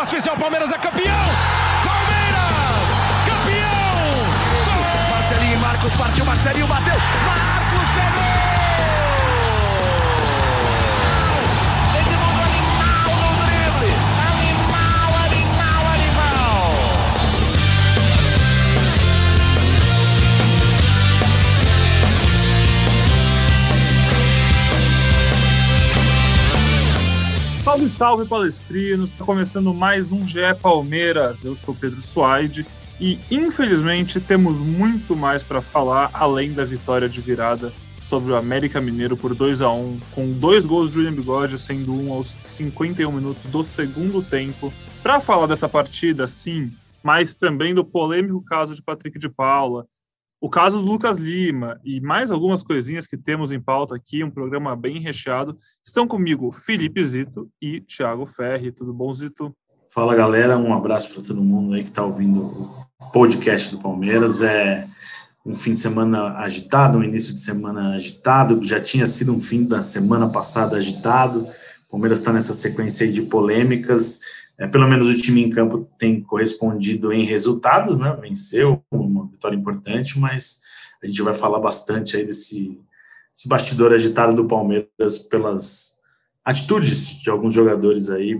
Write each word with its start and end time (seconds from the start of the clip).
espaço 0.00 0.14
oficial, 0.14 0.36
Palmeiras 0.36 0.70
é 0.70 0.78
campeão! 0.78 1.26
Palmeiras! 1.84 2.88
Campeão! 3.26 5.10
Marcelinho 5.10 5.54
e 5.54 5.58
Marcos 5.58 5.92
partiu, 5.92 6.24
Marcelinho 6.24 6.66
bateu! 6.66 6.94
Marcos 6.94 7.88
pegou! 7.94 8.29
Salve, 27.70 27.88
salve, 27.88 28.26
palestrinos! 28.26 29.12
Está 29.12 29.24
começando 29.24 29.72
mais 29.72 30.10
um 30.10 30.26
GE 30.26 30.40
Palmeiras. 30.60 31.44
Eu 31.44 31.54
sou 31.54 31.72
Pedro 31.72 32.00
Suaide 32.00 32.66
e, 32.98 33.16
infelizmente, 33.30 34.18
temos 34.20 34.60
muito 34.60 35.14
mais 35.14 35.44
para 35.44 35.62
falar 35.62 36.10
além 36.12 36.52
da 36.52 36.64
vitória 36.64 37.08
de 37.08 37.20
virada 37.20 37.72
sobre 38.02 38.32
o 38.32 38.36
América 38.36 38.80
Mineiro 38.80 39.16
por 39.16 39.36
2 39.36 39.62
a 39.62 39.70
1 39.70 40.00
com 40.10 40.32
dois 40.32 40.66
gols 40.66 40.90
de 40.90 40.98
William 40.98 41.14
Bigode, 41.14 41.56
sendo 41.58 41.94
um 41.94 42.12
aos 42.12 42.36
51 42.40 43.12
minutos 43.12 43.44
do 43.44 43.62
segundo 43.62 44.20
tempo. 44.20 44.72
Para 45.00 45.20
falar 45.20 45.46
dessa 45.46 45.68
partida, 45.68 46.26
sim, 46.26 46.72
mas 47.04 47.36
também 47.36 47.72
do 47.72 47.84
polêmico 47.84 48.44
caso 48.44 48.74
de 48.74 48.82
Patrick 48.82 49.16
de 49.16 49.28
Paula, 49.28 49.86
o 50.40 50.48
caso 50.48 50.80
do 50.80 50.90
Lucas 50.90 51.18
Lima 51.18 51.78
e 51.84 52.00
mais 52.00 52.30
algumas 52.30 52.62
coisinhas 52.62 53.06
que 53.06 53.16
temos 53.18 53.52
em 53.52 53.60
pauta 53.60 53.94
aqui, 53.94 54.24
um 54.24 54.30
programa 54.30 54.74
bem 54.74 54.98
recheado. 54.98 55.54
Estão 55.84 56.06
comigo 56.06 56.50
Felipe 56.50 57.04
Zito 57.04 57.50
e 57.60 57.80
Thiago 57.80 58.24
Ferri. 58.24 58.72
Tudo 58.72 58.94
bom, 58.94 59.12
Zito? 59.12 59.54
Fala 59.92 60.14
galera, 60.14 60.56
um 60.56 60.72
abraço 60.72 61.12
para 61.12 61.22
todo 61.22 61.44
mundo 61.44 61.74
aí 61.74 61.82
que 61.82 61.90
está 61.90 62.02
ouvindo 62.02 62.40
o 62.40 63.10
podcast 63.12 63.70
do 63.72 63.82
Palmeiras. 63.82 64.40
É 64.40 64.88
um 65.44 65.54
fim 65.54 65.74
de 65.74 65.80
semana 65.80 66.38
agitado, 66.38 66.98
um 66.98 67.04
início 67.04 67.34
de 67.34 67.40
semana 67.40 67.94
agitado. 67.94 68.62
Já 68.64 68.80
tinha 68.80 69.06
sido 69.06 69.34
um 69.34 69.40
fim 69.40 69.64
da 69.64 69.82
semana 69.82 70.28
passada 70.28 70.76
agitado. 70.76 71.46
O 71.88 71.90
Palmeiras 71.90 72.20
está 72.20 72.32
nessa 72.32 72.54
sequência 72.54 73.04
aí 73.04 73.12
de 73.12 73.22
polêmicas. 73.22 74.20
É, 74.60 74.66
pelo 74.66 74.86
menos 74.86 75.08
o 75.08 75.18
time 75.18 75.42
em 75.42 75.48
campo 75.48 75.88
tem 75.98 76.20
correspondido 76.20 77.14
em 77.14 77.24
resultados, 77.24 77.98
né? 77.98 78.14
Venceu, 78.20 78.84
uma 78.90 79.26
vitória 79.26 79.56
importante, 79.56 80.20
mas 80.20 80.60
a 81.02 81.06
gente 81.06 81.22
vai 81.22 81.32
falar 81.32 81.58
bastante 81.58 82.14
aí 82.14 82.26
desse, 82.26 82.78
bastidor 83.46 83.94
agitado 83.94 84.36
do 84.36 84.46
Palmeiras 84.46 85.16
pelas 85.30 85.98
atitudes 86.44 87.22
de 87.22 87.30
alguns 87.30 87.54
jogadores 87.54 88.10
aí, 88.10 88.38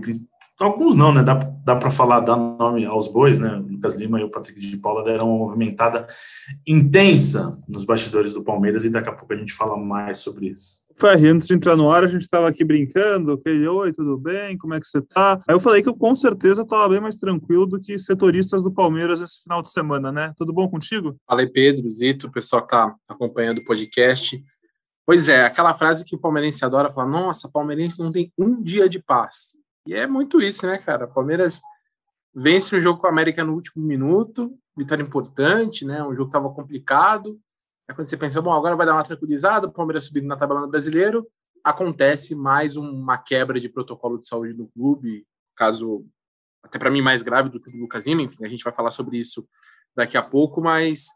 alguns 0.59 0.93
não, 0.93 1.11
né? 1.11 1.23
Dá, 1.23 1.33
dá 1.33 1.75
para 1.75 1.89
falar, 1.89 2.19
dar 2.19 2.37
nome 2.37 2.85
aos 2.85 3.07
bois, 3.07 3.39
né? 3.39 3.55
O 3.55 3.67
Lucas 3.67 3.95
Lima 3.95 4.21
e 4.21 4.23
o 4.23 4.29
Patrick 4.29 4.61
de 4.61 4.77
Paula 4.77 5.03
deram 5.03 5.27
uma 5.27 5.39
movimentada 5.39 6.05
intensa 6.67 7.59
nos 7.67 7.83
bastidores 7.83 8.31
do 8.31 8.43
Palmeiras 8.43 8.85
e 8.85 8.91
daqui 8.91 9.09
a 9.09 9.13
pouco 9.13 9.33
a 9.33 9.37
gente 9.37 9.53
fala 9.53 9.75
mais 9.75 10.19
sobre 10.19 10.49
isso. 10.49 10.80
Ferri, 11.01 11.29
antes 11.29 11.47
de 11.47 11.55
entrar 11.55 11.75
no 11.75 11.89
ar, 11.89 12.03
a 12.03 12.07
gente 12.07 12.21
estava 12.21 12.47
aqui 12.47 12.63
brincando, 12.63 13.33
ok, 13.33 13.67
oi, 13.67 13.91
tudo 13.91 14.19
bem, 14.19 14.55
como 14.55 14.75
é 14.75 14.79
que 14.79 14.85
você 14.85 15.01
tá? 15.01 15.41
Aí 15.49 15.55
eu 15.55 15.59
falei 15.59 15.81
que 15.81 15.89
eu 15.89 15.95
com 15.95 16.13
certeza 16.13 16.61
estava 16.61 16.87
bem 16.89 16.99
mais 16.99 17.15
tranquilo 17.15 17.65
do 17.65 17.79
que 17.79 17.97
setoristas 17.97 18.61
do 18.61 18.71
Palmeiras 18.71 19.19
esse 19.19 19.41
final 19.41 19.63
de 19.63 19.71
semana, 19.71 20.11
né? 20.11 20.31
Tudo 20.37 20.53
bom 20.53 20.69
contigo? 20.69 21.15
Fala 21.25 21.41
aí, 21.41 21.51
Pedro, 21.51 21.89
Zito, 21.89 22.27
o 22.27 22.31
pessoal 22.31 22.61
que 22.61 22.67
tá 22.67 22.95
acompanhando 23.09 23.57
o 23.57 23.65
podcast. 23.65 24.39
Pois 25.03 25.27
é, 25.27 25.43
aquela 25.43 25.73
frase 25.73 26.05
que 26.05 26.15
o 26.15 26.19
palmeirense 26.19 26.63
adora, 26.63 26.91
falar, 26.91 27.07
nossa, 27.07 27.49
palmeirense 27.49 27.99
não 27.99 28.11
tem 28.11 28.31
um 28.37 28.61
dia 28.61 28.87
de 28.87 28.99
paz. 28.99 29.57
E 29.87 29.95
é 29.95 30.05
muito 30.05 30.39
isso, 30.39 30.67
né, 30.67 30.77
cara? 30.77 31.07
Palmeiras 31.07 31.61
vence 32.31 32.75
um 32.75 32.79
jogo 32.79 33.01
com 33.01 33.07
a 33.07 33.09
América 33.09 33.43
no 33.43 33.55
último 33.55 33.83
minuto, 33.83 34.53
vitória 34.77 35.01
importante, 35.01 35.83
né? 35.83 36.03
Um 36.03 36.13
jogo 36.13 36.29
que 36.29 36.37
estava 36.37 36.53
complicado. 36.53 37.39
Aí 37.91 37.95
quando 37.95 38.07
você 38.07 38.15
pensa, 38.15 38.41
bom, 38.41 38.53
agora 38.53 38.73
vai 38.73 38.85
dar 38.85 38.93
uma 38.93 39.03
tranquilizada, 39.03 39.67
o 39.67 39.71
Palmeiras 39.71 40.05
subindo 40.05 40.25
na 40.25 40.37
tabela 40.37 40.61
do 40.61 40.69
brasileiro, 40.69 41.27
acontece 41.61 42.33
mais 42.33 42.77
uma 42.77 43.17
quebra 43.17 43.59
de 43.59 43.67
protocolo 43.67 44.17
de 44.17 44.29
saúde 44.29 44.53
do 44.53 44.67
clube, 44.67 45.27
caso 45.57 46.07
até 46.63 46.79
para 46.79 46.89
mim 46.89 47.01
mais 47.01 47.21
grave 47.21 47.49
do 47.49 47.59
que 47.59 47.69
o 47.69 47.73
do 47.73 47.79
Lucas 47.79 48.07
Lima, 48.07 48.21
enfim, 48.21 48.45
a 48.45 48.47
gente 48.47 48.63
vai 48.63 48.71
falar 48.71 48.91
sobre 48.91 49.17
isso 49.17 49.45
daqui 49.93 50.15
a 50.15 50.23
pouco, 50.23 50.61
mas 50.61 51.07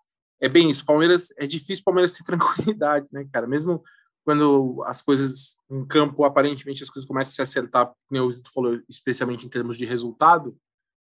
é 0.41 0.50
bem 0.50 0.69
isso, 0.69 0.85
Palmeiras, 0.85 1.29
é 1.38 1.47
difícil 1.47 1.81
Palmeiras 1.81 2.11
ter 2.17 2.25
tranquilidade, 2.25 3.07
né, 3.09 3.25
cara, 3.31 3.47
mesmo 3.47 3.81
quando 4.25 4.83
as 4.85 5.01
coisas 5.01 5.57
em 5.71 5.85
campo, 5.85 6.25
aparentemente 6.25 6.83
as 6.83 6.89
coisas 6.89 7.07
começam 7.07 7.31
a 7.31 7.35
se 7.35 7.41
acertar, 7.41 7.89
como 8.09 8.21
o 8.21 8.31
Zito 8.33 8.51
falou, 8.51 8.81
especialmente 8.89 9.45
em 9.45 9.50
termos 9.50 9.77
de 9.77 9.85
resultado, 9.85 10.57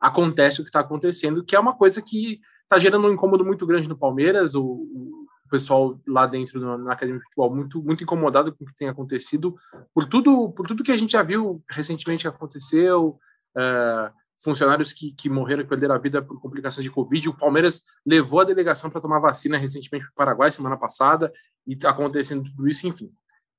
acontece 0.02 0.60
o 0.60 0.66
que 0.66 0.70
está 0.70 0.82
acontecendo, 0.82 1.46
que 1.46 1.56
é 1.56 1.60
uma 1.60 1.78
coisa 1.78 2.02
que 2.02 2.42
está 2.64 2.78
gerando 2.78 3.08
um 3.08 3.14
incômodo 3.14 3.46
muito 3.46 3.66
grande 3.66 3.88
no 3.88 3.98
Palmeiras, 3.98 4.54
o, 4.54 4.62
o 4.62 5.25
pessoal 5.50 6.00
lá 6.08 6.26
dentro 6.26 6.60
na, 6.78 6.94
academia 6.94 7.20
de 7.20 7.26
futebol 7.26 7.56
muito 7.56 7.82
muito 7.84 8.04
incomodado 8.04 8.54
com 8.56 8.64
o 8.64 8.68
que 8.68 8.76
tem 8.76 8.88
acontecido 8.88 9.56
por 9.94 10.06
tudo 10.06 10.52
por 10.52 10.68
tudo 10.68 10.84
que 10.84 10.92
a 10.92 10.98
gente 10.98 11.12
já 11.12 11.24
viu 11.24 11.64
recentemente 11.70 12.24
que 12.24 12.28
aconteceu 12.28 13.20
uh, 13.58 14.14
funcionários 14.38 14.92
que, 14.92 15.12
que 15.12 15.30
morreram 15.30 15.64
e 15.64 15.68
perderam 15.68 15.96
a 15.96 15.98
vida 15.98 16.22
por 16.22 16.40
complicações 16.40 16.84
de 16.84 16.92
covid. 16.92 17.30
O 17.30 17.38
Palmeiras 17.38 17.84
levou 18.06 18.42
a 18.42 18.44
delegação 18.44 18.90
para 18.90 19.02
tomar 19.02 19.20
vacina 19.20 19.58
recentemente 19.58 20.06
para 20.06 20.12
o 20.12 20.16
Paraguai 20.16 20.52
semana 20.52 20.78
passada 20.78 21.32
e 21.66 21.76
tá 21.76 21.90
acontecendo 21.90 22.44
tudo 22.44 22.68
isso 22.68 22.88
enfim. 22.88 23.12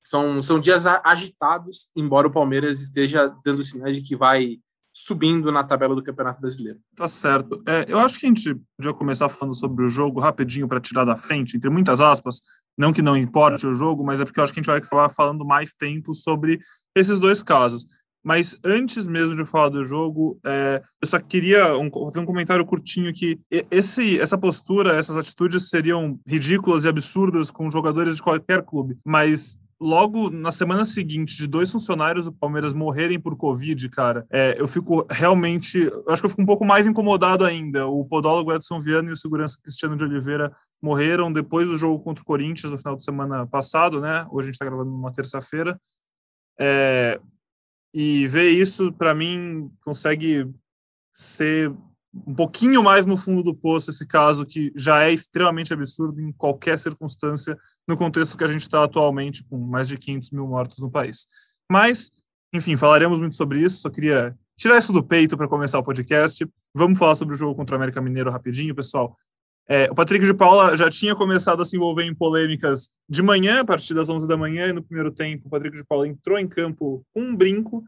São 0.02 0.40
são 0.40 0.60
dias 0.60 0.86
agitados 0.86 1.88
embora 1.96 2.28
o 2.28 2.32
Palmeiras 2.32 2.80
esteja 2.80 3.34
dando 3.44 3.64
sinais 3.64 3.96
de 3.96 4.02
que 4.02 4.14
vai 4.14 4.58
subindo 4.98 5.52
na 5.52 5.62
tabela 5.62 5.94
do 5.94 6.02
Campeonato 6.02 6.40
Brasileiro. 6.40 6.78
Tá 6.96 7.06
certo. 7.06 7.62
É, 7.68 7.84
eu 7.86 7.98
acho 7.98 8.18
que 8.18 8.24
a 8.24 8.30
gente 8.30 8.58
já 8.80 8.94
começar 8.94 9.28
falando 9.28 9.54
sobre 9.54 9.84
o 9.84 9.88
jogo 9.88 10.20
rapidinho 10.20 10.66
para 10.66 10.80
tirar 10.80 11.04
da 11.04 11.18
frente, 11.18 11.54
entre 11.54 11.68
muitas 11.68 12.00
aspas, 12.00 12.40
não 12.78 12.94
que 12.94 13.02
não 13.02 13.14
importe 13.14 13.66
o 13.66 13.74
jogo, 13.74 14.02
mas 14.02 14.22
é 14.22 14.24
porque 14.24 14.40
eu 14.40 14.44
acho 14.44 14.54
que 14.54 14.58
a 14.58 14.62
gente 14.62 14.70
vai 14.70 14.78
acabar 14.78 15.10
falando 15.10 15.44
mais 15.44 15.74
tempo 15.74 16.14
sobre 16.14 16.60
esses 16.96 17.18
dois 17.18 17.42
casos. 17.42 17.84
Mas 18.24 18.58
antes 18.64 19.06
mesmo 19.06 19.36
de 19.36 19.44
falar 19.44 19.68
do 19.68 19.84
jogo, 19.84 20.40
é, 20.46 20.82
eu 21.02 21.06
só 21.06 21.18
queria 21.20 21.76
um, 21.76 21.90
fazer 21.90 22.20
um 22.20 22.24
comentário 22.24 22.64
curtinho 22.64 23.12
que 23.12 23.38
esse, 23.70 24.18
essa 24.18 24.38
postura, 24.38 24.96
essas 24.96 25.18
atitudes 25.18 25.68
seriam 25.68 26.18
ridículas 26.26 26.86
e 26.86 26.88
absurdas 26.88 27.50
com 27.50 27.70
jogadores 27.70 28.16
de 28.16 28.22
qualquer 28.22 28.62
clube, 28.62 28.96
mas 29.04 29.58
logo 29.80 30.30
na 30.30 30.50
semana 30.50 30.84
seguinte 30.84 31.36
de 31.36 31.46
dois 31.46 31.70
funcionários 31.70 32.24
do 32.24 32.32
Palmeiras 32.32 32.72
morrerem 32.72 33.20
por 33.20 33.36
Covid, 33.36 33.88
cara, 33.90 34.26
é, 34.30 34.54
eu 34.58 34.66
fico 34.66 35.06
realmente. 35.10 35.90
Acho 36.08 36.22
que 36.22 36.26
eu 36.26 36.30
fico 36.30 36.42
um 36.42 36.46
pouco 36.46 36.64
mais 36.64 36.86
incomodado 36.86 37.44
ainda. 37.44 37.86
O 37.86 38.04
podólogo 38.04 38.52
Edson 38.52 38.80
Viana 38.80 39.10
e 39.10 39.12
o 39.12 39.16
segurança 39.16 39.58
Cristiano 39.62 39.96
de 39.96 40.04
Oliveira 40.04 40.52
morreram 40.80 41.32
depois 41.32 41.68
do 41.68 41.76
jogo 41.76 42.02
contra 42.02 42.22
o 42.22 42.26
Corinthians 42.26 42.70
no 42.70 42.78
final 42.78 42.96
de 42.96 43.04
semana 43.04 43.46
passado, 43.46 44.00
né? 44.00 44.26
Hoje 44.30 44.46
a 44.46 44.46
gente 44.46 44.54
está 44.54 44.64
gravando 44.64 44.90
numa 44.90 45.12
terça-feira. 45.12 45.78
É, 46.58 47.20
e 47.92 48.26
ver 48.26 48.50
isso, 48.50 48.92
para 48.92 49.14
mim, 49.14 49.70
consegue 49.84 50.50
ser 51.12 51.72
um 52.26 52.34
pouquinho 52.34 52.82
mais 52.82 53.04
no 53.04 53.16
fundo 53.16 53.42
do 53.42 53.54
poço 53.54 53.90
esse 53.90 54.06
caso 54.06 54.46
que 54.46 54.72
já 54.76 55.02
é 55.04 55.12
extremamente 55.12 55.72
absurdo 55.72 56.20
em 56.20 56.32
qualquer 56.32 56.78
circunstância 56.78 57.56
no 57.86 57.96
contexto 57.96 58.36
que 58.36 58.44
a 58.44 58.48
gente 58.48 58.62
está 58.62 58.84
atualmente 58.84 59.44
com 59.44 59.58
mais 59.58 59.88
de 59.88 59.98
500 59.98 60.30
mil 60.30 60.46
mortos 60.46 60.78
no 60.78 60.90
país. 60.90 61.26
Mas, 61.70 62.10
enfim, 62.52 62.76
falaremos 62.76 63.18
muito 63.18 63.36
sobre 63.36 63.60
isso. 63.60 63.80
Só 63.80 63.90
queria 63.90 64.36
tirar 64.56 64.78
isso 64.78 64.92
do 64.92 65.02
peito 65.02 65.36
para 65.36 65.48
começar 65.48 65.78
o 65.78 65.84
podcast. 65.84 66.46
Vamos 66.74 66.98
falar 66.98 67.14
sobre 67.14 67.34
o 67.34 67.36
jogo 67.36 67.54
contra 67.54 67.74
o 67.74 67.76
América 67.78 68.00
Mineiro 68.00 68.30
rapidinho, 68.30 68.74
pessoal. 68.74 69.16
É, 69.68 69.90
o 69.90 69.94
Patrick 69.94 70.24
de 70.24 70.32
Paula 70.32 70.76
já 70.76 70.88
tinha 70.88 71.16
começado 71.16 71.60
a 71.60 71.64
se 71.64 71.76
envolver 71.76 72.04
em 72.04 72.14
polêmicas 72.14 72.88
de 73.08 73.20
manhã, 73.20 73.60
a 73.60 73.64
partir 73.64 73.94
das 73.94 74.08
11 74.08 74.26
da 74.28 74.36
manhã, 74.36 74.68
e 74.68 74.72
no 74.72 74.82
primeiro 74.82 75.10
tempo 75.10 75.48
o 75.48 75.50
Patrick 75.50 75.76
de 75.76 75.84
Paula 75.84 76.06
entrou 76.06 76.38
em 76.38 76.46
campo 76.46 77.04
com 77.12 77.20
um 77.20 77.34
brinco, 77.34 77.84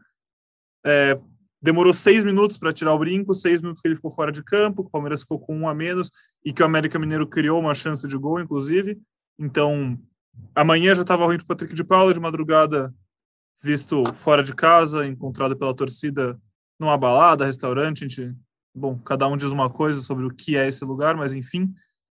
é, 0.85 1.17
demorou 1.61 1.93
seis 1.93 2.23
minutos 2.23 2.57
para 2.57 2.71
tirar 2.71 2.93
o 2.93 2.99
brinco, 2.99 3.33
seis 3.33 3.61
minutos 3.61 3.81
que 3.81 3.87
ele 3.87 3.95
ficou 3.95 4.11
fora 4.11 4.31
de 4.31 4.43
campo, 4.43 4.83
que 4.83 4.87
o 4.87 4.91
Palmeiras 4.91 5.21
ficou 5.21 5.39
com 5.39 5.57
um 5.57 5.67
a 5.67 5.73
menos 5.73 6.09
e 6.43 6.53
que 6.53 6.61
o 6.61 6.65
América 6.65 6.97
Mineiro 6.97 7.27
criou 7.27 7.59
uma 7.59 7.73
chance 7.73 8.07
de 8.07 8.17
gol, 8.17 8.39
inclusive. 8.39 8.99
Então, 9.37 9.99
amanhã 10.55 10.95
já 10.95 11.01
estava 11.01 11.25
ruim 11.25 11.37
para 11.37 11.43
o 11.43 11.47
Patrick 11.47 11.73
de 11.73 11.83
Paula, 11.83 12.13
de 12.13 12.19
madrugada, 12.19 12.93
visto 13.61 14.03
fora 14.15 14.43
de 14.43 14.53
casa, 14.53 15.05
encontrado 15.05 15.55
pela 15.57 15.73
torcida 15.73 16.39
numa 16.79 16.97
balada, 16.97 17.45
restaurante. 17.45 18.05
A 18.05 18.07
gente, 18.07 18.35
bom, 18.73 18.97
cada 18.99 19.27
um 19.27 19.35
diz 19.35 19.49
uma 19.49 19.69
coisa 19.69 20.01
sobre 20.01 20.25
o 20.25 20.33
que 20.33 20.55
é 20.55 20.67
esse 20.67 20.85
lugar, 20.85 21.15
mas 21.15 21.33
enfim. 21.33 21.73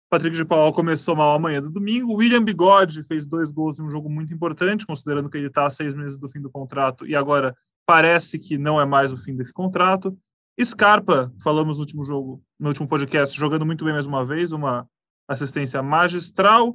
Patrick 0.09 0.37
de 0.37 0.45
Paula 0.45 0.71
começou 0.73 1.17
mal 1.17 1.35
amanhã 1.35 1.63
do 1.63 1.71
domingo. 1.71 2.15
William 2.15 2.45
Bigode 2.45 3.03
fez 3.03 3.27
dois 3.27 3.51
gols 3.51 3.81
em 3.81 3.83
um 3.83 3.91
jogo 3.91 4.11
muito 4.11 4.33
importante, 4.33 4.87
considerando 4.87 5.29
que 5.31 5.39
ele 5.39 5.47
está 5.47 5.65
a 5.65 5.71
seis 5.71 5.95
meses 5.95 6.19
do 6.19 6.29
fim 6.29 6.39
do 6.39 6.51
contrato 6.51 7.07
e 7.07 7.17
agora 7.17 7.57
parece 7.93 8.39
que 8.39 8.57
não 8.57 8.81
é 8.81 8.87
mais 8.87 9.13
o 9.13 9.19
fim 9.19 9.37
desse 9.37 9.53
contrato. 9.53 10.17
Scarpa, 10.59 11.31
falamos 11.45 11.77
no 11.77 11.83
último 11.83 12.03
jogo, 12.03 12.43
no 12.59 12.69
último 12.69 12.89
podcast, 12.89 13.39
jogando 13.39 13.67
muito 13.67 13.85
bem 13.85 13.93
mais 13.93 14.07
uma 14.07 14.25
vez, 14.25 14.51
uma 14.51 14.87
assistência 15.29 15.83
magistral. 15.83 16.75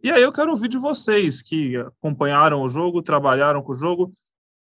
E 0.00 0.12
aí 0.12 0.22
eu 0.22 0.30
quero 0.30 0.52
ouvir 0.52 0.68
de 0.68 0.78
vocês 0.78 1.42
que 1.42 1.76
acompanharam 1.76 2.62
o 2.62 2.68
jogo, 2.68 3.02
trabalharam 3.02 3.62
com 3.62 3.72
o 3.72 3.74
jogo. 3.74 4.12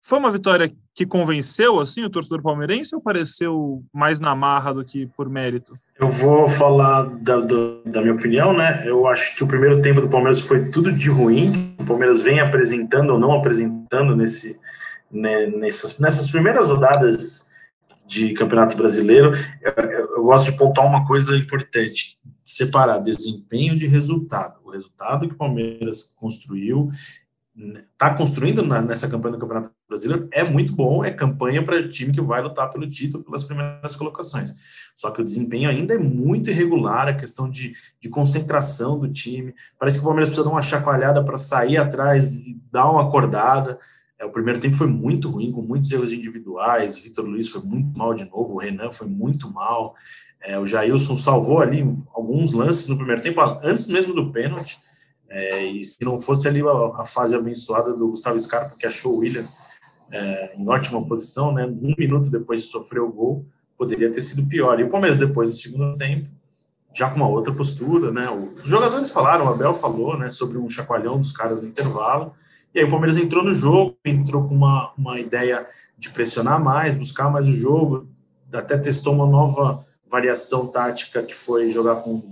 Foi 0.00 0.20
uma 0.20 0.30
vitória 0.30 0.72
que 0.94 1.04
convenceu 1.04 1.80
assim 1.80 2.04
o 2.04 2.10
torcedor 2.10 2.40
palmeirense 2.40 2.94
ou 2.94 3.02
pareceu 3.02 3.82
mais 3.92 4.20
na 4.20 4.32
marra 4.32 4.72
do 4.72 4.84
que 4.84 5.08
por 5.16 5.28
mérito? 5.28 5.72
Eu 5.98 6.08
vou 6.08 6.48
falar 6.48 7.02
da, 7.16 7.40
do, 7.40 7.82
da 7.84 8.00
minha 8.00 8.14
opinião, 8.14 8.56
né? 8.56 8.84
Eu 8.86 9.08
acho 9.08 9.34
que 9.34 9.42
o 9.42 9.46
primeiro 9.48 9.82
tempo 9.82 10.00
do 10.00 10.08
Palmeiras 10.08 10.38
foi 10.38 10.66
tudo 10.70 10.92
de 10.92 11.10
ruim. 11.10 11.74
O 11.80 11.84
Palmeiras 11.84 12.22
vem 12.22 12.38
apresentando 12.38 13.10
ou 13.10 13.18
não 13.18 13.32
apresentando 13.32 14.14
nesse, 14.14 14.56
né, 15.10 15.46
nessas, 15.46 15.98
nessas 15.98 16.30
primeiras 16.30 16.68
rodadas 16.68 17.50
de 18.06 18.32
Campeonato 18.34 18.76
Brasileiro. 18.76 19.32
Eu, 19.62 19.84
eu, 20.16 20.24
gosto 20.24 20.50
de 20.50 20.58
pontuar 20.58 20.86
uma 20.86 21.06
coisa 21.06 21.36
importante: 21.36 22.18
separar 22.44 22.98
desempenho 22.98 23.76
de 23.76 23.86
resultado. 23.86 24.60
O 24.64 24.70
resultado 24.70 25.28
que 25.28 25.34
o 25.34 25.38
Palmeiras 25.38 26.14
construiu 26.18 26.88
está 27.92 28.14
construindo 28.14 28.62
na, 28.62 28.80
nessa 28.80 29.08
campanha 29.08 29.34
do 29.34 29.40
Campeonato 29.40 29.70
Brasileiro 29.88 30.28
é 30.32 30.42
muito 30.42 30.72
bom, 30.72 31.04
é 31.04 31.10
campanha 31.10 31.62
para 31.62 31.86
time 31.88 32.12
que 32.12 32.20
vai 32.20 32.40
lutar 32.40 32.70
pelo 32.70 32.86
título, 32.86 33.24
pelas 33.24 33.44
primeiras 33.44 33.96
colocações. 33.96 34.54
Só 34.94 35.10
que 35.10 35.20
o 35.20 35.24
desempenho 35.24 35.68
ainda 35.68 35.94
é 35.94 35.98
muito 35.98 36.50
irregular, 36.50 37.08
a 37.08 37.14
questão 37.14 37.50
de, 37.50 37.72
de 38.00 38.08
concentração 38.08 38.98
do 38.98 39.10
time. 39.10 39.54
Parece 39.78 39.98
que 39.98 40.02
o 40.02 40.04
Palmeiras 40.04 40.28
precisa 40.28 40.44
dar 40.44 40.54
uma 40.54 40.62
chacoalhada 40.62 41.24
para 41.24 41.36
sair 41.36 41.76
atrás 41.76 42.32
e 42.32 42.58
dar 42.70 42.90
uma 42.90 43.08
acordada. 43.08 43.78
É, 44.20 44.26
o 44.26 44.30
primeiro 44.30 44.60
tempo 44.60 44.76
foi 44.76 44.86
muito 44.86 45.30
ruim, 45.30 45.50
com 45.50 45.62
muitos 45.62 45.90
erros 45.90 46.12
individuais. 46.12 46.98
Vitor 46.98 47.24
Luiz 47.24 47.48
foi 47.48 47.62
muito 47.62 47.98
mal 47.98 48.12
de 48.12 48.26
novo, 48.26 48.54
o 48.54 48.58
Renan 48.58 48.92
foi 48.92 49.08
muito 49.08 49.50
mal. 49.50 49.94
É, 50.42 50.58
o 50.58 50.66
Jailson 50.66 51.16
salvou 51.16 51.60
ali 51.60 51.80
alguns 52.12 52.52
lances 52.52 52.86
no 52.86 52.96
primeiro 52.96 53.22
tempo, 53.22 53.40
antes 53.62 53.86
mesmo 53.86 54.12
do 54.12 54.30
pênalti. 54.30 54.78
É, 55.30 55.64
e 55.64 55.82
se 55.82 55.96
não 56.04 56.20
fosse 56.20 56.46
ali 56.46 56.60
a, 56.60 57.00
a, 57.00 57.04
fase 57.06 57.34
abençoada 57.34 57.94
do 57.94 58.08
Gustavo 58.08 58.38
Scarpa, 58.38 58.76
que 58.78 58.86
achou 58.86 59.14
o 59.14 59.18
William 59.18 59.46
é, 60.10 60.56
em 60.56 60.68
ótima 60.68 61.06
posição, 61.06 61.54
né, 61.54 61.64
um 61.64 61.94
minuto 61.96 62.30
depois 62.30 62.62
de 62.62 62.66
sofrer 62.66 63.00
o 63.00 63.10
gol, 63.10 63.46
poderia 63.78 64.10
ter 64.10 64.20
sido 64.20 64.46
pior. 64.46 64.78
E 64.80 64.84
o 64.84 64.90
Palmeiras, 64.90 65.16
depois 65.16 65.50
do 65.50 65.56
segundo 65.56 65.96
tempo, 65.96 66.28
já 66.92 67.08
com 67.08 67.16
uma 67.16 67.28
outra 67.28 67.54
postura, 67.54 68.10
né? 68.10 68.28
Os 68.28 68.64
jogadores 68.64 69.12
falaram, 69.12 69.46
o 69.46 69.48
Abel 69.48 69.72
falou, 69.72 70.18
né, 70.18 70.28
sobre 70.28 70.58
um 70.58 70.68
chacoalhão 70.68 71.18
dos 71.18 71.32
caras 71.32 71.62
no 71.62 71.68
intervalo. 71.68 72.34
E 72.74 72.78
aí 72.78 72.84
o 72.84 72.90
Palmeiras 72.90 73.16
entrou 73.16 73.42
no 73.42 73.52
jogo, 73.52 73.96
entrou 74.04 74.46
com 74.46 74.54
uma, 74.54 74.92
uma 74.96 75.18
ideia 75.18 75.66
de 75.98 76.10
pressionar 76.10 76.62
mais, 76.62 76.94
buscar 76.94 77.30
mais 77.30 77.48
o 77.48 77.54
jogo, 77.54 78.08
até 78.52 78.78
testou 78.78 79.14
uma 79.14 79.26
nova 79.26 79.84
variação 80.08 80.66
tática 80.66 81.22
que 81.22 81.34
foi 81.34 81.70
jogar 81.70 81.96
com 81.96 82.22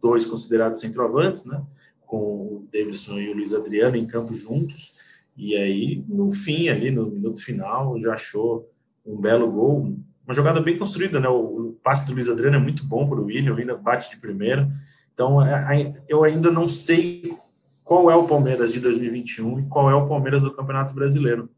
dois 0.00 0.26
considerados 0.26 0.80
centroavantes, 0.80 1.44
né? 1.46 1.62
com 2.06 2.16
o 2.16 2.68
Davidson 2.72 3.18
e 3.18 3.30
o 3.30 3.34
Luiz 3.34 3.54
Adriano 3.54 3.96
em 3.96 4.06
campo 4.06 4.34
juntos, 4.34 4.94
e 5.36 5.56
aí, 5.56 6.04
no 6.08 6.30
fim, 6.30 6.68
ali 6.68 6.90
no 6.90 7.06
minuto 7.06 7.42
final, 7.42 8.00
já 8.00 8.12
achou 8.12 8.70
um 9.04 9.16
belo 9.16 9.50
gol, 9.50 9.96
uma 10.24 10.34
jogada 10.34 10.60
bem 10.60 10.78
construída, 10.78 11.18
né? 11.18 11.28
O, 11.28 11.76
passe 11.82 12.06
do 12.06 12.12
Luiz 12.12 12.30
Adriano 12.30 12.56
é 12.56 12.60
muito 12.60 12.84
bom 12.84 13.06
para 13.06 13.20
o 13.20 13.26
William, 13.26 13.56
ainda 13.56 13.76
bate 13.76 14.10
de 14.10 14.16
primeira. 14.16 14.70
Então, 15.12 15.44
é, 15.44 16.02
eu 16.08 16.24
ainda 16.24 16.50
não 16.50 16.66
sei 16.66 17.36
qual 17.84 18.10
é 18.10 18.16
o 18.16 18.26
Palmeiras 18.26 18.72
de 18.72 18.80
2021 18.80 19.60
e 19.60 19.68
qual 19.68 19.90
é 19.90 19.94
o 19.94 20.08
Palmeiras 20.08 20.42
do 20.42 20.52
Campeonato 20.52 20.94
Brasileiro. 20.94 21.48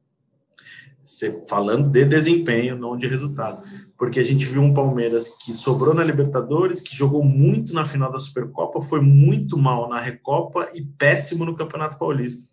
falando 1.48 1.88
de 1.88 2.04
desempenho, 2.04 2.76
não 2.76 2.96
de 2.96 3.06
resultado 3.06 3.62
porque 3.98 4.20
a 4.20 4.24
gente 4.24 4.46
viu 4.46 4.62
um 4.62 4.74
Palmeiras 4.74 5.28
que 5.28 5.52
sobrou 5.52 5.94
na 5.94 6.04
Libertadores, 6.04 6.80
que 6.80 6.94
jogou 6.94 7.24
muito 7.24 7.72
na 7.72 7.84
final 7.84 8.12
da 8.12 8.18
Supercopa, 8.18 8.80
foi 8.80 9.00
muito 9.00 9.56
mal 9.56 9.88
na 9.88 9.98
Recopa 9.98 10.68
e 10.74 10.82
péssimo 10.82 11.44
no 11.44 11.56
Campeonato 11.56 11.98
Paulista. 11.98 12.46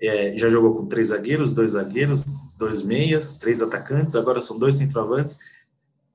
É, 0.00 0.36
já 0.36 0.48
jogou 0.48 0.76
com 0.76 0.86
três 0.86 1.08
zagueiros, 1.08 1.52
dois 1.52 1.72
zagueiros, 1.72 2.24
dois 2.56 2.82
meias, 2.82 3.36
três 3.36 3.60
atacantes, 3.60 4.16
agora 4.16 4.40
são 4.40 4.58
dois 4.58 4.76
centroavantes, 4.76 5.38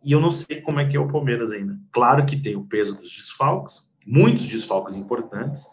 e 0.04 0.12
eu 0.12 0.20
não 0.20 0.32
sei 0.32 0.62
como 0.62 0.80
é 0.80 0.88
que 0.88 0.98
é 0.98 1.00
o 1.00 1.08
Palmeiras 1.08 1.52
ainda. 1.52 1.78
Claro 1.92 2.26
que 2.26 2.38
tem 2.38 2.56
o 2.56 2.64
peso 2.64 2.96
dos 2.96 3.16
desfalques, 3.16 3.92
muitos 4.06 4.48
desfalques 4.48 4.96
importantes, 4.96 5.68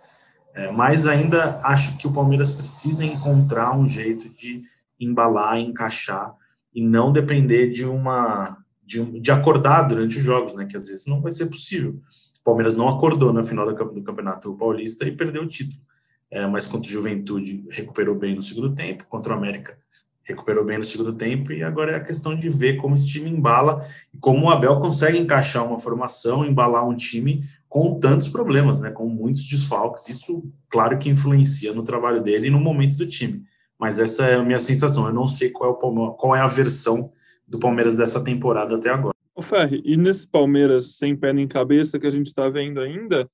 é, 0.61 0.71
mas 0.71 1.07
ainda 1.07 1.59
acho 1.65 1.97
que 1.97 2.07
o 2.07 2.13
Palmeiras 2.13 2.51
precisa 2.51 3.03
encontrar 3.03 3.75
um 3.75 3.89
jeito 3.89 4.29
de 4.29 4.63
embalar, 5.01 5.59
encaixar 5.59 6.35
e 6.75 6.83
não 6.83 7.11
depender 7.11 7.71
de 7.71 7.87
uma 7.87 8.59
de, 8.85 9.03
de 9.21 9.33
acordar 9.33 9.85
durante 9.85 10.19
os 10.19 10.23
jogos, 10.23 10.55
né? 10.55 10.67
Que 10.67 10.77
às 10.77 10.87
vezes 10.87 11.07
não 11.07 11.23
vai 11.23 11.31
ser 11.33 11.47
possível. 11.47 11.93
O 12.41 12.45
Palmeiras 12.45 12.77
não 12.77 12.89
acordou 12.89 13.33
na 13.33 13.43
final 13.43 13.67
do 13.67 14.03
Campeonato 14.03 14.55
Paulista 14.55 15.07
e 15.07 15.17
perdeu 15.17 15.45
o 15.45 15.47
título. 15.47 15.81
É, 16.31 16.47
mas 16.47 16.67
contra 16.67 16.91
o 16.91 16.93
Juventude 16.93 17.65
recuperou 17.71 18.15
bem 18.15 18.35
no 18.35 18.43
segundo 18.43 18.75
tempo, 18.75 19.07
contra 19.09 19.33
o 19.33 19.37
América 19.37 19.79
recuperou 20.23 20.65
bem 20.65 20.79
no 20.79 20.85
segundo 20.85 21.13
tempo, 21.13 21.53
e 21.53 21.63
agora 21.63 21.93
é 21.93 21.97
a 21.97 22.05
questão 22.05 22.37
de 22.37 22.49
ver 22.49 22.77
como 22.77 22.95
esse 22.95 23.09
time 23.09 23.29
embala 23.29 23.85
e 24.15 24.19
como 24.19 24.47
o 24.47 24.51
Abel 24.51 24.79
consegue 24.79 25.19
encaixar 25.19 25.67
uma 25.67 25.79
formação, 25.79 26.45
embalar 26.45 26.87
um 26.87 26.95
time 26.95 27.43
com 27.71 28.01
tantos 28.01 28.29
problemas, 28.29 28.81
né, 28.81 28.91
com 28.91 29.09
muitos 29.09 29.47
desfalques. 29.47 30.09
Isso, 30.09 30.53
claro 30.69 30.99
que 30.99 31.09
influencia 31.09 31.73
no 31.73 31.85
trabalho 31.85 32.21
dele 32.21 32.49
e 32.49 32.51
no 32.51 32.59
momento 32.59 32.97
do 32.97 33.07
time. 33.07 33.45
Mas 33.79 34.01
essa 34.01 34.25
é 34.25 34.35
a 34.35 34.43
minha 34.43 34.59
sensação. 34.59 35.07
Eu 35.07 35.15
não 35.15 35.29
sei 35.29 35.51
qual 35.51 35.71
é, 35.71 35.73
o, 35.73 36.13
qual 36.15 36.35
é 36.35 36.41
a 36.41 36.49
versão 36.49 37.13
do 37.47 37.61
Palmeiras 37.61 37.95
dessa 37.95 38.23
temporada 38.25 38.77
até 38.77 38.91
agora. 38.91 39.15
O 39.37 39.41
Ferri, 39.41 39.81
e 39.85 39.97
nesse 39.97 40.27
Palmeiras 40.27 40.97
sem 40.97 41.17
pé 41.17 41.33
nem 41.33 41.47
cabeça 41.47 41.99
que 41.99 42.09
a 42.09 42.11
gente 42.11 42.27
está 42.27 42.49
vendo 42.49 42.81
ainda, 42.81 43.31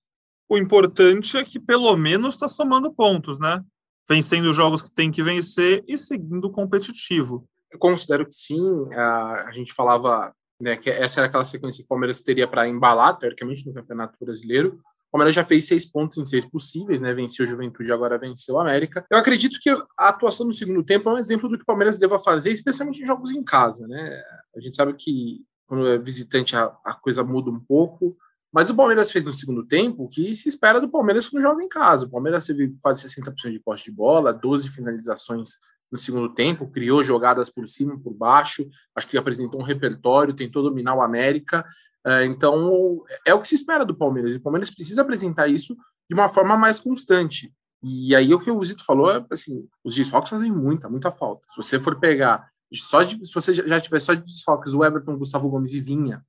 o 0.51 0.59
importante 0.59 1.39
é 1.39 1.43
que 1.43 1.59
pelo 1.59 1.97
menos 1.97 2.35
está 2.35 2.47
somando 2.47 2.93
pontos, 2.93 3.39
né? 3.39 3.65
Vencendo 4.07 4.51
os 4.51 4.57
jogos 4.57 4.83
que 4.83 4.93
tem 4.93 5.11
que 5.11 5.23
vencer 5.23 5.83
e 5.89 5.97
seguindo 5.97 6.51
competitivo. 6.51 7.49
Eu 7.73 7.79
considero 7.79 8.27
que 8.27 8.35
sim. 8.35 8.61
A, 8.93 9.47
a 9.49 9.53
gente 9.53 9.73
falava 9.73 10.31
né, 10.61 10.77
que 10.77 10.91
essa 10.91 11.21
era 11.21 11.29
aquela 11.29 11.45
sequência 11.45 11.83
que 11.83 11.87
o 11.87 11.89
Palmeiras 11.89 12.23
teria 12.23 12.49
para 12.49 12.69
embalar, 12.69 13.19
teoricamente, 13.19 13.67
no 13.67 13.75
Campeonato 13.75 14.17
Brasileiro. 14.21 14.81
O 15.09 15.13
Palmeiras 15.13 15.35
já 15.35 15.45
fez 15.45 15.67
seis 15.67 15.85
pontos 15.85 16.19
em 16.19 16.25
seis 16.25 16.45
possíveis, 16.45 17.01
né? 17.01 17.15
Venceu 17.15 17.45
o 17.45 17.49
Juventude, 17.49 17.93
agora 17.93 18.19
venceu 18.19 18.57
o 18.57 18.61
América. 18.61 19.05
Eu 19.11 19.19
acredito 19.19 19.59
que 19.61 19.71
a 19.71 20.09
atuação 20.09 20.47
no 20.47 20.53
segundo 20.53 20.83
tempo 20.83 21.09
é 21.09 21.13
um 21.15 21.19
exemplo 21.19 21.49
do 21.49 21.57
que 21.57 21.63
o 21.63 21.67
Palmeiras 21.67 21.99
deva 21.99 22.19
fazer, 22.19 22.51
especialmente 22.51 23.03
em 23.03 23.07
jogos 23.07 23.31
em 23.31 23.43
casa, 23.43 23.87
né? 23.87 24.23
A 24.55 24.61
gente 24.61 24.77
sabe 24.77 24.95
que 24.95 25.45
quando 25.67 25.87
é 25.89 25.99
visitante 25.99 26.57
a, 26.57 26.73
a 26.85 26.95
coisa 26.95 27.25
muda 27.25 27.51
um 27.51 27.61
pouco, 27.61 28.17
mas 28.53 28.71
o 28.71 28.75
Palmeiras 28.75 29.11
fez 29.11 29.25
no 29.25 29.33
segundo 29.33 29.67
tempo 29.67 30.05
o 30.05 30.09
que 30.09 30.35
se 30.35 30.49
espera 30.49 30.81
do 30.81 30.89
Palmeiras 30.89 31.29
quando 31.29 31.43
joga 31.43 31.63
em 31.63 31.69
casa. 31.69 32.07
O 32.07 32.11
Palmeiras 32.11 32.47
teve 32.47 32.75
quase 32.81 33.07
60% 33.07 33.51
de 33.51 33.61
posse 33.61 33.85
de 33.85 33.91
bola, 33.91 34.33
12 34.33 34.71
finalizações 34.71 35.59
no 35.91 35.99
segundo 35.99 36.29
tempo, 36.29 36.71
criou 36.71 37.03
jogadas 37.05 37.49
por 37.49 37.69
cima, 37.69 37.99
por 38.01 38.13
baixo, 38.13 38.69
acho 38.95 39.07
que 39.07 39.17
apresentou 39.17 39.61
um 39.61 39.65
repertório, 39.65 40.35
tentou 40.35 40.63
dominar 40.63 40.95
o 40.95 41.03
América 41.03 41.65
é, 42.07 42.25
então, 42.25 43.05
é 43.27 43.35
o 43.35 43.41
que 43.41 43.49
se 43.49 43.57
espera 43.57 43.85
do 43.85 43.95
Palmeiras. 43.95 44.37
O 44.37 44.41
Palmeiras 44.41 44.71
precisa 44.71 45.03
apresentar 45.03 45.49
isso 45.49 45.77
de 46.09 46.15
uma 46.15 46.29
forma 46.29 46.57
mais 46.57 46.79
constante. 46.79 47.53
E 47.83 48.15
aí, 48.15 48.33
o 48.33 48.39
que 48.39 48.51
o 48.51 48.65
Zito 48.65 48.85
falou 48.85 49.11
é 49.11 49.27
assim: 49.29 49.67
os 49.83 49.97
desfalques 49.97 50.31
fazem 50.31 50.53
muita, 50.53 50.89
muita 50.89 51.11
falta. 51.11 51.43
Se 51.49 51.57
você 51.57 51.81
for 51.81 51.99
pegar, 51.99 52.49
só 52.73 53.03
de, 53.03 53.27
se 53.27 53.35
você 53.35 53.53
já 53.53 53.81
tiver 53.81 53.99
só 53.99 54.15
de 54.15 54.25
desfalques, 54.25 54.73
o 54.73 54.85
Everton, 54.85 55.19
Gustavo 55.19 55.49
Gomes 55.49 55.75
e 55.75 55.81
Vinha, 55.81 56.25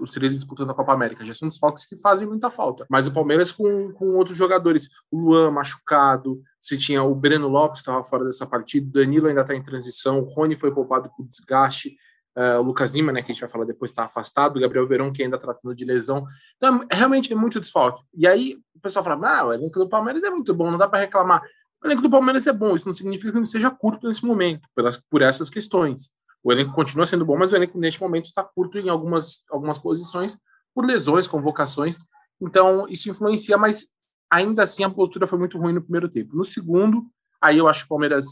os 0.00 0.10
três 0.10 0.34
disputando 0.34 0.70
a 0.70 0.74
Copa 0.74 0.92
América, 0.92 1.24
já 1.24 1.32
são 1.32 1.48
desfalques 1.48 1.84
que 1.84 1.96
fazem 1.96 2.26
muita 2.26 2.50
falta. 2.50 2.84
Mas 2.90 3.06
o 3.06 3.12
Palmeiras 3.12 3.52
com, 3.52 3.92
com 3.92 4.16
outros 4.16 4.36
jogadores, 4.36 4.88
o 5.12 5.18
Luan 5.18 5.52
machucado, 5.52 6.42
se 6.60 6.78
tinha 6.78 7.02
o 7.02 7.14
Breno 7.14 7.48
Lopes 7.48 7.80
estava 7.80 8.04
fora 8.04 8.24
dessa 8.24 8.46
partida, 8.46 8.86
o 8.88 8.92
Danilo 8.92 9.28
ainda 9.28 9.40
está 9.40 9.54
em 9.54 9.62
transição, 9.62 10.20
o 10.20 10.24
Rony 10.24 10.56
foi 10.56 10.72
poupado 10.72 11.10
por 11.16 11.26
desgaste. 11.26 11.96
Uh, 12.36 12.60
o 12.60 12.62
Lucas 12.62 12.92
Lima, 12.92 13.12
né, 13.12 13.22
que 13.22 13.32
a 13.32 13.34
gente 13.34 13.40
vai 13.40 13.50
falar 13.50 13.64
depois, 13.64 13.90
está 13.90 14.04
afastado, 14.04 14.56
o 14.56 14.60
Gabriel 14.60 14.86
Verão, 14.86 15.12
que 15.12 15.22
ainda 15.22 15.36
está 15.36 15.48
tratando 15.52 15.74
de 15.74 15.84
lesão. 15.84 16.24
Então, 16.56 16.86
realmente 16.90 17.32
é 17.32 17.36
muito 17.36 17.58
desfalque. 17.58 18.02
E 18.14 18.26
aí 18.26 18.56
o 18.74 18.80
pessoal 18.80 19.04
fala: 19.04 19.40
ah, 19.40 19.46
o 19.46 19.52
elenco 19.52 19.78
do 19.78 19.88
Palmeiras 19.88 20.22
é 20.22 20.30
muito 20.30 20.54
bom, 20.54 20.70
não 20.70 20.78
dá 20.78 20.86
para 20.86 21.00
reclamar. 21.00 21.42
O 21.82 21.86
elenco 21.86 22.02
do 22.02 22.10
Palmeiras 22.10 22.46
é 22.46 22.52
bom, 22.52 22.76
isso 22.76 22.86
não 22.86 22.94
significa 22.94 23.32
que 23.32 23.38
ele 23.38 23.46
seja 23.46 23.70
curto 23.70 24.06
nesse 24.06 24.24
momento, 24.24 24.68
pelas, 24.74 24.98
por 24.98 25.22
essas 25.22 25.48
questões. 25.48 26.12
O 26.42 26.52
elenco 26.52 26.72
continua 26.72 27.04
sendo 27.04 27.24
bom, 27.24 27.36
mas 27.36 27.52
o 27.52 27.56
elenco 27.56 27.78
neste 27.78 28.00
momento 28.00 28.26
está 28.26 28.44
curto 28.44 28.78
em 28.78 28.88
algumas, 28.88 29.44
algumas 29.50 29.78
posições 29.78 30.38
por 30.74 30.84
lesões, 30.84 31.26
convocações. 31.26 31.98
Então, 32.40 32.86
isso 32.88 33.10
influencia, 33.10 33.58
mas 33.58 33.88
ainda 34.30 34.62
assim 34.62 34.84
a 34.84 34.90
postura 34.90 35.26
foi 35.26 35.38
muito 35.38 35.58
ruim 35.58 35.72
no 35.72 35.82
primeiro 35.82 36.08
tempo. 36.08 36.36
No 36.36 36.44
segundo, 36.44 37.04
aí 37.40 37.58
eu 37.58 37.68
acho 37.68 37.80
que 37.80 37.86
o 37.86 37.88
Palmeiras 37.88 38.26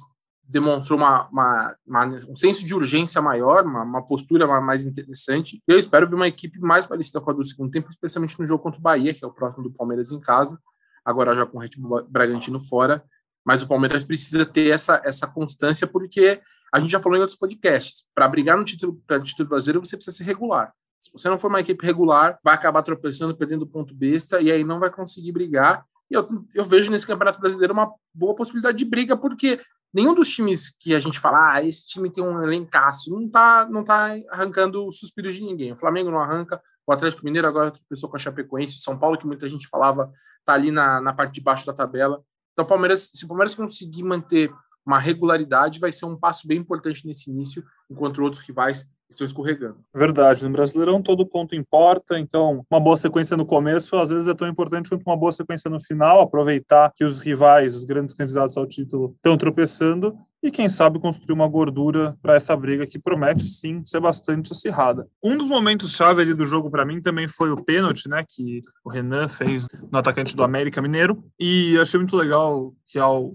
demonstrou 0.48 0.98
uma, 0.98 1.28
uma, 1.28 1.76
uma, 1.86 2.06
um 2.28 2.34
senso 2.34 2.64
de 2.64 2.74
urgência 2.74 3.20
maior, 3.20 3.66
uma, 3.66 3.82
uma, 3.82 4.02
postura 4.02 4.46
mais 4.60 4.86
interessante. 4.86 5.62
Eu 5.68 5.78
espero 5.78 6.08
ver 6.08 6.14
uma 6.14 6.26
equipe 6.26 6.58
mais 6.58 6.86
parecida 6.86 7.20
com 7.20 7.30
a 7.30 7.34
do 7.34 7.44
segundo 7.44 7.70
tempo, 7.70 7.88
especialmente 7.90 8.38
no 8.40 8.46
jogo 8.46 8.62
contra 8.62 8.78
o 8.78 8.82
Bahia, 8.82 9.12
que 9.12 9.22
é 9.22 9.28
o 9.28 9.32
próximo 9.32 9.64
do 9.64 9.70
Palmeiras 9.70 10.10
em 10.10 10.18
casa, 10.18 10.58
agora 11.04 11.34
já 11.34 11.44
com 11.44 11.58
o 11.58 11.60
Red 11.60 11.72
Bull 11.76 12.06
Bragantino 12.08 12.58
fora. 12.60 13.04
Mas 13.44 13.62
o 13.62 13.68
Palmeiras 13.68 14.04
precisa 14.04 14.46
ter 14.46 14.70
essa, 14.70 15.02
essa 15.04 15.26
constância, 15.26 15.86
porque 15.86 16.40
a 16.72 16.80
gente 16.80 16.90
já 16.90 17.00
falou 17.00 17.18
em 17.18 17.20
outros 17.20 17.38
podcasts: 17.38 18.04
para 18.14 18.26
brigar 18.26 18.56
no 18.56 18.64
título, 18.64 19.00
título 19.22 19.48
brasileiro, 19.50 19.84
você 19.84 19.96
precisa 19.96 20.16
ser 20.16 20.24
regular. 20.24 20.72
Se 21.00 21.12
você 21.12 21.28
não 21.28 21.38
for 21.38 21.48
uma 21.48 21.60
equipe 21.60 21.84
regular, 21.84 22.38
vai 22.42 22.54
acabar 22.54 22.82
tropeçando, 22.82 23.36
perdendo 23.36 23.66
ponto 23.66 23.94
besta, 23.94 24.40
e 24.40 24.50
aí 24.50 24.64
não 24.64 24.80
vai 24.80 24.90
conseguir 24.90 25.32
brigar. 25.32 25.84
E 26.10 26.14
eu, 26.14 26.26
eu 26.54 26.64
vejo 26.64 26.90
nesse 26.90 27.06
Campeonato 27.06 27.40
Brasileiro 27.40 27.72
uma 27.72 27.92
boa 28.12 28.34
possibilidade 28.34 28.78
de 28.78 28.84
briga, 28.84 29.16
porque 29.16 29.60
nenhum 29.92 30.14
dos 30.14 30.28
times 30.28 30.70
que 30.70 30.94
a 30.94 31.00
gente 31.00 31.20
fala, 31.20 31.54
ah, 31.54 31.64
esse 31.64 31.86
time 31.86 32.10
tem 32.10 32.24
um 32.24 32.42
elencaço, 32.42 33.10
não 33.10 33.28
tá, 33.28 33.66
não 33.70 33.84
tá 33.84 34.14
arrancando 34.30 34.90
suspiros 34.90 35.34
de 35.34 35.42
ninguém. 35.42 35.72
O 35.72 35.76
Flamengo 35.76 36.10
não 36.10 36.20
arranca, 36.20 36.60
o 36.86 36.92
Atlético 36.92 37.24
Mineiro 37.24 37.46
agora 37.46 37.70
tropeçou 37.70 38.08
com 38.08 38.16
a 38.16 38.18
Chapecoense, 38.18 38.80
São 38.80 38.98
Paulo, 38.98 39.18
que 39.18 39.26
muita 39.26 39.48
gente 39.48 39.68
falava, 39.68 40.10
tá 40.44 40.54
ali 40.54 40.70
na, 40.70 41.00
na 41.00 41.12
parte 41.12 41.34
de 41.34 41.40
baixo 41.40 41.66
da 41.66 41.72
tabela. 41.72 42.22
Então, 42.52 42.64
o 42.64 42.68
Palmeiras, 42.68 43.10
se 43.12 43.24
o 43.24 43.28
Palmeiras 43.28 43.54
conseguir 43.54 44.02
manter 44.02 44.50
uma 44.88 44.98
regularidade, 44.98 45.78
vai 45.78 45.92
ser 45.92 46.06
um 46.06 46.16
passo 46.16 46.48
bem 46.48 46.58
importante 46.58 47.06
nesse 47.06 47.30
início, 47.30 47.62
enquanto 47.90 48.22
outros 48.22 48.42
rivais 48.42 48.90
estão 49.08 49.26
escorregando. 49.26 49.76
Verdade, 49.94 50.44
no 50.44 50.50
Brasileirão 50.50 51.02
todo 51.02 51.26
ponto 51.26 51.54
importa, 51.54 52.18
então 52.18 52.64
uma 52.70 52.80
boa 52.80 52.96
sequência 52.96 53.36
no 53.36 53.44
começo 53.44 53.96
às 53.96 54.10
vezes 54.10 54.28
é 54.28 54.34
tão 54.34 54.48
importante 54.48 54.88
quanto 54.88 55.02
uma 55.06 55.16
boa 55.16 55.32
sequência 55.32 55.70
no 55.70 55.78
final, 55.78 56.20
aproveitar 56.20 56.90
que 56.94 57.04
os 57.04 57.18
rivais, 57.18 57.74
os 57.74 57.84
grandes 57.84 58.14
candidatos 58.14 58.56
ao 58.56 58.66
título 58.66 59.14
estão 59.16 59.36
tropeçando 59.36 60.16
e 60.42 60.50
quem 60.50 60.68
sabe 60.68 61.00
construir 61.00 61.34
uma 61.34 61.48
gordura 61.48 62.16
para 62.22 62.36
essa 62.36 62.56
briga 62.56 62.86
que 62.86 62.98
promete 62.98 63.46
sim 63.46 63.82
ser 63.84 64.00
bastante 64.00 64.52
acirrada. 64.52 65.06
Um 65.22 65.36
dos 65.36 65.48
momentos 65.48 65.92
chave 65.92 66.22
ali 66.22 66.32
do 66.32 66.46
jogo 66.46 66.70
para 66.70 66.86
mim 66.86 67.00
também 67.00 67.28
foi 67.28 67.50
o 67.50 67.62
pênalti, 67.62 68.08
né, 68.08 68.24
que 68.26 68.60
o 68.84 68.90
Renan 68.90 69.28
fez 69.28 69.66
no 69.90 69.98
atacante 69.98 70.36
do 70.36 70.44
América 70.44 70.80
Mineiro 70.80 71.22
e 71.38 71.76
achei 71.78 71.98
muito 71.98 72.16
legal 72.16 72.72
que 72.86 72.98
ao 72.98 73.34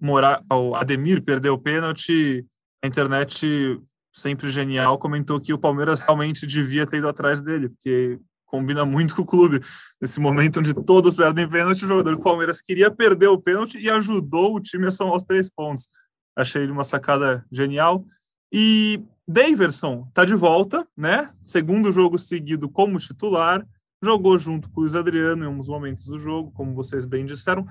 Mora, 0.00 0.42
ao 0.48 0.74
Ademir 0.74 1.22
perder 1.22 1.50
o 1.50 1.58
pênalti, 1.58 2.46
a 2.82 2.86
internet 2.86 3.80
sempre 4.12 4.48
genial, 4.48 4.98
comentou 4.98 5.40
que 5.40 5.52
o 5.52 5.58
Palmeiras 5.58 6.00
realmente 6.00 6.46
devia 6.46 6.86
ter 6.86 6.98
ido 6.98 7.08
atrás 7.08 7.40
dele, 7.40 7.68
porque 7.68 8.18
combina 8.46 8.84
muito 8.84 9.14
com 9.14 9.22
o 9.22 9.26
clube. 9.26 9.60
Nesse 10.00 10.18
momento 10.18 10.58
onde 10.58 10.74
todos 10.74 11.14
perdem 11.14 11.48
pênalti, 11.48 11.84
o 11.84 11.88
jogador 11.88 12.16
do 12.16 12.22
Palmeiras 12.22 12.60
queria 12.60 12.90
perder 12.90 13.28
o 13.28 13.40
pênalti 13.40 13.78
e 13.78 13.88
ajudou 13.88 14.56
o 14.56 14.60
time 14.60 14.86
a 14.86 14.90
somar 14.90 15.16
os 15.16 15.22
três 15.22 15.48
pontos. 15.48 15.86
Achei 16.36 16.66
uma 16.68 16.82
sacada 16.82 17.44
genial. 17.52 18.04
E 18.52 19.02
Daverson 19.28 20.06
está 20.08 20.24
de 20.24 20.34
volta, 20.34 20.86
né? 20.96 21.30
Segundo 21.40 21.92
jogo 21.92 22.18
seguido 22.18 22.68
como 22.68 22.98
titular, 22.98 23.64
jogou 24.02 24.36
junto 24.36 24.68
com 24.70 24.80
o 24.80 24.82
Luiz 24.82 24.96
Adriano 24.96 25.44
em 25.44 25.46
alguns 25.46 25.68
momentos 25.68 26.06
do 26.06 26.18
jogo, 26.18 26.50
como 26.52 26.74
vocês 26.74 27.04
bem 27.04 27.24
disseram. 27.24 27.64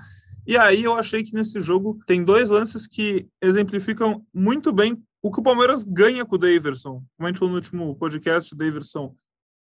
E 0.50 0.56
aí 0.56 0.82
eu 0.82 0.94
achei 0.96 1.22
que 1.22 1.32
nesse 1.32 1.60
jogo 1.60 2.00
tem 2.04 2.24
dois 2.24 2.50
lances 2.50 2.84
que 2.84 3.24
exemplificam 3.40 4.26
muito 4.34 4.72
bem 4.72 5.00
o 5.22 5.30
que 5.30 5.38
o 5.38 5.42
Palmeiras 5.44 5.84
ganha 5.84 6.24
com 6.24 6.34
o 6.34 6.38
Daverson. 6.38 7.04
Como 7.16 7.24
a 7.24 7.26
gente 7.28 7.38
falou 7.38 7.52
no 7.52 7.58
último 7.58 7.94
podcast, 7.94 8.52
o 8.52 8.56
Daverson 8.56 9.14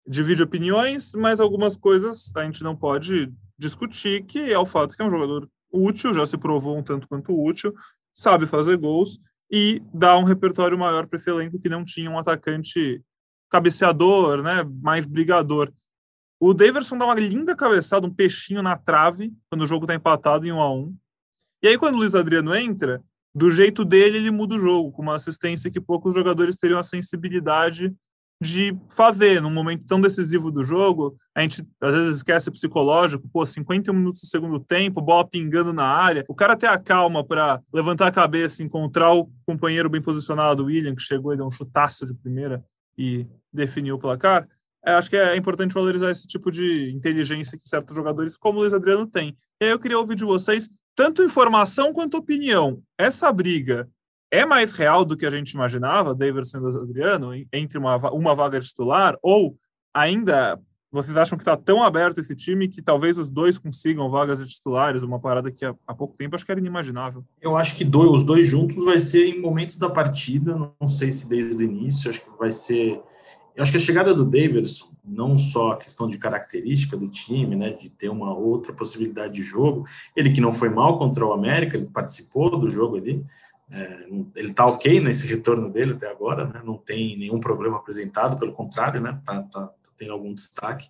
divide 0.07 0.41
opiniões, 0.41 1.15
mas 1.17 1.41
algumas 1.41 1.77
coisas 1.77 2.31
a 2.37 2.45
gente 2.45 2.63
não 2.63 2.77
pode 2.77 3.29
discutir, 3.59 4.25
que 4.25 4.53
é 4.53 4.57
o 4.57 4.65
fato 4.65 4.95
que 4.95 5.03
é 5.03 5.05
um 5.05 5.11
jogador 5.11 5.51
útil, 5.73 6.15
já 6.15 6.25
se 6.25 6.39
provou 6.39 6.79
um 6.79 6.83
tanto 6.85 7.09
quanto 7.09 7.37
útil, 7.37 7.75
sabe 8.15 8.47
fazer 8.47 8.77
gols 8.77 9.19
e 9.51 9.83
dá 9.93 10.17
um 10.17 10.23
repertório 10.23 10.79
maior 10.79 11.09
para 11.09 11.19
esse 11.19 11.29
elenco 11.29 11.59
que 11.59 11.69
não 11.69 11.85
tinha 11.85 12.09
um 12.09 12.21
atacante 12.21 13.03
cabeceador, 13.51 14.45
né, 14.45 14.63
mais 14.81 15.07
brigador. 15.07 15.73
O 16.41 16.55
Daverson 16.55 16.97
dá 16.97 17.05
uma 17.05 17.15
linda 17.15 17.57
cabeçada, 17.57 18.07
um 18.07 18.15
peixinho 18.15 18.63
na 18.63 18.77
trave, 18.77 19.33
quando 19.51 19.63
o 19.63 19.67
jogo 19.67 19.85
está 19.85 19.95
empatado 19.95 20.47
em 20.47 20.53
1 20.53 20.61
a 20.61 20.75
1 20.75 20.97
E 21.63 21.69
aí, 21.69 21.79
quando 21.79 21.97
o 21.97 21.99
Luiz 21.99 22.15
Adriano 22.15 22.55
entra, 22.55 23.03
do 23.35 23.51
jeito 23.51 23.85
dele, 23.85 24.19
ele 24.19 24.31
muda 24.31 24.57
o 24.57 24.59
jogo, 24.59 24.93
com 24.93 25.03
uma 25.03 25.17
assistência 25.17 25.71
que 25.71 25.81
poucos 25.81 26.15
jogadores 26.15 26.57
teriam 26.57 26.79
a 26.79 26.85
sensibilidade 26.85 27.95
de 28.41 28.77
fazer. 28.91 29.43
Num 29.43 29.51
momento 29.51 29.85
tão 29.85 30.01
decisivo 30.01 30.51
do 30.51 30.63
jogo, 30.63 31.17
a 31.35 31.41
gente 31.41 31.67
às 31.81 31.95
vezes 31.95 32.17
esquece 32.17 32.49
o 32.49 32.53
psicológico, 32.53 33.29
pô, 33.29 33.45
51 33.45 33.93
minutos 33.93 34.21
do 34.21 34.27
segundo 34.27 34.61
tempo, 34.61 35.01
bola 35.01 35.27
pingando 35.27 35.73
na 35.73 35.85
área, 35.85 36.25
o 36.29 36.35
cara 36.35 36.57
ter 36.57 36.69
a 36.69 36.79
calma 36.79 37.25
para 37.25 37.61
levantar 37.73 38.07
a 38.07 38.13
cabeça, 38.13 38.63
encontrar 38.63 39.13
o 39.13 39.29
companheiro 39.45 39.91
bem 39.91 40.01
posicionado, 40.01 40.63
o 40.63 40.67
William, 40.67 40.95
que 40.95 41.03
chegou 41.03 41.35
e 41.35 41.37
deu 41.37 41.47
um 41.47 41.51
chutaço 41.51 42.07
de 42.07 42.15
primeira 42.15 42.65
e 42.97 43.27
definiu 43.53 43.97
o 43.97 43.99
placar. 43.99 44.49
É, 44.85 44.93
acho 44.93 45.11
que 45.11 45.17
é 45.17 45.37
importante 45.37 45.75
valorizar 45.75 46.11
esse 46.11 46.27
tipo 46.27 46.51
de 46.51 46.93
inteligência 46.95 47.59
que 47.59 47.69
certos 47.69 47.95
jogadores, 47.95 48.37
como 48.37 48.59
o 48.59 48.63
Luiz 48.63 48.73
Adriano, 48.73 49.07
têm. 49.07 49.37
E 49.61 49.67
aí 49.67 49.71
eu 49.71 49.79
queria 49.79 49.99
ouvir 49.99 50.15
de 50.15 50.25
vocês 50.25 50.69
tanto 50.95 51.23
informação 51.23 51.93
quanto 51.93 52.17
opinião. 52.17 52.83
Essa 52.99 53.31
briga 53.33 53.89
é 54.31 54.45
mais 54.45 54.73
real 54.73 55.05
do 55.05 55.17
que 55.17 55.27
a 55.27 55.31
gente 55.31 55.53
imaginava, 55.53 56.15
Davidson 56.15 56.59
e 56.59 56.77
Adriano, 56.77 57.31
entre 57.53 57.79
uma, 57.79 57.97
uma 58.11 58.35
vaga 58.35 58.61
titular, 58.61 59.17
ou 59.23 59.57
ainda 59.95 60.61
vocês 60.91 61.17
acham 61.19 61.37
que 61.37 61.43
está 61.43 61.55
tão 61.55 61.83
aberto 61.83 62.19
esse 62.19 62.35
time 62.35 62.67
que 62.67 62.81
talvez 62.81 63.19
os 63.19 63.29
dois 63.29 63.59
consigam 63.59 64.09
vagas 64.11 64.39
de 64.39 64.51
titulares, 64.51 65.03
uma 65.03 65.21
parada 65.21 65.51
que 65.51 65.65
há, 65.65 65.75
há 65.87 65.95
pouco 65.95 66.17
tempo 66.17 66.35
acho 66.35 66.47
que 66.47 66.51
era 66.51 66.61
inimaginável? 66.61 67.25
Eu 67.43 67.57
acho 67.57 67.77
que 67.77 67.85
dois, 67.85 68.11
os 68.11 68.25
dois 68.25 68.47
juntos 68.47 68.83
vai 68.85 68.99
ser 68.99 69.27
em 69.27 69.41
momentos 69.41 69.77
da 69.77 69.91
partida, 69.91 70.57
não 70.81 70.89
sei 70.89 71.13
se 71.13 71.29
desde 71.29 71.63
o 71.63 71.67
início, 71.67 72.09
acho 72.09 72.23
que 72.23 72.39
vai 72.39 72.51
ser 72.51 73.03
eu 73.59 73.63
acho 73.65 73.73
que 73.73 73.79
a 73.79 73.81
chegada 73.81 74.15
do 74.15 74.25
Davidson, 74.25 74.93
não 75.05 75.37
só 75.37 75.73
a 75.73 75.77
questão 75.77 76.07
de 76.07 76.17
característica 76.17 76.97
do 76.97 77.09
time, 77.09 77.57
né, 77.57 77.73
de 77.73 77.91
ter 77.91 78.09
uma 78.09 78.33
outra 78.33 78.73
possibilidade 78.73 79.35
de 79.35 79.43
jogo, 79.43 79.85
ele 80.15 80.31
que 80.31 80.41
não 80.41 80.53
foi 80.53 80.69
mal 80.69 80.97
contra 80.97 81.27
o 81.27 81.33
América, 81.33 81.77
ele 81.77 81.87
participou 81.87 82.57
do 82.57 82.71
jogo 82.71 82.97
ali, 82.99 83.25
é, 83.69 84.07
ele 84.37 84.55
tá 84.55 84.65
ok 84.65 85.01
nesse 85.01 85.27
retorno 85.27 85.69
dele 85.69 85.95
até 85.95 86.09
agora, 86.09 86.47
né, 86.47 86.63
não 86.65 86.79
tem 86.79 87.19
nenhum 87.19 87.41
problema 87.41 87.79
apresentado, 87.79 88.39
pelo 88.39 88.53
contrário, 88.53 89.01
né, 89.01 89.21
tá, 89.25 89.43
tá, 89.43 89.67
tá 89.67 90.13
algum 90.13 90.33
destaque. 90.33 90.89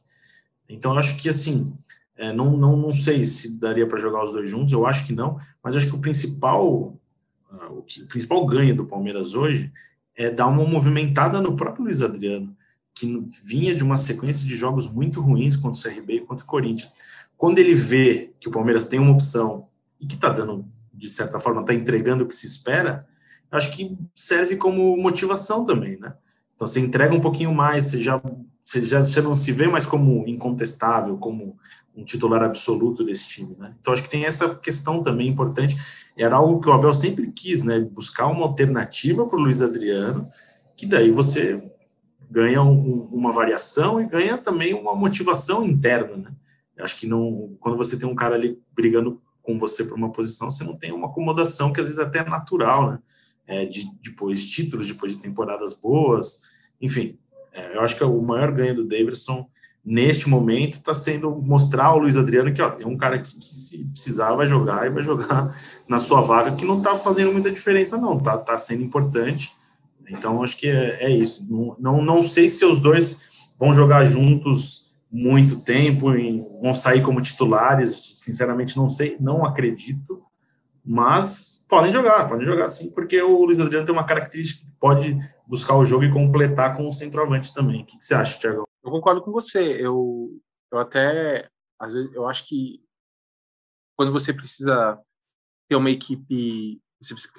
Então, 0.69 0.93
eu 0.93 0.99
acho 0.99 1.17
que, 1.17 1.31
assim, 1.31 1.73
é, 2.19 2.35
não, 2.35 2.55
não, 2.55 2.77
não 2.77 2.93
sei 2.93 3.25
se 3.25 3.59
daria 3.59 3.89
para 3.89 3.99
jogar 3.99 4.27
os 4.27 4.35
dois 4.35 4.51
juntos, 4.51 4.75
eu 4.75 4.87
acho 4.87 5.07
que 5.07 5.15
não, 5.15 5.39
mas 5.65 5.75
acho 5.75 5.89
que 5.89 5.97
o 5.97 6.01
principal, 6.01 7.01
uh, 7.51 7.79
o, 7.79 7.83
que, 7.83 8.03
o 8.03 8.07
principal 8.07 8.45
ganho 8.45 8.77
do 8.77 8.85
Palmeiras 8.85 9.35
hoje 9.35 9.73
é 10.15 10.31
dar 10.31 10.49
uma 10.49 10.67
movimentada 10.67 11.41
no 11.41 11.57
próprio 11.57 11.85
Luiz 11.85 12.03
Adriano 12.03 12.58
que 12.99 13.25
vinha 13.45 13.77
de 13.77 13.85
uma 13.85 13.97
sequência 13.97 14.45
de 14.47 14.57
jogos 14.57 14.93
muito 14.93 15.21
ruins 15.21 15.57
contra 15.57 15.79
o 15.79 15.83
CRB 15.83 16.15
e 16.15 16.21
contra 16.21 16.45
o 16.45 16.49
Corinthians. 16.49 16.97
Quando 17.37 17.61
ele 17.61 17.73
vê 17.73 18.33
que 18.41 18.49
o 18.49 18.51
Palmeiras 18.51 18.89
tem 18.89 18.99
uma 18.99 19.13
opção 19.13 19.69
e 20.01 20.07
que 20.07 20.17
está 20.17 20.31
dando, 20.31 20.67
de 20.93 21.09
certa 21.09 21.39
forma, 21.39 21.61
está 21.61 21.73
entregando 21.73 22.25
o 22.25 22.27
que 22.27 22.35
se 22.35 22.47
espera, 22.47 23.07
acho 23.53 23.71
que 23.77 23.97
serve 24.17 24.57
como 24.57 24.97
motivação 24.97 25.65
também, 25.65 25.97
né? 25.97 26.13
Então 26.57 26.67
você 26.67 26.81
entrega 26.81 27.15
um 27.15 27.21
pouquinho 27.21 27.55
mais, 27.55 27.85
você 27.85 28.03
já, 28.03 28.21
você 28.61 28.85
já 28.85 29.01
você 29.01 29.21
não 29.21 29.37
se 29.37 29.53
vê 29.53 29.69
mais 29.69 29.87
como 29.87 30.27
incontestável, 30.27 31.17
como 31.19 31.57
um 31.95 32.05
titular 32.05 32.43
absoluto 32.43 33.05
desse 33.05 33.29
time, 33.29 33.55
né? 33.57 33.77
Então 33.79 33.93
acho 33.93 34.03
que 34.03 34.11
tem 34.11 34.25
essa 34.25 34.57
questão 34.57 35.05
também 35.05 35.29
importante. 35.29 35.77
Era 36.17 36.35
algo 36.35 36.61
que 36.61 36.69
o 36.69 36.73
Abel 36.73 36.93
sempre 36.93 37.31
quis, 37.31 37.63
né? 37.63 37.79
Buscar 37.79 38.27
uma 38.27 38.45
alternativa 38.45 39.25
para 39.25 39.39
o 39.39 39.41
Luiz 39.41 39.63
Adriano, 39.63 40.29
que 40.77 40.85
daí 40.85 41.13
você 41.13 41.63
ganha 42.31 42.63
um, 42.63 43.09
uma 43.13 43.33
variação 43.33 44.01
e 44.01 44.07
ganha 44.07 44.37
também 44.37 44.75
uma 44.75 44.95
motivação 44.95 45.65
interna, 45.65 46.17
né? 46.17 46.31
acho 46.81 46.97
que 46.97 47.07
não, 47.07 47.57
quando 47.59 47.77
você 47.77 47.99
tem 47.99 48.09
um 48.09 48.15
cara 48.15 48.35
ali 48.35 48.59
brigando 48.73 49.21
com 49.43 49.59
você 49.59 49.85
por 49.85 49.97
uma 49.97 50.13
posição, 50.13 50.51
você 50.51 50.63
não 50.63 50.77
tem 50.77 50.93
uma 50.93 51.09
acomodação 51.09 51.73
que 51.73 51.81
às 51.81 51.87
vezes 51.87 52.01
até 52.01 52.21
é 52.21 52.25
natural, 52.25 52.93
né? 52.93 52.99
É, 53.47 53.65
de 53.65 53.89
depois 54.03 54.47
títulos, 54.47 54.87
depois 54.87 55.17
de 55.17 55.23
temporadas 55.23 55.73
boas, 55.73 56.43
enfim. 56.81 57.19
É, 57.51 57.77
eu 57.77 57.81
acho 57.81 57.97
que 57.97 58.05
o 58.05 58.21
maior 58.21 58.53
ganho 58.53 58.75
do 58.75 58.87
Davidson 58.87 59.49
neste 59.83 60.29
momento 60.29 60.75
está 60.75 60.93
sendo 60.93 61.31
mostrar 61.31 61.87
ao 61.87 61.99
Luiz 61.99 62.15
Adriano 62.15 62.53
que 62.53 62.61
ó, 62.61 62.69
tem 62.69 62.87
um 62.87 62.97
cara 62.97 63.17
aqui 63.17 63.39
que 63.39 63.57
se 63.57 63.87
precisar 63.87 64.35
vai 64.35 64.47
jogar 64.47 64.87
e 64.87 64.91
vai 64.91 65.03
jogar 65.03 65.51
na 65.89 65.99
sua 65.99 66.21
vaga, 66.21 66.55
que 66.55 66.65
não 66.67 66.77
está 66.77 66.95
fazendo 66.95 67.33
muita 67.33 67.51
diferença, 67.51 67.97
não, 67.97 68.23
tá, 68.23 68.37
tá 68.37 68.59
sendo 68.59 68.83
importante 68.83 69.51
então, 70.11 70.43
acho 70.43 70.57
que 70.57 70.69
é, 70.69 71.05
é 71.05 71.11
isso. 71.11 71.47
Não, 71.51 71.77
não, 71.79 72.05
não, 72.05 72.23
sei 72.23 72.49
se 72.49 72.65
os 72.65 72.81
dois 72.81 73.53
vão 73.59 73.73
jogar 73.73 74.05
juntos 74.05 74.95
muito 75.11 75.65
tempo, 75.65 76.13
vão 76.61 76.75
sair 76.75 77.03
como 77.03 77.23
titulares. 77.23 77.91
Sinceramente, 77.91 78.77
não 78.77 78.89
sei, 78.89 79.17
não 79.21 79.45
acredito. 79.45 80.23
Mas 80.85 81.65
podem 81.69 81.93
jogar, 81.93 82.27
podem 82.29 82.47
jogar 82.47 82.69
sim, 82.69 82.91
porque 82.91 83.21
o 83.21 83.45
Luiz 83.45 83.61
Adriano 83.61 83.85
tem 83.85 83.95
uma 83.95 84.07
característica 84.07 84.65
que 84.65 84.73
pode 84.81 85.19
buscar 85.47 85.77
o 85.77 85.85
jogo 85.85 86.05
e 86.05 86.13
completar 86.13 86.77
com 86.77 86.89
o 86.89 86.93
centroavante 86.93 87.53
também. 87.53 87.83
O 87.83 87.85
que, 87.85 87.99
que 87.99 88.05
você 88.05 88.15
acha, 88.15 88.39
Thiago? 88.39 88.67
Eu 88.83 88.91
concordo 88.91 89.21
com 89.23 89.31
você. 89.31 89.61
Eu, 89.79 90.31
eu 90.73 90.79
até, 90.79 91.49
às 91.79 91.93
vezes, 91.93 92.11
eu 92.15 92.27
acho 92.27 92.49
que 92.49 92.81
quando 93.97 94.13
você 94.13 94.33
precisa 94.33 94.99
ter 95.69 95.77
uma 95.77 95.91
equipe 95.91 96.81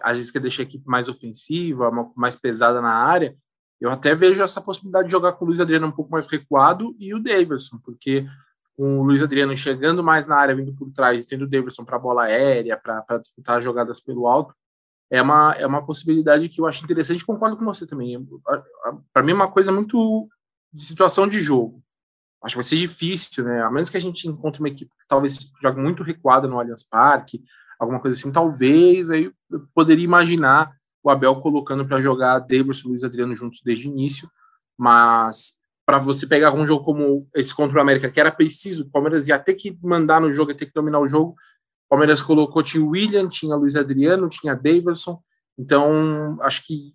às 0.02 0.18
vezes 0.18 0.32
quer 0.32 0.40
deixar 0.40 0.64
a 0.64 0.66
equipe 0.66 0.88
mais 0.88 1.08
ofensiva, 1.08 1.92
mais 2.16 2.36
pesada 2.36 2.82
na 2.82 2.94
área, 2.94 3.36
eu 3.80 3.90
até 3.90 4.14
vejo 4.14 4.44
essa 4.44 4.62
possibilidade 4.62 5.08
de 5.08 5.12
jogar 5.12 5.34
com 5.34 5.46
o 5.46 5.48
Luiz 5.48 5.60
Adriano 5.60 5.88
um 5.88 5.92
pouco 5.92 6.12
mais 6.12 6.28
recuado 6.28 6.96
e 7.00 7.14
o 7.14 7.22
Davidson, 7.22 7.78
porque 7.84 8.28
com 8.76 9.00
o 9.00 9.04
Luiz 9.04 9.22
Adriano 9.22 9.56
chegando 9.56 10.04
mais 10.04 10.28
na 10.28 10.38
área, 10.38 10.56
vindo 10.56 10.74
por 10.74 10.92
trás, 10.92 11.26
tendo 11.26 11.44
o 11.44 11.48
Davidson 11.48 11.86
para 11.86 12.00
bola 12.00 12.24
aérea, 12.24 12.78
para 12.78 13.18
disputar 13.18 13.62
jogadas 13.62 14.00
pelo 14.00 14.28
alto, 14.28 14.54
é 15.10 15.22
uma, 15.22 15.54
é 15.54 15.66
uma 15.66 15.86
possibilidade 15.86 16.48
que 16.50 16.62
eu 16.62 16.68
acho 16.68 16.84
interessante, 16.84 17.26
concordo 17.26 17.58
com 17.58 17.66
você 17.66 17.86
também. 17.86 18.28
Para 19.12 19.24
mim 19.24 19.32
é 19.32 19.36
uma 19.36 19.52
coisa 19.52 19.72
muito 19.72 20.30
de 20.72 20.82
situação 20.82 21.28
de 21.28 21.42
jogo. 21.42 21.82
Acho 22.42 22.54
que 22.54 22.58
vai 22.58 22.64
ser 22.64 22.78
difícil, 22.78 23.44
né? 23.44 23.62
A 23.64 23.72
menos 23.72 23.90
que 23.90 23.98
a 23.98 24.02
gente 24.02 24.28
encontre 24.28 24.62
uma 24.62 24.70
equipe 24.70 24.92
que 24.98 25.08
talvez 25.08 25.52
jogue 25.62 25.82
muito 25.82 26.04
recuada 26.04 26.48
no 26.48 26.60
Allianz 26.60 26.84
Parque, 26.84 27.44
alguma 27.80 28.00
coisa 28.00 28.18
assim, 28.18 28.32
talvez 28.32 29.10
aí 29.10 29.32
eu 29.50 29.68
poderia 29.74 30.04
imaginar 30.04 30.72
o 31.02 31.10
Abel 31.10 31.36
colocando 31.38 31.88
para 31.88 32.02
jogar 32.02 32.40
Davis 32.40 32.80
e 32.80 32.88
Luiz 32.88 33.04
Adriano 33.04 33.36
juntos 33.36 33.62
desde 33.64 33.88
o 33.88 33.92
início, 33.92 34.30
mas 34.78 35.54
para 35.86 35.98
você 35.98 36.28
pegar 36.28 36.54
um 36.54 36.68
jogo 36.68 36.84
como 36.84 37.28
esse 37.34 37.56
contra 37.56 37.78
o 37.78 37.82
América, 37.82 38.12
que 38.12 38.20
era 38.20 38.32
preciso, 38.32 38.84
o 38.84 38.90
Palmeiras 38.92 39.28
ia 39.28 39.40
ter 39.40 39.56
que 39.56 39.76
mandar 39.82 40.22
no 40.22 40.34
jogo, 40.34 40.52
ia 40.52 40.58
ter 40.58 40.66
que 40.66 40.74
dominar 40.74 41.00
o 41.00 41.08
jogo, 41.08 41.32
o 41.32 41.90
Palmeiras 41.90 42.22
colocou, 42.22 42.62
tinha 42.62 42.84
o 42.84 42.90
William, 42.90 43.28
tinha 43.28 43.56
Luiz 43.56 43.76
Adriano, 43.76 44.30
tinha 44.30 44.56
Davidson, 44.56 45.20
então 45.58 46.38
acho 46.42 46.68
que 46.68 46.94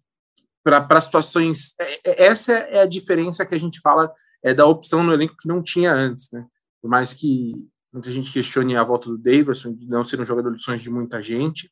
para 0.63 1.01
situações, 1.01 1.75
é, 1.79 2.01
é, 2.05 2.27
essa 2.27 2.53
é 2.53 2.81
a 2.81 2.87
diferença 2.87 3.45
que 3.45 3.55
a 3.55 3.59
gente 3.59 3.81
fala 3.81 4.13
é 4.43 4.55
da 4.55 4.67
opção 4.67 5.03
no 5.03 5.13
elenco 5.13 5.37
que 5.37 5.49
não 5.49 5.63
tinha 5.63 5.93
antes, 5.93 6.31
né? 6.33 6.47
Por 6.81 6.91
mais 6.91 7.13
que 7.13 7.55
muita 7.95 8.11
gente 8.11 8.33
questione 8.33 8.77
a 8.77 8.83
volta 8.83 9.09
do 9.09 9.17
Davidson, 9.17 9.73
de 9.73 9.87
não 9.89 10.05
ser 10.05 10.21
um 10.21 10.27
jogador 10.27 10.53
de 10.53 10.61
sonhos 10.61 10.83
de 10.83 10.91
muita 10.91 11.23
gente, 11.23 11.71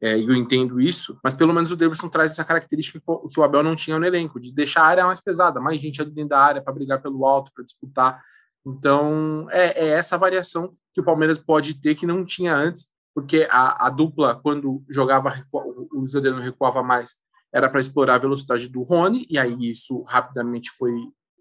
é, 0.00 0.18
eu 0.18 0.34
entendo 0.34 0.80
isso, 0.80 1.18
mas 1.22 1.34
pelo 1.34 1.52
menos 1.52 1.70
o 1.72 1.76
Davidson 1.76 2.08
traz 2.08 2.32
essa 2.32 2.44
característica 2.44 3.00
que 3.00 3.40
o 3.40 3.42
Abel 3.42 3.62
não 3.62 3.74
tinha 3.74 3.98
no 3.98 4.06
elenco, 4.06 4.38
de 4.38 4.52
deixar 4.52 4.82
a 4.82 4.86
área 4.86 5.06
mais 5.06 5.20
pesada, 5.20 5.60
mais 5.60 5.80
gente 5.80 6.00
ali 6.00 6.10
dentro 6.10 6.30
da 6.30 6.38
área 6.38 6.62
para 6.62 6.72
brigar 6.72 7.02
pelo 7.02 7.26
alto, 7.26 7.50
para 7.52 7.64
disputar. 7.64 8.22
Então, 8.64 9.46
é, 9.50 9.86
é, 9.86 9.88
essa 9.90 10.16
variação 10.16 10.74
que 10.92 11.00
o 11.00 11.04
Palmeiras 11.04 11.38
pode 11.38 11.74
ter 11.80 11.94
que 11.94 12.06
não 12.06 12.22
tinha 12.22 12.54
antes, 12.54 12.86
porque 13.14 13.48
a, 13.50 13.86
a 13.86 13.90
dupla, 13.90 14.34
quando 14.34 14.84
jogava, 14.88 15.32
o 15.52 16.06
Adriano 16.16 16.40
recuava 16.40 16.82
mais, 16.82 17.16
era 17.52 17.68
para 17.68 17.80
explorar 17.80 18.16
a 18.16 18.18
velocidade 18.18 18.68
do 18.68 18.82
Rony, 18.82 19.26
e 19.28 19.38
aí 19.38 19.70
isso 19.70 20.02
rapidamente 20.02 20.70
foi 20.70 20.92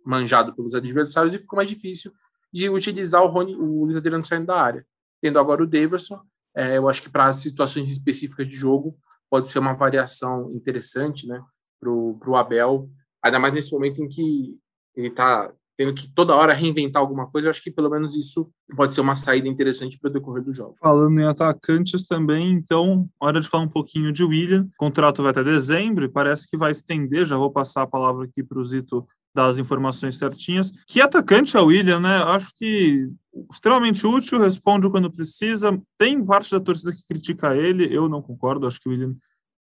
manjado 0.06 0.56
pelos 0.56 0.74
adversários 0.74 1.34
e 1.34 1.40
ficou 1.40 1.58
mais 1.58 1.70
difícil 1.70 2.12
de 2.54 2.70
utilizar 2.70 3.24
o 3.24 3.28
Rony, 3.28 3.56
o 3.56 3.86
Luiz 3.86 3.96
Adriano 3.96 4.24
saindo 4.24 4.46
da 4.46 4.62
área. 4.62 4.86
Tendo 5.22 5.40
agora 5.40 5.64
o 5.64 5.68
Daverson, 5.68 6.20
é, 6.56 6.78
eu 6.78 6.88
acho 6.88 7.02
que 7.02 7.10
para 7.10 7.34
situações 7.34 7.90
específicas 7.90 8.48
de 8.48 8.56
jogo 8.56 8.96
pode 9.30 9.50
ser 9.50 9.58
uma 9.58 9.74
variação 9.74 10.52
interessante, 10.54 11.26
né, 11.26 11.42
para 11.80 11.90
o 11.90 12.36
Abel, 12.36 12.90
ainda 13.24 13.40
mais 13.40 13.54
nesse 13.54 13.72
momento 13.72 14.04
em 14.04 14.08
que 14.08 14.56
ele 14.96 15.08
está 15.08 15.52
tendo 15.76 15.94
que 15.94 16.08
toda 16.14 16.36
hora 16.36 16.54
reinventar 16.54 17.02
alguma 17.02 17.28
coisa, 17.28 17.48
eu 17.48 17.52
acho 17.52 17.64
que 17.64 17.72
pelo 17.72 17.90
menos 17.90 18.16
isso 18.16 18.50
pode 18.76 18.94
ser 18.94 19.02
uma 19.02 19.16
saída 19.16 19.48
interessante 19.48 19.98
para 20.00 20.10
o 20.10 20.14
decorrer 20.14 20.44
do 20.44 20.54
jogo. 20.54 20.76
Falando 20.80 21.20
em 21.20 21.26
atacantes 21.26 22.06
também, 22.06 22.52
então, 22.52 23.10
hora 23.20 23.42
de 23.42 23.50
falar 23.50 23.64
um 23.64 23.70
pouquinho 23.70 24.14
de 24.14 24.24
William. 24.24 24.68
O 24.74 24.78
contrato 24.78 25.24
vai 25.24 25.32
até 25.32 25.44
dezembro 25.44 26.06
e 26.06 26.10
parece 26.10 26.48
que 26.48 26.56
vai 26.56 26.72
estender. 26.72 27.26
Já 27.26 27.38
vou 27.38 27.52
passar 27.52 27.82
a 27.82 27.88
palavra 27.88 28.26
aqui 28.26 28.44
para 28.44 28.60
o 28.60 28.64
Zito 28.64 29.08
dar 29.34 29.48
as 29.48 29.58
informações 29.58 30.18
certinhas. 30.18 30.72
Que 30.88 31.02
atacante 31.02 31.58
é 31.58 31.60
o 31.60 31.66
William, 31.66 32.00
né? 32.00 32.24
Acho 32.24 32.50
que 32.56 33.10
extremamente 33.52 34.06
útil, 34.06 34.40
responde 34.40 34.90
quando 34.90 35.12
precisa. 35.12 35.80
Tem 35.98 36.24
parte 36.24 36.52
da 36.52 36.60
torcida 36.60 36.92
que 36.92 37.06
critica 37.06 37.56
ele, 37.56 37.94
eu 37.94 38.08
não 38.08 38.22
concordo. 38.22 38.68
Acho 38.68 38.80
que 38.80 38.90
o 38.90 38.92
William 38.92 39.16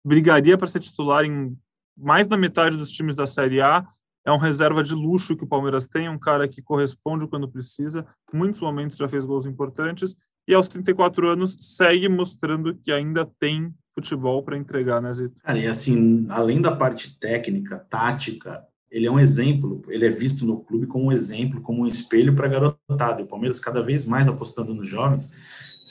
brigaria 0.05 0.57
para 0.57 0.67
ser 0.67 0.79
titular 0.79 1.25
em 1.25 1.57
mais 1.97 2.27
da 2.27 2.37
metade 2.37 2.77
dos 2.77 2.91
times 2.91 3.15
da 3.15 3.25
Série 3.25 3.61
A. 3.61 3.85
É 4.25 4.31
um 4.31 4.37
reserva 4.37 4.83
de 4.83 4.93
luxo 4.93 5.35
que 5.35 5.45
o 5.45 5.47
Palmeiras 5.47 5.87
tem, 5.87 6.09
um 6.09 6.19
cara 6.19 6.47
que 6.47 6.61
corresponde 6.61 7.27
quando 7.27 7.49
precisa. 7.49 8.05
Muitos 8.31 8.59
momentos 8.59 8.97
já 8.97 9.07
fez 9.07 9.25
gols 9.25 9.45
importantes 9.45 10.13
e 10.47 10.53
aos 10.53 10.67
34 10.67 11.27
anos 11.27 11.55
segue 11.59 12.07
mostrando 12.07 12.75
que 12.75 12.91
ainda 12.91 13.25
tem 13.39 13.73
futebol 13.93 14.43
para 14.43 14.57
entregar, 14.57 15.01
né, 15.01 15.11
Zito? 15.11 15.41
Cara, 15.41 15.57
e 15.57 15.65
assim, 15.65 16.25
além 16.29 16.61
da 16.61 16.75
parte 16.75 17.17
técnica, 17.19 17.79
tática, 17.89 18.63
ele 18.91 19.05
é 19.05 19.11
um 19.11 19.19
exemplo, 19.19 19.81
ele 19.89 20.05
é 20.05 20.09
visto 20.09 20.45
no 20.45 20.59
clube 20.59 20.87
como 20.87 21.05
um 21.05 21.11
exemplo, 21.11 21.61
como 21.61 21.83
um 21.83 21.87
espelho 21.87 22.35
para 22.35 22.47
a 22.47 22.49
garotada. 22.49 23.23
O 23.23 23.27
Palmeiras, 23.27 23.59
cada 23.59 23.81
vez 23.81 24.05
mais 24.05 24.27
apostando 24.27 24.73
nos 24.73 24.87
jovens, 24.87 25.29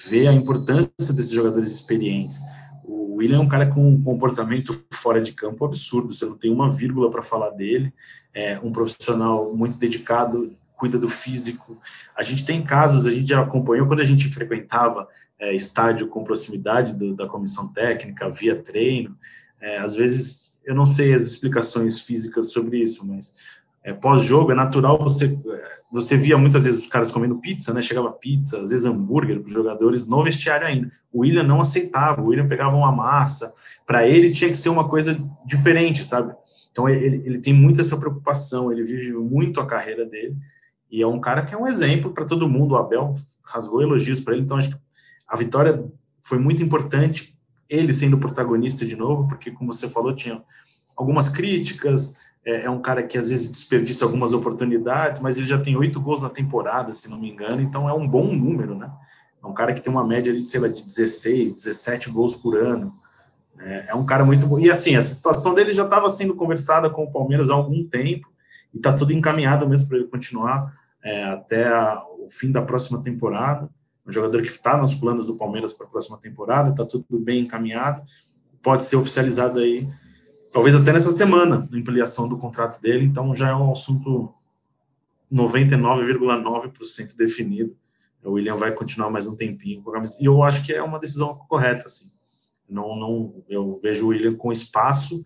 vê 0.09 0.27
a 0.27 0.33
importância 0.33 1.13
desses 1.13 1.31
jogadores 1.31 1.71
experientes. 1.71 2.41
O 2.85 3.17
William 3.17 3.39
é 3.39 3.41
um 3.41 3.49
cara 3.49 3.67
com 3.67 3.87
um 3.87 4.03
comportamento 4.03 4.85
fora 4.93 5.21
de 5.21 5.33
campo 5.33 5.65
absurdo, 5.65 6.13
você 6.13 6.25
não 6.25 6.37
tem 6.37 6.51
uma 6.51 6.71
vírgula 6.71 7.11
para 7.11 7.23
falar 7.23 7.51
dele. 7.51 7.93
É 8.33 8.59
um 8.61 8.73
profissional 8.73 9.55
muito 9.55 9.79
dedicado, 9.79 10.55
cuida 10.75 10.99
do 10.99 11.09
físico. 11.09 11.77
A 12.17 12.23
gente 12.23 12.45
tem 12.45 12.63
casos, 12.63 13.07
a 13.07 13.11
gente 13.11 13.29
já 13.29 13.43
acompanhou 13.43 13.87
quando 13.87 14.01
a 14.01 14.05
gente 14.05 14.29
frequentava 14.29 15.09
é, 15.39 15.55
estádio 15.55 16.09
com 16.09 16.25
proximidade 16.25 16.95
do, 16.95 17.15
da 17.15 17.29
comissão 17.29 17.73
técnica, 17.73 18.31
via 18.31 18.57
treino. 18.57 19.17
É, 19.61 19.79
às 19.79 19.95
vezes 19.95 20.46
eu 20.67 20.75
não 20.75 20.85
sei 20.85 21.15
as 21.15 21.23
explicações 21.23 22.01
físicas 22.01 22.53
sobre 22.53 22.83
isso, 22.83 23.07
mas 23.07 23.35
é, 23.85 23.93
pós-jogo 23.93 24.51
é 24.51 24.55
natural 24.55 24.99
você 24.99 25.39
você 25.93 26.17
via 26.17 26.37
muitas 26.37 26.65
vezes 26.65 26.81
os 26.81 26.87
caras 26.89 27.13
comendo 27.13 27.39
pizza, 27.39 27.73
né? 27.73 27.81
Chegava 27.81 28.11
pizza, 28.11 28.61
às 28.61 28.71
vezes 28.71 28.85
hambúrguer 28.85 29.39
para 29.39 29.47
os 29.47 29.53
jogadores 29.53 30.07
no 30.07 30.23
vestiário 30.25 30.67
ainda. 30.67 30.91
O 31.13 31.21
William 31.21 31.45
não 31.45 31.61
aceitava, 31.61 32.21
o 32.21 32.27
William 32.27 32.49
pegava 32.49 32.77
uma 32.77 32.91
massa. 32.91 33.55
Para 33.87 34.07
ele 34.07 34.33
tinha 34.33 34.51
que 34.51 34.59
ser 34.59 34.69
uma 34.69 34.89
coisa 34.89 35.17
diferente, 35.47 36.05
sabe? 36.05 36.35
Então 36.73 36.89
ele, 36.89 37.23
ele 37.25 37.39
tem 37.39 37.55
muita 37.55 37.81
essa 37.81 37.97
preocupação, 37.97 38.73
ele 38.73 38.83
vive 38.83 39.13
muito 39.13 39.61
a 39.61 39.67
carreira 39.67 40.05
dele 40.05 40.37
e 40.91 41.01
é 41.01 41.07
um 41.07 41.21
cara 41.21 41.45
que 41.45 41.55
é 41.55 41.59
um 41.59 41.67
exemplo 41.67 42.13
para 42.13 42.25
todo 42.25 42.49
mundo. 42.49 42.73
O 42.73 42.77
Abel 42.77 43.13
rasgou 43.45 43.81
elogios 43.81 44.21
para 44.21 44.35
ele, 44.35 44.43
então 44.43 44.57
acho 44.57 44.71
que 44.71 44.77
a 45.29 45.37
vitória 45.37 45.85
foi 46.21 46.39
muito 46.39 46.63
importante 46.63 47.36
ele 47.69 47.93
sendo 47.93 48.19
protagonista 48.19 48.85
de 48.85 48.97
novo, 48.97 49.27
porque, 49.29 49.51
como 49.51 49.73
você 49.73 49.89
falou, 49.89 50.15
tinha 50.15 50.43
algumas 50.97 51.29
críticas. 51.29 52.17
É, 52.45 52.65
é, 52.65 52.71
um 52.71 52.81
cara 52.81 53.03
que 53.03 53.19
às 53.19 53.31
vezes 53.31 53.51
desperdiça 53.51 54.05
algumas 54.05 54.33
oportunidades, 54.33 55.21
mas 55.21 55.37
ele 55.37 55.49
já 55.49 55.59
tem 55.59 55.77
oito 55.77 56.01
gols 56.01 56.23
na 56.23 56.31
temporada, 56.31 56.93
se 56.93 57.11
não 57.11 57.19
me 57.19 57.29
engano, 57.29 57.61
então 57.61 57.89
é 57.89 57.93
um 57.93 58.07
bom 58.07 58.33
número, 58.33 58.77
né? 58.77 58.89
É 59.43 59.47
um 59.47 59.53
cara 59.53 59.75
que 59.75 59.81
tem 59.81 59.93
uma 59.93 60.07
média 60.07 60.33
de, 60.33 60.43
sei 60.43 60.61
lá, 60.61 60.69
de 60.69 60.85
16, 60.85 61.55
17 61.55 62.11
gols 62.11 62.37
por 62.37 62.57
ano. 62.57 62.93
É, 63.59 63.87
é 63.89 63.95
um 63.95 64.07
cara 64.07 64.25
muito 64.25 64.47
bom. 64.47 64.59
E 64.59 64.71
assim, 64.71 64.95
a 64.95 65.03
situação 65.03 65.55
dele 65.55 65.73
já 65.73 65.85
estava 65.85 66.09
sendo 66.09 66.35
conversada 66.35 66.89
com 66.89 67.05
o 67.05 67.11
Palmeiras 67.11 67.51
há 67.51 67.55
algum 67.55 67.85
tempo, 67.85 68.29
e 68.73 68.77
está 68.77 68.93
tudo 68.93 69.13
encaminhado 69.13 69.69
mesmo 69.69 69.89
para 69.89 69.99
ele 69.99 70.07
continuar 70.07 70.73
é, 71.03 71.25
até 71.25 71.67
a, 71.67 72.03
o 72.21 72.29
fim 72.31 72.53
da 72.53 72.63
próxima 72.63 73.03
temporada 73.03 73.69
um 74.07 74.13
jogador 74.13 74.41
que 74.41 74.49
está 74.49 74.77
nos 74.77 74.95
planos 74.95 75.27
do 75.27 75.37
Palmeiras 75.37 75.73
para 75.73 75.87
a 75.87 75.91
próxima 75.91 76.17
temporada, 76.17 76.71
está 76.71 76.85
tudo 76.85 77.05
bem 77.11 77.41
encaminhado, 77.41 78.03
pode 78.63 78.85
ser 78.85 78.97
oficializado 78.97 79.59
aí, 79.59 79.89
talvez 80.53 80.75
até 80.75 80.93
nessa 80.93 81.11
semana, 81.11 81.69
na 81.71 81.79
ampliação 81.79 82.29
do 82.29 82.39
contrato 82.39 82.81
dele, 82.81 83.05
então 83.05 83.35
já 83.35 83.51
é 83.51 83.55
um 83.55 83.73
assunto 83.73 84.33
99,9% 85.33 87.17
definido. 87.17 87.77
O 88.25 88.33
William 88.33 88.57
vai 88.57 88.73
continuar 88.73 89.11
mais 89.11 89.27
um 89.27 89.37
tempinho 89.37 89.85
e 90.19 90.25
eu 90.25 90.43
acho 90.43 90.65
que 90.65 90.73
é 90.73 90.83
uma 90.83 90.99
decisão 90.99 91.35
correta, 91.49 91.85
assim. 91.87 92.11
Não, 92.69 92.97
não, 92.97 93.45
eu 93.49 93.79
vejo 93.81 94.07
o 94.07 94.09
William 94.09 94.35
com 94.35 94.51
espaço 94.51 95.25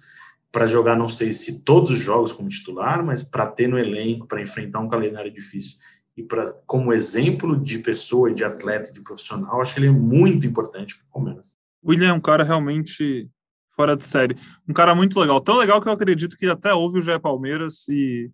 para 0.52 0.66
jogar, 0.66 0.96
não 0.96 1.08
sei 1.08 1.32
se 1.32 1.62
todos 1.62 1.90
os 1.90 1.98
jogos 1.98 2.32
como 2.32 2.48
titular, 2.48 3.02
mas 3.04 3.22
para 3.22 3.46
ter 3.46 3.68
no 3.68 3.78
elenco, 3.78 4.26
para 4.26 4.42
enfrentar 4.42 4.80
um 4.80 4.88
calendário 4.88 5.30
difícil 5.30 5.78
e 6.16 6.22
pra, 6.22 6.50
como 6.66 6.92
exemplo 6.92 7.58
de 7.58 7.78
pessoa, 7.78 8.32
de 8.32 8.44
atleta, 8.44 8.92
de 8.92 9.00
profissional, 9.00 9.60
acho 9.60 9.74
que 9.74 9.80
ele 9.80 9.88
é 9.88 9.92
muito 9.92 10.46
importante 10.46 10.96
para 10.96 11.06
o 11.06 11.12
Palmeiras. 11.12 11.56
William 11.84 12.08
é 12.08 12.12
um 12.12 12.20
cara 12.20 12.44
realmente 12.44 13.28
fora 13.74 13.96
de 13.96 14.06
série. 14.06 14.36
Um 14.68 14.74
cara 14.74 14.94
muito 14.94 15.18
legal. 15.18 15.40
Tão 15.40 15.56
legal 15.56 15.80
que 15.80 15.88
eu 15.88 15.92
acredito 15.92 16.36
que 16.36 16.46
até 16.46 16.74
ouve 16.74 16.98
o 16.98 17.02
Jé 17.02 17.18
Palmeiras 17.18 17.88
e. 17.88 18.30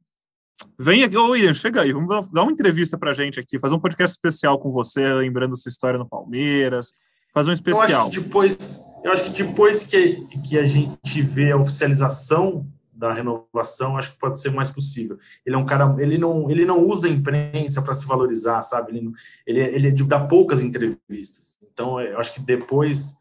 Vem 0.79 1.05
aqui, 1.05 1.17
ô 1.17 1.31
William, 1.31 1.53
chega 1.53 1.83
aí, 1.83 1.93
vamos 1.93 2.31
dar 2.31 2.43
uma 2.43 2.51
entrevista 2.51 2.97
pra 2.97 3.13
gente 3.13 3.39
aqui, 3.39 3.59
fazer 3.59 3.75
um 3.75 3.79
podcast 3.79 4.15
especial 4.15 4.59
com 4.59 4.71
você, 4.71 5.07
lembrando 5.13 5.55
sua 5.55 5.69
história 5.69 5.99
no 5.99 6.09
Palmeiras, 6.09 6.93
fazer 7.35 7.51
um 7.51 7.53
especial. 7.53 7.91
Eu 7.91 7.99
acho 7.99 8.11
que 8.11 8.21
depois, 8.21 8.85
eu 9.05 9.13
acho 9.13 9.25
que, 9.25 9.43
depois 9.43 9.87
que, 9.87 10.17
que 10.49 10.59
a 10.59 10.67
gente 10.67 11.21
vê 11.21 11.53
a 11.53 11.59
oficialização 11.59 12.67
da 12.97 13.13
renovação, 13.13 13.97
acho 13.97 14.13
que 14.13 14.19
pode 14.19 14.41
ser 14.41 14.51
mais 14.51 14.71
possível. 14.71 15.19
Ele 15.45 15.55
é 15.55 15.59
um 15.59 15.67
cara, 15.67 15.95
ele 15.99 16.17
não, 16.17 16.51
ele 16.51 16.65
não 16.65 16.85
usa 16.85 17.07
a 17.07 17.11
imprensa 17.11 17.83
para 17.83 17.95
se 17.95 18.07
valorizar, 18.07 18.63
sabe? 18.63 18.97
Ele, 18.97 19.13
ele, 19.47 19.61
ele 19.61 20.05
dá 20.05 20.27
poucas 20.27 20.63
entrevistas. 20.63 21.57
Então, 21.63 22.01
eu 22.01 22.19
acho 22.19 22.35
que 22.35 22.41
depois 22.41 23.17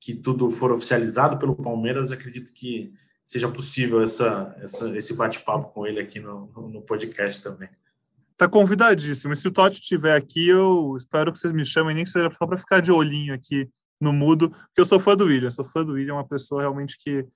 que 0.00 0.14
tudo 0.14 0.48
for 0.48 0.72
oficializado 0.72 1.38
pelo 1.38 1.54
Palmeiras, 1.54 2.10
acredito 2.10 2.52
que 2.52 2.92
seja 3.24 3.48
possível 3.48 4.00
essa, 4.00 4.56
essa 4.58 4.96
esse 4.96 5.14
bate-papo 5.14 5.72
com 5.74 5.86
ele 5.86 6.00
aqui 6.00 6.18
no, 6.18 6.46
no 6.56 6.80
podcast 6.80 7.42
também. 7.42 7.68
Tá 8.36 8.48
convidadíssimo. 8.48 9.32
E 9.32 9.36
se 9.36 9.48
o 9.48 9.50
Totti 9.50 9.80
estiver 9.80 10.16
aqui, 10.16 10.48
eu 10.48 10.96
espero 10.96 11.32
que 11.32 11.38
vocês 11.38 11.52
me 11.52 11.64
chamem, 11.64 11.94
nem 11.94 12.04
que 12.04 12.10
seja 12.10 12.30
só 12.38 12.46
para 12.46 12.56
ficar 12.56 12.80
de 12.80 12.90
olhinho 12.90 13.34
aqui 13.34 13.68
no 14.00 14.12
mudo, 14.12 14.48
porque 14.50 14.80
eu 14.80 14.86
sou 14.86 15.00
fã 15.00 15.16
do 15.16 15.24
William, 15.24 15.50
sou 15.50 15.64
fã 15.64 15.84
do 15.84 15.94
William, 15.94 16.14
uma 16.14 16.26
pessoa 16.26 16.62
realmente 16.62 16.96
que 16.98 17.26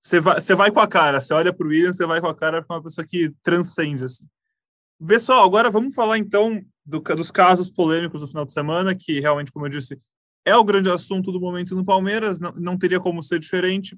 você 0.00 0.18
vai, 0.18 0.40
você 0.40 0.54
vai 0.54 0.70
com 0.70 0.80
a 0.80 0.88
cara, 0.88 1.20
você 1.20 1.34
olha 1.34 1.52
para 1.52 1.66
o 1.66 1.70
William, 1.70 1.92
você 1.92 2.06
vai 2.06 2.20
com 2.20 2.26
a 2.26 2.34
cara 2.34 2.62
para 2.62 2.76
uma 2.76 2.82
pessoa 2.82 3.06
que 3.06 3.30
transcende 3.42 4.04
assim. 4.04 4.26
Pessoal, 5.06 5.44
agora 5.44 5.70
vamos 5.70 5.94
falar 5.94 6.18
então 6.18 6.62
do, 6.84 7.00
dos 7.00 7.30
casos 7.30 7.70
polêmicos 7.70 8.20
do 8.20 8.28
final 8.28 8.44
de 8.44 8.52
semana, 8.52 8.94
que 8.94 9.20
realmente, 9.20 9.52
como 9.52 9.66
eu 9.66 9.70
disse, 9.70 9.98
é 10.44 10.56
o 10.56 10.64
grande 10.64 10.90
assunto 10.90 11.30
do 11.30 11.40
momento 11.40 11.74
no 11.74 11.84
Palmeiras, 11.84 12.40
não, 12.40 12.52
não 12.52 12.78
teria 12.78 12.98
como 12.98 13.22
ser 13.22 13.38
diferente. 13.38 13.96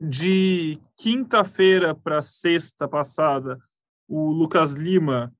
De 0.00 0.78
quinta-feira 0.96 1.94
para 1.94 2.20
sexta 2.20 2.88
passada, 2.88 3.56
o 4.08 4.32
Lucas 4.32 4.72
Lima 4.72 5.32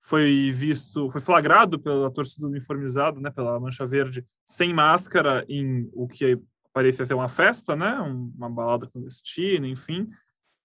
foi 0.00 0.52
visto, 0.52 1.10
foi 1.10 1.20
flagrado 1.20 1.80
pela 1.80 2.10
torcida 2.10 2.46
uniformizada, 2.46 3.20
né, 3.20 3.30
pela 3.30 3.58
Mancha 3.58 3.84
Verde, 3.84 4.24
sem 4.46 4.72
máscara 4.72 5.44
em 5.48 5.90
o 5.92 6.06
que 6.06 6.38
parecia 6.76 7.06
ser 7.06 7.14
uma 7.14 7.26
festa, 7.26 7.74
né, 7.74 7.98
uma 8.36 8.50
balada 8.50 8.86
clandestina, 8.86 9.66
enfim. 9.66 10.06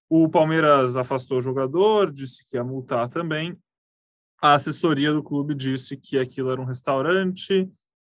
O 0.10 0.28
Palmeiras 0.28 0.98
afastou 0.98 1.38
o 1.38 1.42
jogador, 1.42 2.12
disse 2.12 2.44
que 2.44 2.58
ia 2.58 2.64
multar 2.66 3.08
também. 3.08 3.58
A 4.42 4.56
assessoria 4.56 5.14
do 5.14 5.24
clube 5.24 5.56
disse 5.56 5.96
que 5.96 6.20
aquilo 6.20 6.52
era 6.52 6.60
um 6.60 6.66
restaurante 6.66 7.66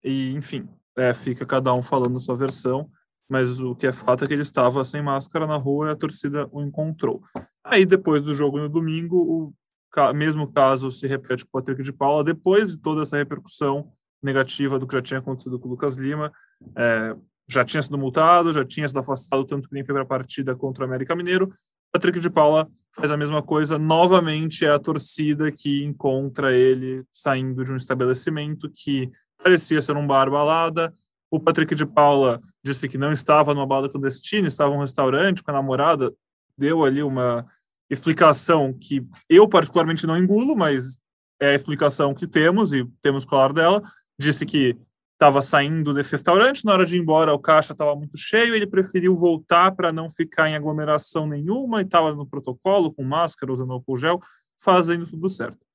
e, 0.04 0.32
enfim, 0.32 0.68
é, 0.98 1.14
fica 1.14 1.46
cada 1.46 1.72
um 1.72 1.84
falando 1.84 2.20
sua 2.20 2.36
versão, 2.36 2.90
mas 3.30 3.60
o 3.60 3.76
que 3.76 3.86
é 3.86 3.94
fato 3.94 4.24
é 4.24 4.28
que 4.28 4.34
ele 4.34 4.42
estava 4.42 4.84
sem 4.84 5.04
máscara 5.04 5.46
na 5.46 5.58
rua 5.58 5.90
e 5.90 5.92
a 5.92 5.96
torcida 5.96 6.50
o 6.52 6.64
encontrou. 6.64 7.22
Aí, 7.64 7.86
depois 7.86 8.24
do 8.24 8.34
jogo 8.34 8.58
no 8.58 8.70
domingo, 8.70 9.54
o 9.96 10.14
mesmo 10.16 10.52
caso 10.52 10.90
se 10.90 11.06
repete 11.06 11.46
com 11.46 11.60
o 11.60 11.62
Patrick 11.62 11.84
de 11.84 11.94
Paula, 11.94 12.24
depois 12.24 12.72
de 12.72 12.80
toda 12.80 13.04
essa 13.04 13.18
repercussão 13.18 13.94
negativa 14.20 14.80
do 14.80 14.88
que 14.88 14.96
já 14.96 15.02
tinha 15.02 15.20
acontecido 15.20 15.60
com 15.60 15.68
o 15.68 15.72
Lucas 15.72 15.94
Lima, 15.94 16.34
é, 16.76 17.16
já 17.48 17.64
tinha 17.64 17.82
sido 17.82 17.98
multado, 17.98 18.54
já 18.54 18.64
tinha 18.64 18.88
sido 18.88 19.00
afastado, 19.00 19.46
tanto 19.46 19.68
que 19.68 19.74
nem 19.74 19.84
foi 19.84 19.94
para 19.94 20.04
a 20.04 20.06
partida 20.06 20.56
contra 20.56 20.84
o 20.84 20.88
América 20.88 21.16
Mineiro. 21.16 21.50
Patrick 21.92 22.20
de 22.20 22.30
Paula 22.30 22.68
faz 22.96 23.12
a 23.12 23.18
mesma 23.18 23.44
coisa, 23.44 23.78
novamente 23.78 24.66
é 24.66 24.70
a 24.70 24.80
torcida 24.80 25.52
que 25.52 25.84
encontra 25.84 26.52
ele 26.52 27.06
saindo 27.12 27.64
de 27.64 27.72
um 27.72 27.76
estabelecimento 27.76 28.70
que 28.70 29.12
parecia 29.42 29.82
ser 29.82 29.96
um 29.96 30.08
bar 30.08 30.30
balada. 30.32 30.92
O 31.30 31.40
Patrick 31.40 31.76
de 31.76 31.86
Paula 31.86 32.42
disse 32.64 32.90
que 32.90 32.98
não 32.98 33.12
estava 33.12 33.54
numa 33.54 33.68
balada 33.68 33.90
clandestina, 33.90 34.48
estava 34.48 34.74
em 34.74 34.78
um 34.78 34.82
restaurante 34.82 35.44
com 35.44 35.52
a 35.52 35.54
namorada, 35.54 36.12
deu 36.58 36.84
ali 36.84 37.04
uma 37.04 37.46
explicação 37.90 38.74
que 38.74 39.06
eu 39.30 39.48
particularmente 39.48 40.08
não 40.08 40.18
engulo, 40.18 40.56
mas 40.56 40.98
é 41.40 41.50
a 41.50 41.56
explicação 41.56 42.14
que 42.14 42.26
temos 42.26 42.74
e 42.74 42.86
temos 43.02 43.24
que 43.24 43.30
falar 43.30 43.54
dela. 43.54 43.82
Disse 44.18 44.46
que 44.46 44.78
estava 45.24 45.42
saindo 45.42 45.94
desse 45.94 46.12
restaurante, 46.12 46.66
na 46.66 46.74
hora 46.74 46.86
de 46.86 46.98
ir 46.98 47.00
embora 47.00 47.34
o 47.34 47.40
caixa 47.40 47.72
estava 47.72 47.96
muito 47.96 48.18
cheio, 48.18 48.54
ele 48.54 48.68
preferiu 48.68 49.16
voltar 49.16 49.72
para 49.72 49.94
não 49.94 50.10
ficar 50.10 50.50
em 50.50 50.56
aglomeração 50.56 51.26
nenhuma 51.26 51.80
e 51.80 51.86
estava 51.86 52.14
no 52.14 52.26
protocolo, 52.26 52.92
com 52.92 53.04
máscara, 53.04 53.52
usando 53.52 53.72
álcool 53.72 53.96
gel, 53.96 54.20
fazendo 54.60 55.08
tudo 55.08 55.30
certo. 55.30 55.66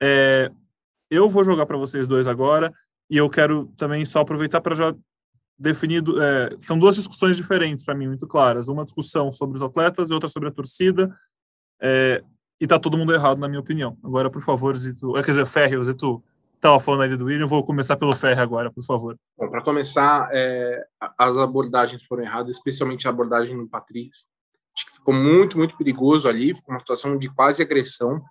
É, 0.00 0.48
eu 1.10 1.28
vou 1.28 1.42
jogar 1.42 1.66
para 1.66 1.76
vocês 1.76 2.06
dois 2.06 2.28
agora 2.28 2.72
e 3.10 3.16
eu 3.16 3.28
quero 3.28 3.66
também 3.76 4.04
só 4.04 4.20
aproveitar 4.20 4.60
para 4.60 4.76
já 4.76 4.94
definir. 5.58 6.00
É, 6.20 6.54
são 6.60 6.78
duas 6.78 6.94
discussões 6.94 7.36
diferentes 7.36 7.84
para 7.84 7.96
mim, 7.96 8.06
muito 8.06 8.28
claras. 8.28 8.68
Uma 8.68 8.84
discussão 8.84 9.32
sobre 9.32 9.56
os 9.56 9.62
atletas 9.62 10.10
e 10.10 10.14
outra 10.14 10.28
sobre 10.28 10.50
a 10.50 10.52
torcida. 10.52 11.12
É, 11.82 12.22
e 12.60 12.66
tá 12.66 12.78
todo 12.78 12.96
mundo 12.96 13.12
errado, 13.12 13.38
na 13.38 13.48
minha 13.48 13.60
opinião. 13.60 13.98
Agora, 14.04 14.30
por 14.30 14.40
favor, 14.40 14.76
Zito. 14.76 15.16
É, 15.16 15.22
quer 15.22 15.32
dizer, 15.32 15.46
Ferre, 15.46 15.82
Zito 15.82 16.22
estava 16.64 16.80
falando 16.80 17.02
ali 17.02 17.16
do 17.16 17.26
William, 17.26 17.46
vou 17.46 17.62
começar 17.62 17.94
pelo 17.96 18.16
Ferre 18.16 18.40
agora, 18.40 18.72
por 18.72 18.82
favor. 18.82 19.18
Bom, 19.36 19.50
para 19.50 19.62
começar, 19.62 20.30
é, 20.32 20.82
as 21.18 21.36
abordagens 21.36 22.02
foram 22.04 22.24
erradas, 22.24 22.56
especialmente 22.56 23.06
a 23.06 23.10
abordagem 23.10 23.54
do 23.56 23.68
Patrick. 23.68 24.10
Acho 24.74 24.86
que 24.86 24.94
ficou 24.94 25.12
muito, 25.12 25.58
muito 25.58 25.76
perigoso 25.76 26.26
ali, 26.26 26.56
ficou 26.56 26.74
uma 26.74 26.80
situação 26.80 27.18
de 27.18 27.28
quase 27.28 27.62
agressão. 27.62 28.22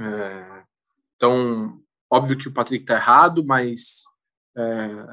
É, 0.00 0.62
então, 1.16 1.80
óbvio 2.10 2.36
que 2.36 2.48
o 2.48 2.52
Patrick 2.52 2.82
está 2.82 2.96
errado, 2.96 3.44
mas 3.44 4.02
é, 4.56 5.06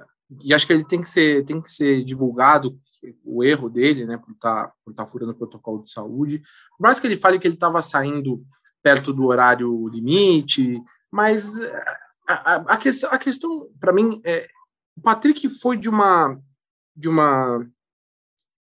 e 0.43 0.53
acho 0.53 0.65
que 0.65 0.73
ele 0.73 0.85
tem 0.85 1.01
que 1.01 1.09
ser, 1.09 1.45
tem 1.45 1.62
que 1.62 1.69
ser 1.69 2.03
divulgado 2.03 2.79
o 3.23 3.43
erro 3.43 3.69
dele, 3.69 4.05
né, 4.05 4.17
por 4.17 4.31
estar 4.31 4.67
tá, 4.67 4.73
por 4.83 4.93
tá 4.93 5.05
furando 5.05 5.31
o 5.31 5.35
protocolo 5.35 5.83
de 5.83 5.91
saúde. 5.91 6.39
Por 6.77 6.83
mais 6.83 6.99
que 6.99 7.05
ele 7.05 7.15
fale 7.15 7.38
que 7.38 7.47
ele 7.47 7.53
estava 7.53 7.81
saindo 7.81 8.43
perto 8.81 9.13
do 9.13 9.25
horário 9.25 9.88
limite, 9.88 10.81
mas 11.12 11.57
a, 12.29 12.33
a, 12.33 12.55
a 12.73 12.77
questão, 12.77 13.11
a 13.11 13.17
questão 13.17 13.69
para 13.79 13.91
mim 13.91 14.21
é 14.23 14.47
o 14.95 15.01
Patrick 15.01 15.49
foi 15.49 15.77
de 15.77 15.89
uma 15.89 16.39
de 16.95 17.09
uma 17.09 17.65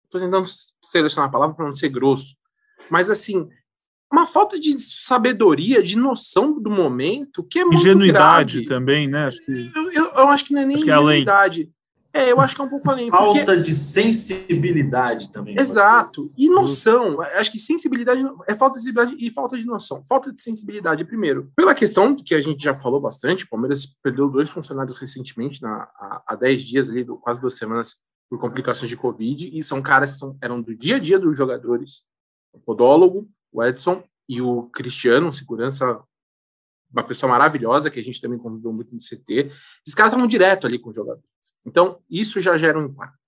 estou 0.04 0.20
tentando 0.20 0.46
selecionar 0.82 1.28
a 1.28 1.32
palavra 1.32 1.56
para 1.56 1.64
não 1.64 1.74
ser 1.74 1.88
grosso, 1.88 2.36
mas 2.88 3.10
assim 3.10 3.48
uma 4.12 4.24
falta 4.24 4.58
de 4.58 4.78
sabedoria, 4.78 5.82
de 5.82 5.96
noção 5.96 6.60
do 6.60 6.70
momento, 6.70 7.42
que 7.42 7.58
é 7.58 7.64
muito 7.64 7.80
Ingenuidade 7.80 8.60
grave. 8.60 8.68
também, 8.68 9.08
né? 9.08 9.26
Acho 9.26 9.40
que... 9.40 9.72
eu, 9.74 9.90
eu, 9.90 10.04
eu 10.12 10.28
acho 10.28 10.44
que 10.44 10.52
não 10.52 10.60
é 10.60 10.64
nem 10.64 10.76
acho 10.76 10.88
é 10.88 10.92
além. 10.92 11.22
ingenuidade. 11.22 11.72
É, 12.16 12.32
eu 12.32 12.40
acho 12.40 12.54
que 12.54 12.62
é 12.62 12.64
um 12.64 12.68
pouco 12.70 12.90
além. 12.90 13.10
Falta 13.10 13.44
porque... 13.44 13.62
de 13.62 13.74
sensibilidade 13.74 15.30
também. 15.30 15.54
Exato. 15.58 16.32
E 16.36 16.48
noção. 16.48 17.20
Acho 17.20 17.52
que 17.52 17.58
sensibilidade 17.58 18.22
é 18.46 18.54
falta 18.54 18.78
de 18.78 18.84
sensibilidade 18.84 19.24
e 19.24 19.30
falta 19.30 19.58
de 19.58 19.66
noção. 19.66 20.02
Falta 20.08 20.32
de 20.32 20.40
sensibilidade, 20.40 21.04
primeiro. 21.04 21.52
Pela 21.54 21.74
questão 21.74 22.16
que 22.16 22.34
a 22.34 22.40
gente 22.40 22.64
já 22.64 22.74
falou 22.74 23.00
bastante, 23.00 23.44
o 23.44 23.48
Palmeiras 23.48 23.86
perdeu 24.02 24.30
dois 24.30 24.48
funcionários 24.48 24.98
recentemente, 24.98 25.60
na, 25.60 25.88
há, 25.98 26.22
há 26.28 26.34
10 26.34 26.62
dias, 26.62 26.88
ali, 26.88 27.04
quase 27.04 27.38
duas 27.38 27.58
semanas, 27.58 27.96
por 28.30 28.40
complicações 28.40 28.88
de 28.88 28.96
Covid, 28.96 29.50
e 29.52 29.62
são 29.62 29.82
caras 29.82 30.14
que 30.14 30.18
são, 30.18 30.36
eram 30.40 30.60
do 30.60 30.74
dia 30.74 30.96
a 30.96 30.98
dia 30.98 31.18
dos 31.18 31.36
jogadores. 31.36 32.04
O 32.52 32.58
podólogo, 32.58 33.28
o 33.52 33.62
Edson 33.62 34.02
e 34.28 34.40
o 34.40 34.64
Cristiano, 34.64 35.28
um 35.28 35.32
segurança, 35.32 36.00
uma 36.96 37.04
pessoa 37.04 37.30
maravilhosa, 37.30 37.90
que 37.90 38.00
a 38.00 38.02
gente 38.02 38.20
também 38.20 38.38
conviveu 38.38 38.72
muito 38.72 38.92
no 38.92 38.98
CT. 38.98 39.50
Esses 39.84 39.94
caras 39.94 40.12
estavam 40.12 40.26
direto 40.26 40.66
ali 40.66 40.78
com 40.78 40.88
os 40.88 40.96
jogadores. 40.96 41.26
Então, 41.64 41.98
isso 42.08 42.40
já 42.40 42.56
gera 42.56 42.78
um 42.78 42.86
impacto. 42.86 43.18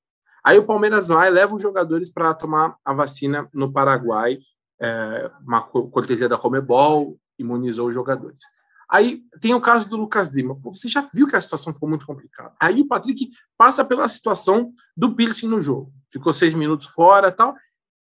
Aí 0.45 0.59
o 0.59 0.65
Palmeiras 0.65 1.09
vai, 1.09 1.29
leva 1.29 1.55
os 1.55 1.61
jogadores 1.61 2.11
para 2.11 2.33
tomar 2.33 2.77
a 2.85 2.95
vacina 2.95 3.49
no 3.53 3.71
Paraguai, 3.71 4.39
é, 4.81 5.31
uma 5.47 5.61
cortesia 5.63 6.29
da 6.29 6.39
Comebol, 6.39 7.19
imunizou 7.39 7.89
os 7.89 7.95
jogadores. 7.95 8.45
Aí 8.89 9.23
tem 9.41 9.55
o 9.55 9.61
caso 9.61 9.91
do 9.91 9.97
Lucas 9.97 10.35
Lima. 10.35 10.59
Pô, 10.59 10.73
você 10.73 10.89
já 10.89 11.07
viu 11.13 11.27
que 11.27 11.37
a 11.37 11.41
situação 11.41 11.75
ficou 11.75 11.89
muito 11.89 12.07
complicada. 12.07 12.55
Aí 12.59 12.81
o 12.81 12.87
Patrick 12.87 13.31
passa 13.59 13.85
pela 13.85 14.09
situação 14.09 14.73
do 14.97 15.15
piercing 15.15 15.49
no 15.49 15.61
jogo. 15.61 15.93
Ficou 16.11 16.33
seis 16.33 16.55
minutos 16.55 16.87
fora 16.87 17.31
tal. 17.31 17.55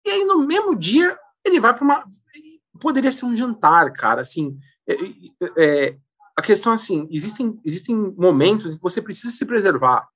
E 0.06 0.10
aí 0.10 0.24
no 0.24 0.46
mesmo 0.46 0.76
dia 0.76 1.18
ele 1.44 1.58
vai 1.58 1.74
para 1.74 1.82
uma. 1.82 2.04
Poderia 2.80 3.10
ser 3.10 3.24
um 3.24 3.34
jantar, 3.34 3.92
cara. 3.92 4.20
Assim, 4.20 4.56
é, 4.88 4.96
é, 5.56 5.96
a 6.36 6.42
questão 6.42 6.72
é 6.72 6.74
assim: 6.74 7.08
existem, 7.10 7.58
existem 7.64 7.94
momentos 8.16 8.72
em 8.72 8.76
que 8.76 8.82
você 8.82 9.00
precisa 9.00 9.32
se 9.32 9.44
preservar 9.44 10.06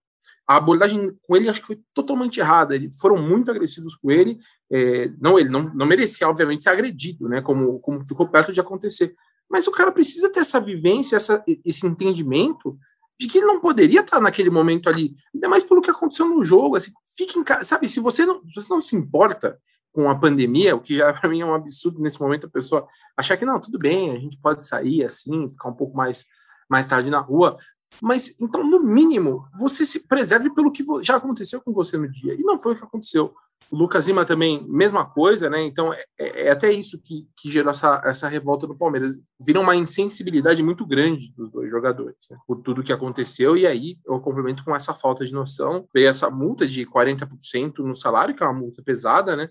a 0.50 0.56
abordagem 0.56 1.16
com 1.22 1.36
ele 1.36 1.48
acho 1.48 1.60
que 1.60 1.66
foi 1.68 1.80
totalmente 1.94 2.40
errada. 2.40 2.74
Eles 2.74 2.98
foram 2.98 3.16
muito 3.16 3.48
agressivos 3.52 3.94
com 3.94 4.10
ele. 4.10 4.36
É, 4.68 5.08
não, 5.20 5.38
ele 5.38 5.48
não, 5.48 5.72
não 5.72 5.86
merecia, 5.86 6.28
obviamente, 6.28 6.64
ser 6.64 6.70
agredido, 6.70 7.28
né? 7.28 7.40
Como, 7.40 7.78
como 7.78 8.04
ficou 8.04 8.26
perto 8.28 8.52
de 8.52 8.58
acontecer. 8.58 9.14
Mas 9.48 9.68
o 9.68 9.70
cara 9.70 9.92
precisa 9.92 10.28
ter 10.28 10.40
essa 10.40 10.60
vivência, 10.60 11.14
essa, 11.14 11.40
esse 11.64 11.86
entendimento 11.86 12.76
de 13.18 13.28
que 13.28 13.38
ele 13.38 13.46
não 13.46 13.60
poderia 13.60 14.00
estar 14.00 14.20
naquele 14.20 14.50
momento 14.50 14.88
ali, 14.88 15.14
ainda 15.32 15.48
mais 15.48 15.62
pelo 15.62 15.80
que 15.80 15.90
aconteceu 15.90 16.26
no 16.26 16.44
jogo. 16.44 16.74
Assim, 16.74 16.90
fique 17.16 17.38
em 17.38 17.44
casa, 17.44 17.62
sabe? 17.62 17.88
Se 17.88 18.00
você 18.00 18.26
não, 18.26 18.44
se 18.44 18.54
você 18.54 18.68
não 18.74 18.80
se 18.80 18.96
importa 18.96 19.56
com 19.92 20.08
a 20.08 20.18
pandemia, 20.18 20.76
o 20.76 20.80
que 20.80 20.96
já 20.96 21.12
para 21.14 21.28
mim 21.28 21.40
é 21.40 21.46
um 21.46 21.54
absurdo 21.54 22.00
nesse 22.00 22.20
momento 22.20 22.46
a 22.46 22.50
pessoa 22.50 22.86
achar 23.16 23.36
que 23.36 23.44
não, 23.44 23.60
tudo 23.60 23.78
bem, 23.78 24.12
a 24.12 24.18
gente 24.18 24.38
pode 24.38 24.66
sair 24.66 25.04
assim, 25.04 25.48
ficar 25.48 25.68
um 25.68 25.74
pouco 25.74 25.96
mais 25.96 26.24
mais 26.70 26.86
tarde 26.86 27.10
na 27.10 27.18
rua. 27.18 27.58
Mas, 28.00 28.40
então, 28.40 28.62
no 28.62 28.80
mínimo, 28.80 29.48
você 29.58 29.84
se 29.84 30.06
preserve 30.06 30.50
pelo 30.50 30.70
que 30.70 30.84
já 31.02 31.16
aconteceu 31.16 31.60
com 31.60 31.72
você 31.72 31.98
no 31.98 32.08
dia. 32.08 32.34
E 32.34 32.42
não 32.42 32.56
foi 32.56 32.74
o 32.74 32.76
que 32.76 32.84
aconteceu. 32.84 33.34
O 33.68 33.76
Lucas 33.76 34.06
Lima 34.06 34.24
também, 34.24 34.64
mesma 34.68 35.04
coisa, 35.04 35.50
né? 35.50 35.62
Então, 35.62 35.92
é, 35.92 36.04
é, 36.18 36.46
é 36.46 36.50
até 36.50 36.70
isso 36.72 37.00
que, 37.02 37.28
que 37.36 37.50
gerou 37.50 37.70
essa, 37.70 38.00
essa 38.04 38.28
revolta 38.28 38.66
no 38.66 38.76
Palmeiras. 38.76 39.18
Vira 39.40 39.60
uma 39.60 39.74
insensibilidade 39.74 40.62
muito 40.62 40.86
grande 40.86 41.32
dos 41.36 41.50
dois 41.50 41.68
jogadores, 41.68 42.16
né? 42.30 42.38
por 42.46 42.62
tudo 42.62 42.82
que 42.82 42.92
aconteceu. 42.92 43.56
E 43.56 43.66
aí, 43.66 43.98
eu 44.06 44.20
complemento 44.20 44.64
com 44.64 44.74
essa 44.74 44.94
falta 44.94 45.26
de 45.26 45.32
noção. 45.32 45.86
Veio 45.92 46.08
essa 46.08 46.30
multa 46.30 46.66
de 46.66 46.86
40% 46.86 47.78
no 47.78 47.96
salário, 47.96 48.34
que 48.34 48.42
é 48.42 48.46
uma 48.46 48.58
multa 48.58 48.82
pesada, 48.82 49.36
né? 49.36 49.50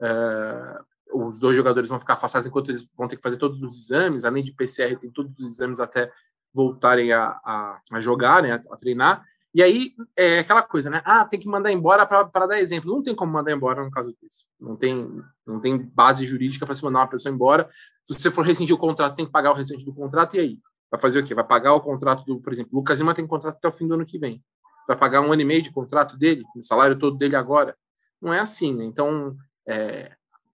É, 0.00 0.78
os 1.12 1.38
dois 1.38 1.56
jogadores 1.56 1.88
vão 1.88 1.98
ficar 1.98 2.14
afastados 2.14 2.46
enquanto 2.46 2.70
eles 2.70 2.90
vão 2.96 3.08
ter 3.08 3.16
que 3.16 3.22
fazer 3.22 3.36
todos 3.36 3.62
os 3.62 3.78
exames, 3.78 4.24
além 4.24 4.44
de 4.44 4.52
PCR, 4.52 4.96
tem 4.98 5.10
todos 5.10 5.38
os 5.38 5.54
exames 5.54 5.80
até 5.80 6.10
voltarem 6.52 7.12
a, 7.12 7.38
a, 7.44 7.80
a 7.92 8.00
jogar, 8.00 8.42
né, 8.42 8.52
a, 8.52 8.56
a, 8.56 8.76
treinar. 8.76 9.24
E 9.54 9.62
aí 9.62 9.94
é 10.14 10.40
aquela 10.40 10.62
coisa, 10.62 10.90
né? 10.90 11.00
Ah, 11.04 11.24
tem 11.24 11.40
que 11.40 11.48
mandar 11.48 11.72
embora 11.72 12.04
para 12.04 12.46
dar 12.46 12.60
exemplo. 12.60 12.92
Não 12.92 13.02
tem 13.02 13.14
como 13.14 13.32
mandar 13.32 13.52
embora 13.52 13.82
no 13.82 13.90
caso 13.90 14.14
desse. 14.20 14.44
Não 14.60 14.76
tem, 14.76 15.22
não 15.46 15.60
tem 15.60 15.78
base 15.78 16.26
jurídica 16.26 16.66
para 16.66 16.74
se 16.74 16.84
mandar 16.84 17.00
uma 17.00 17.08
pessoa 17.08 17.34
embora. 17.34 17.68
Se 18.04 18.14
você 18.18 18.30
for 18.30 18.44
rescindir 18.44 18.74
o 18.74 18.78
contrato, 18.78 19.16
tem 19.16 19.24
que 19.24 19.32
pagar 19.32 19.52
o 19.52 19.54
restante 19.54 19.84
do 19.84 19.94
contrato. 19.94 20.36
E 20.36 20.40
aí? 20.40 20.58
Vai 20.90 21.00
fazer 21.00 21.20
o 21.20 21.24
quê? 21.24 21.34
Vai 21.34 21.46
pagar 21.46 21.72
o 21.72 21.80
contrato 21.80 22.24
do, 22.24 22.40
por 22.40 22.52
exemplo, 22.52 22.70
o 22.72 22.76
Lucas 22.76 22.98
Lima 22.98 23.14
tem 23.14 23.26
contrato 23.26 23.56
até 23.56 23.68
o 23.68 23.72
fim 23.72 23.88
do 23.88 23.94
ano 23.94 24.04
que 24.04 24.18
vem. 24.18 24.42
Vai 24.86 24.96
pagar 24.96 25.20
um 25.20 25.32
ano 25.32 25.42
e 25.42 25.44
meio 25.44 25.62
de 25.62 25.72
contrato 25.72 26.16
dele, 26.16 26.44
o 26.54 26.62
salário 26.62 26.98
todo 26.98 27.16
dele 27.16 27.34
agora. 27.34 27.76
Não 28.20 28.32
é 28.32 28.40
assim, 28.40 28.74
né? 28.74 28.84
Então, 28.84 29.36
é, 29.68 30.12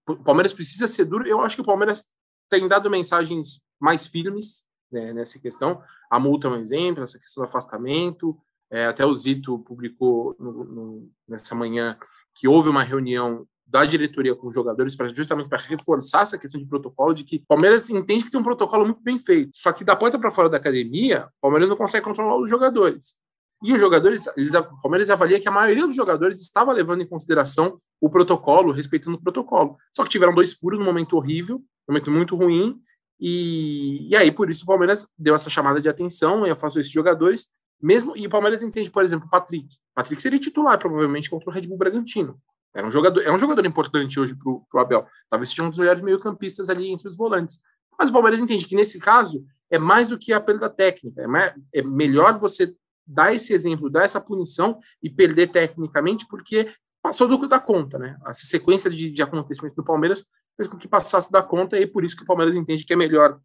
o 0.09 0.17
Palmeiras 0.17 0.53
precisa 0.53 0.89
ser 0.89 1.05
duro. 1.05 1.27
Eu 1.27 1.41
acho 1.41 1.57
que 1.57 1.63
o 1.63 1.67
Palmeiras 1.67 2.07
tem 2.49 2.67
dado 2.69 2.91
mensagens 2.91 3.61
mais 3.81 4.07
firmes 4.07 4.65
né, 4.91 5.13
nessa 5.13 5.39
questão. 5.39 5.83
A 6.11 6.19
multa 6.19 6.49
é 6.49 6.51
um 6.51 6.57
exemplo, 6.57 7.05
essa 7.05 7.19
questão 7.19 7.43
do 7.43 7.49
afastamento. 7.49 8.39
É, 8.71 8.87
até 8.87 9.05
o 9.05 9.15
Zito 9.15 9.59
publicou 9.61 10.35
no, 10.39 10.65
no, 10.65 11.11
nessa 11.29 11.55
manhã 11.55 11.99
que 12.35 12.49
houve 12.49 12.69
uma 12.69 12.83
reunião 12.83 13.47
da 13.67 13.85
diretoria 13.85 14.35
com 14.35 14.49
os 14.49 14.55
jogadores 14.55 14.95
para 14.95 15.09
justamente 15.09 15.49
para 15.49 15.63
reforçar 15.63 16.23
essa 16.23 16.37
questão 16.37 16.61
de 16.61 16.67
protocolo 16.67 17.15
de 17.15 17.25
que 17.25 17.37
o 17.37 17.47
Palmeiras 17.47 17.89
entende 17.89 18.25
que 18.25 18.31
tem 18.31 18.41
um 18.41 18.45
protocolo 18.45 18.85
muito 18.85 19.03
bem 19.03 19.19
feito. 19.19 19.51
Só 19.55 19.73
que 19.73 19.85
da 19.85 19.97
porta 19.97 20.19
para 20.19 20.31
fora 20.31 20.49
da 20.49 20.59
academia, 20.59 21.27
o 21.39 21.41
Palmeiras 21.41 21.69
não 21.69 21.77
consegue 21.77 22.05
controlar 22.05 22.37
os 22.37 22.51
jogadores. 22.51 23.17
E 23.63 23.73
os 23.73 23.81
jogadores, 23.81 24.27
eles, 24.37 24.55
o 24.55 24.81
Palmeiras 24.83 25.09
avalia 25.09 25.41
que 25.41 25.49
a 25.49 25.53
maioria 25.53 25.87
dos 25.87 25.97
jogadores 25.97 26.41
estava 26.41 26.73
levando 26.73 27.03
em 27.03 27.07
consideração 27.07 27.81
o 28.01 28.11
protocolo, 28.11 28.73
respeitando 28.73 29.17
o 29.17 29.23
protocolo. 29.23 29.77
Só 29.95 30.03
que 30.03 30.11
tiveram 30.11 30.35
dois 30.35 30.55
furos 30.55 30.79
num 30.79 30.85
momento 30.85 31.17
horrível, 31.17 31.57
um 31.89 31.93
momento 31.93 32.11
muito 32.11 32.35
ruim, 32.35 32.77
e, 33.21 34.09
e 34.09 34.17
aí 34.17 34.33
por 34.33 34.51
isso 34.51 34.65
o 34.65 34.67
Palmeiras 34.67 35.07
deu 35.17 35.35
essa 35.35 35.49
chamada 35.49 35.81
de 35.81 35.89
atenção 35.89 36.45
e 36.45 36.51
afastou 36.51 36.81
esses 36.81 36.93
jogadores, 36.93 37.47
mesmo 37.81 38.17
e 38.17 38.27
o 38.27 38.31
Palmeiras 38.31 38.63
entende, 38.63 38.91
por 38.91 39.05
exemplo, 39.05 39.27
o 39.27 39.31
Patrick. 39.31 39.69
Patrick 39.95 40.21
seria 40.21 40.41
titular 40.41 40.79
provavelmente 40.79 41.31
contra 41.31 41.49
o 41.49 41.53
Red 41.53 41.63
Bull 41.63 41.79
Bragantino. 41.79 42.37
Era 42.75 42.87
um 42.87 42.91
jogador, 42.91 43.21
é 43.23 43.31
um 43.31 43.39
jogador 43.39 43.65
importante 43.67 44.19
hoje 44.19 44.35
para 44.35 44.51
o 44.51 44.79
Abel. 44.79 45.07
Talvez 45.31 45.51
seja 45.51 45.63
um 45.63 45.71
dos 45.71 45.79
melhores 45.79 46.03
meio-campistas 46.03 46.69
ali 46.71 46.91
entre 46.91 47.07
os 47.07 47.17
volantes. 47.17 47.59
Mas 47.99 48.09
o 48.09 48.13
Palmeiras 48.13 48.41
entende 48.41 48.65
que 48.65 48.75
nesse 48.75 48.99
caso 48.99 49.45
é 49.71 49.79
mais 49.79 50.09
do 50.09 50.19
que 50.19 50.33
a 50.33 50.41
perda 50.41 50.71
técnica. 50.71 51.23
É, 51.23 51.27
mais, 51.27 51.55
é 51.73 51.83
melhor 51.83 52.39
você 52.39 52.75
dar 53.13 53.35
esse 53.35 53.53
exemplo, 53.53 53.91
dar 53.91 54.05
essa 54.05 54.21
punição 54.21 54.79
e 55.03 55.11
perder 55.11 55.49
tecnicamente, 55.49 56.27
porque 56.29 56.69
passou 57.03 57.27
do 57.29 57.49
da 57.49 57.59
conta, 57.59 57.99
né? 57.99 58.17
Essa 58.27 58.47
sequência 58.47 58.89
de, 58.89 59.11
de 59.11 59.23
acontecimentos 59.23 59.77
do 59.77 59.85
Palmeiras 59.85 60.25
fez 60.57 60.69
com 60.69 60.79
que 60.79 60.89
passasse 60.89 61.31
da 61.33 61.43
conta 61.43 61.79
e 61.79 61.83
é 61.83 61.87
por 61.87 62.05
isso 62.05 62.17
que 62.17 62.23
o 62.23 62.27
Palmeiras 62.27 62.55
entende 62.55 62.85
que 62.85 62.93
é 62.93 62.97
melhor, 62.97 63.39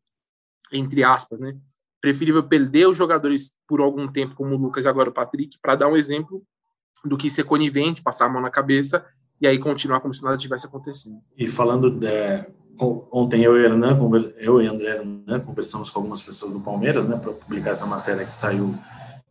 entre 0.72 1.04
aspas, 1.04 1.40
né? 1.40 1.58
Preferível 2.00 2.44
perder 2.44 2.88
os 2.88 2.96
jogadores 2.96 3.52
por 3.68 3.82
algum 3.82 4.08
tempo, 4.08 4.36
como 4.36 4.54
o 4.54 4.58
Lucas 4.58 4.86
e 4.86 4.88
agora 4.88 5.10
o 5.10 5.14
Patrick, 5.14 5.58
para 5.60 5.76
dar 5.76 5.88
um 5.88 5.98
exemplo 5.98 6.44
do 7.04 7.18
que 7.18 7.30
ser 7.30 7.44
conivente, 7.44 8.04
passar 8.04 8.26
a 8.26 8.30
mão 8.30 8.42
na 8.42 8.52
cabeça 8.52 9.06
e 9.42 9.48
aí 9.48 9.58
continuar 9.58 10.00
como 10.00 10.14
se 10.14 10.24
nada 10.24 10.38
tivesse 10.38 10.68
acontecendo. 10.68 11.20
E 11.38 11.48
falando 11.48 11.90
de, 11.92 12.46
ontem 13.12 13.44
eu 13.44 13.58
e 13.58 13.64
Hernan, 13.64 13.98
eu 14.38 14.62
e 14.62 14.68
André 14.68 14.98
Hernan, 14.98 15.40
conversamos 15.40 15.90
com 15.90 16.00
algumas 16.00 16.22
pessoas 16.22 16.54
do 16.54 16.62
Palmeiras, 16.62 17.08
né, 17.08 17.18
para 17.18 17.34
publicar 17.34 17.72
essa 17.72 17.86
matéria 17.86 18.26
que 18.26 18.36
saiu 18.36 18.74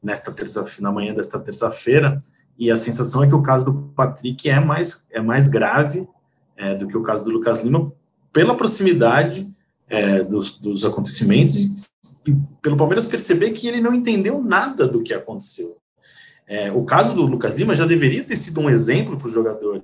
nesta 0.02 0.32
terça 0.32 0.64
na 0.80 0.92
manhã 0.92 1.14
desta 1.14 1.38
terça-feira, 1.38 2.20
e 2.58 2.70
a 2.70 2.76
sensação 2.76 3.22
é 3.22 3.26
que 3.26 3.34
o 3.34 3.42
caso 3.42 3.64
do 3.66 3.74
Patrick 3.94 4.48
é 4.48 4.58
mais 4.58 5.06
é 5.10 5.20
mais 5.20 5.46
grave 5.46 6.08
é, 6.56 6.74
do 6.74 6.88
que 6.88 6.96
o 6.96 7.02
caso 7.02 7.24
do 7.24 7.30
Lucas 7.30 7.62
Lima 7.62 7.92
pela 8.32 8.56
proximidade 8.56 9.48
é, 9.88 10.22
dos, 10.22 10.58
dos 10.58 10.84
acontecimentos 10.84 11.54
e, 11.54 12.30
e 12.30 12.36
pelo 12.60 12.76
Palmeiras 12.76 13.06
perceber 13.06 13.52
que 13.52 13.68
ele 13.68 13.80
não 13.80 13.94
entendeu 13.94 14.42
nada 14.42 14.88
do 14.88 15.02
que 15.02 15.14
aconteceu. 15.14 15.76
É, 16.48 16.70
o 16.70 16.84
caso 16.84 17.14
do 17.14 17.22
Lucas 17.22 17.56
Lima 17.56 17.74
já 17.74 17.84
deveria 17.84 18.22
ter 18.22 18.36
sido 18.36 18.60
um 18.60 18.70
exemplo 18.70 19.16
para 19.16 19.26
os 19.26 19.32
jogadores. 19.32 19.82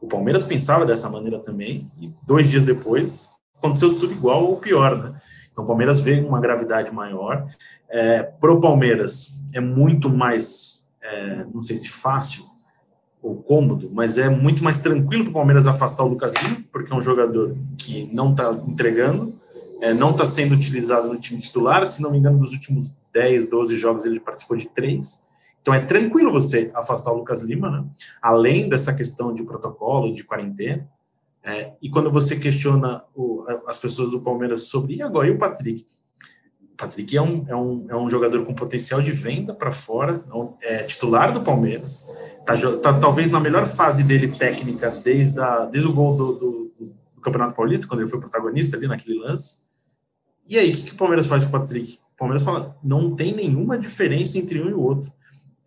O 0.00 0.06
Palmeiras 0.06 0.44
pensava 0.44 0.84
dessa 0.84 1.08
maneira 1.08 1.38
também, 1.38 1.90
e 2.00 2.12
dois 2.26 2.50
dias 2.50 2.64
depois 2.64 3.30
aconteceu 3.56 3.98
tudo 3.98 4.12
igual 4.12 4.44
ou 4.44 4.58
pior, 4.58 4.96
né? 4.96 5.18
Então 5.56 5.64
o 5.64 5.66
Palmeiras 5.66 6.02
vê 6.02 6.20
uma 6.20 6.38
gravidade 6.38 6.92
maior. 6.92 7.46
É, 7.88 8.22
para 8.22 8.52
o 8.52 8.60
Palmeiras 8.60 9.42
é 9.54 9.60
muito 9.60 10.10
mais, 10.10 10.86
é, 11.00 11.46
não 11.46 11.62
sei 11.62 11.78
se 11.78 11.88
fácil 11.88 12.44
ou 13.22 13.36
cômodo, 13.36 13.88
mas 13.90 14.18
é 14.18 14.28
muito 14.28 14.62
mais 14.62 14.80
tranquilo 14.80 15.24
para 15.24 15.30
o 15.30 15.32
Palmeiras 15.32 15.66
afastar 15.66 16.04
o 16.04 16.08
Lucas 16.08 16.34
Lima, 16.34 16.62
porque 16.70 16.92
é 16.92 16.94
um 16.94 17.00
jogador 17.00 17.56
que 17.78 18.06
não 18.12 18.32
está 18.32 18.52
entregando, 18.66 19.32
é, 19.80 19.94
não 19.94 20.10
está 20.10 20.26
sendo 20.26 20.54
utilizado 20.54 21.08
no 21.08 21.18
time 21.18 21.40
titular. 21.40 21.86
Se 21.86 22.02
não 22.02 22.10
me 22.10 22.18
engano, 22.18 22.36
nos 22.36 22.52
últimos 22.52 22.94
10, 23.14 23.48
12 23.48 23.76
jogos 23.76 24.04
ele 24.04 24.20
participou 24.20 24.58
de 24.58 24.68
três. 24.68 25.24
Então 25.62 25.72
é 25.72 25.80
tranquilo 25.80 26.30
você 26.30 26.70
afastar 26.74 27.12
o 27.12 27.16
Lucas 27.16 27.40
Lima, 27.40 27.70
né? 27.70 27.82
além 28.20 28.68
dessa 28.68 28.92
questão 28.92 29.32
de 29.32 29.42
protocolo, 29.42 30.12
de 30.12 30.22
quarentena. 30.22 30.86
É, 31.46 31.74
e 31.80 31.88
quando 31.88 32.10
você 32.10 32.36
questiona 32.36 33.04
o, 33.14 33.44
as 33.68 33.78
pessoas 33.78 34.10
do 34.10 34.20
Palmeiras 34.20 34.62
sobre, 34.62 34.96
e 34.96 35.02
agora, 35.02 35.28
e 35.28 35.30
o 35.30 35.38
Patrick? 35.38 35.86
O 36.72 36.76
Patrick 36.76 37.16
é 37.16 37.22
um, 37.22 37.46
é 37.48 37.54
um, 37.54 37.86
é 37.88 37.96
um 37.96 38.10
jogador 38.10 38.44
com 38.44 38.52
potencial 38.52 39.00
de 39.00 39.12
venda 39.12 39.54
para 39.54 39.70
fora, 39.70 40.24
é, 40.60 40.82
titular 40.82 41.32
do 41.32 41.40
Palmeiras, 41.40 42.04
tá, 42.44 42.54
tá, 42.82 42.98
talvez 42.98 43.30
na 43.30 43.38
melhor 43.38 43.64
fase 43.64 44.02
dele 44.02 44.28
técnica 44.28 44.90
desde, 44.90 45.38
a, 45.38 45.66
desde 45.66 45.88
o 45.88 45.92
gol 45.92 46.16
do, 46.16 46.32
do, 46.32 46.72
do, 47.14 47.20
Campeonato 47.22 47.54
Paulista, 47.54 47.86
quando 47.86 48.00
ele 48.00 48.10
foi 48.10 48.20
protagonista 48.20 48.76
ali 48.76 48.86
naquele 48.86 49.18
lance. 49.18 49.62
E 50.48 50.58
aí, 50.58 50.72
o 50.72 50.74
que, 50.74 50.82
que 50.82 50.92
o 50.92 50.96
Palmeiras 50.96 51.26
faz 51.26 51.44
com 51.44 51.48
o 51.50 51.60
Patrick? 51.60 51.98
O 52.14 52.16
Palmeiras 52.16 52.42
fala, 52.42 52.76
não 52.82 53.16
tem 53.16 53.34
nenhuma 53.34 53.78
diferença 53.78 54.38
entre 54.38 54.60
um 54.60 54.68
e 54.68 54.74
o 54.74 54.80
outro 54.80 55.12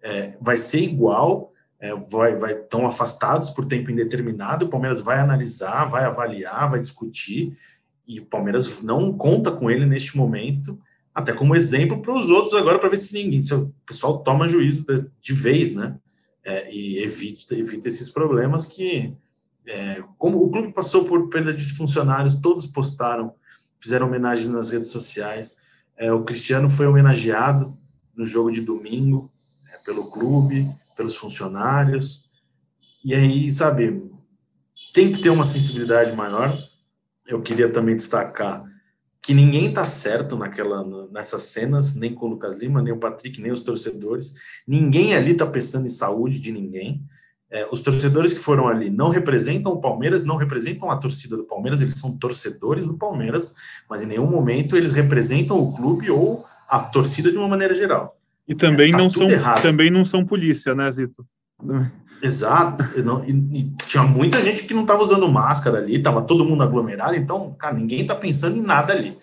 é, 0.02 0.38
vai 0.42 0.58
ser 0.58 0.80
igual, 0.80 1.52
é, 1.80 1.96
vai, 1.96 2.38
vai 2.38 2.56
tão 2.56 2.86
afastados 2.86 3.50
por 3.50 3.65
tempo 3.65 3.89
indeterminado. 3.89 4.65
O 4.65 4.70
Palmeiras 4.70 5.00
vai 5.00 5.20
analisar, 5.20 5.86
vai 5.86 6.04
avaliar, 6.04 6.70
vai 6.70 6.80
discutir, 6.80 7.58
e 8.08 8.20
o 8.20 8.26
Palmeiras 8.26 8.82
não 8.82 9.13
conta 9.13 9.52
com 9.52 9.72
ele 9.72 9.86
neste 9.86 10.18
momento, 10.18 10.80
até 11.13 11.32
como 11.32 11.56
exemplo 11.56 12.02
para 12.02 12.13
os 12.13 12.30
outros 12.30 12.54
agora, 12.54 12.80
para 12.80 12.89
ver 12.89 12.98
se 12.98 13.13
ninguém, 13.13 13.42
se 13.42 13.54
o 13.54 13.74
pessoal 13.86 14.20
toma 14.20 14.48
juízo 14.48 14.86
de, 14.86 15.10
de 15.22 15.34
vez, 15.34 15.74
né? 15.74 15.96
É, 16.44 16.74
e 16.74 17.04
evita, 17.04 17.54
evita 17.54 17.88
esses 17.88 18.10
problemas 18.10 18.65
que, 18.65 19.13
é, 19.68 20.02
como 20.18 20.44
o 20.44 20.50
clube 20.50 20.74
passou 20.74 21.04
por 21.04 21.30
perda 21.30 21.54
de 21.54 21.63
funcionários, 21.76 22.36
todos 22.36 22.65
postaram, 22.65 23.34
fizeram 23.80 24.08
homenagens 24.08 24.50
nas 24.50 24.70
redes 24.70 24.88
sociais. 24.88 25.58
É, 25.98 26.12
o 26.12 26.24
Cristiano 26.24 26.70
foi 26.70 26.88
homenageado 26.88 27.78
no 28.15 28.26
jogo 28.26 28.52
de 28.52 28.62
domingo, 28.62 29.32
pelo 29.86 30.10
clube, 30.10 30.68
pelos 31.00 31.16
funcionários. 31.16 32.26
E 33.02 33.16
aí, 33.16 33.50
sabe, 33.50 34.04
tem 34.94 35.14
que 35.14 35.22
ter 35.22 35.30
uma 35.30 35.46
sensibilidade 35.46 36.12
maior. 36.12 36.54
Eu 37.26 37.42
queria 37.42 37.72
também 37.72 37.96
destacar 37.96 38.68
que 39.22 39.34
ninguém 39.34 39.68
está 39.68 39.86
certo 39.86 40.36
naquela 40.36 40.84
nessas 41.10 41.44
cenas, 41.44 41.96
nem 41.96 42.14
com 42.14 42.26
o 42.26 42.30
Lucas 42.30 42.58
Lima, 42.58 42.82
nem 42.82 42.92
o 42.92 43.00
Patrick, 43.00 43.42
nem 43.42 43.52
os 43.52 43.64
torcedores. 43.64 44.34
Ninguém 44.68 45.16
ali 45.16 45.32
está 45.32 45.46
pensando 45.46 45.86
em 45.86 45.90
saúde 45.90 46.40
de 46.40 46.52
ninguém. 46.52 47.02
É, 47.50 47.66
os 47.72 47.82
torcedores 47.82 48.34
que 48.34 48.40
foram 48.40 48.68
ali 48.68 48.90
não 48.90 49.10
representam 49.10 49.72
o 49.72 49.82
Palmeiras, 49.82 50.26
não 50.26 50.36
representam 50.36 50.92
a 50.92 50.98
torcida 50.98 51.38
do 51.38 51.46
Palmeiras, 51.46 51.82
eles 51.82 51.98
são 51.98 52.18
torcedores 52.18 52.86
do 52.86 52.98
Palmeiras, 52.98 53.56
mas 53.90 54.04
em 54.04 54.06
nenhum 54.06 54.28
momento 54.28 54.76
eles 54.76 54.92
representam 54.92 55.58
o 55.60 55.74
clube 55.74 56.12
ou 56.12 56.46
a 56.68 56.80
torcida 56.80 57.32
de 57.32 57.38
uma 57.38 57.48
maneira 57.48 57.74
geral. 57.74 58.18
E 58.50 58.56
também, 58.56 58.90
é, 58.90 58.92
tá 58.92 58.98
não 58.98 59.10
são, 59.12 59.28
também 59.62 59.92
não 59.92 60.04
são 60.04 60.26
polícia, 60.26 60.74
né, 60.74 60.90
Zito? 60.90 61.24
Exato. 62.20 62.84
Não, 63.04 63.24
e, 63.24 63.32
e, 63.32 63.72
tinha 63.86 64.04
muita 64.04 64.42
gente 64.42 64.64
que 64.64 64.74
não 64.74 64.82
estava 64.82 65.04
usando 65.04 65.28
máscara 65.30 65.78
ali, 65.78 65.98
estava 65.98 66.24
todo 66.24 66.44
mundo 66.44 66.64
aglomerado, 66.64 67.16
então, 67.16 67.54
cara, 67.54 67.76
ninguém 67.76 68.02
está 68.02 68.16
pensando 68.16 68.58
em 68.58 68.62
nada 68.62 68.92
ali. 68.92 69.16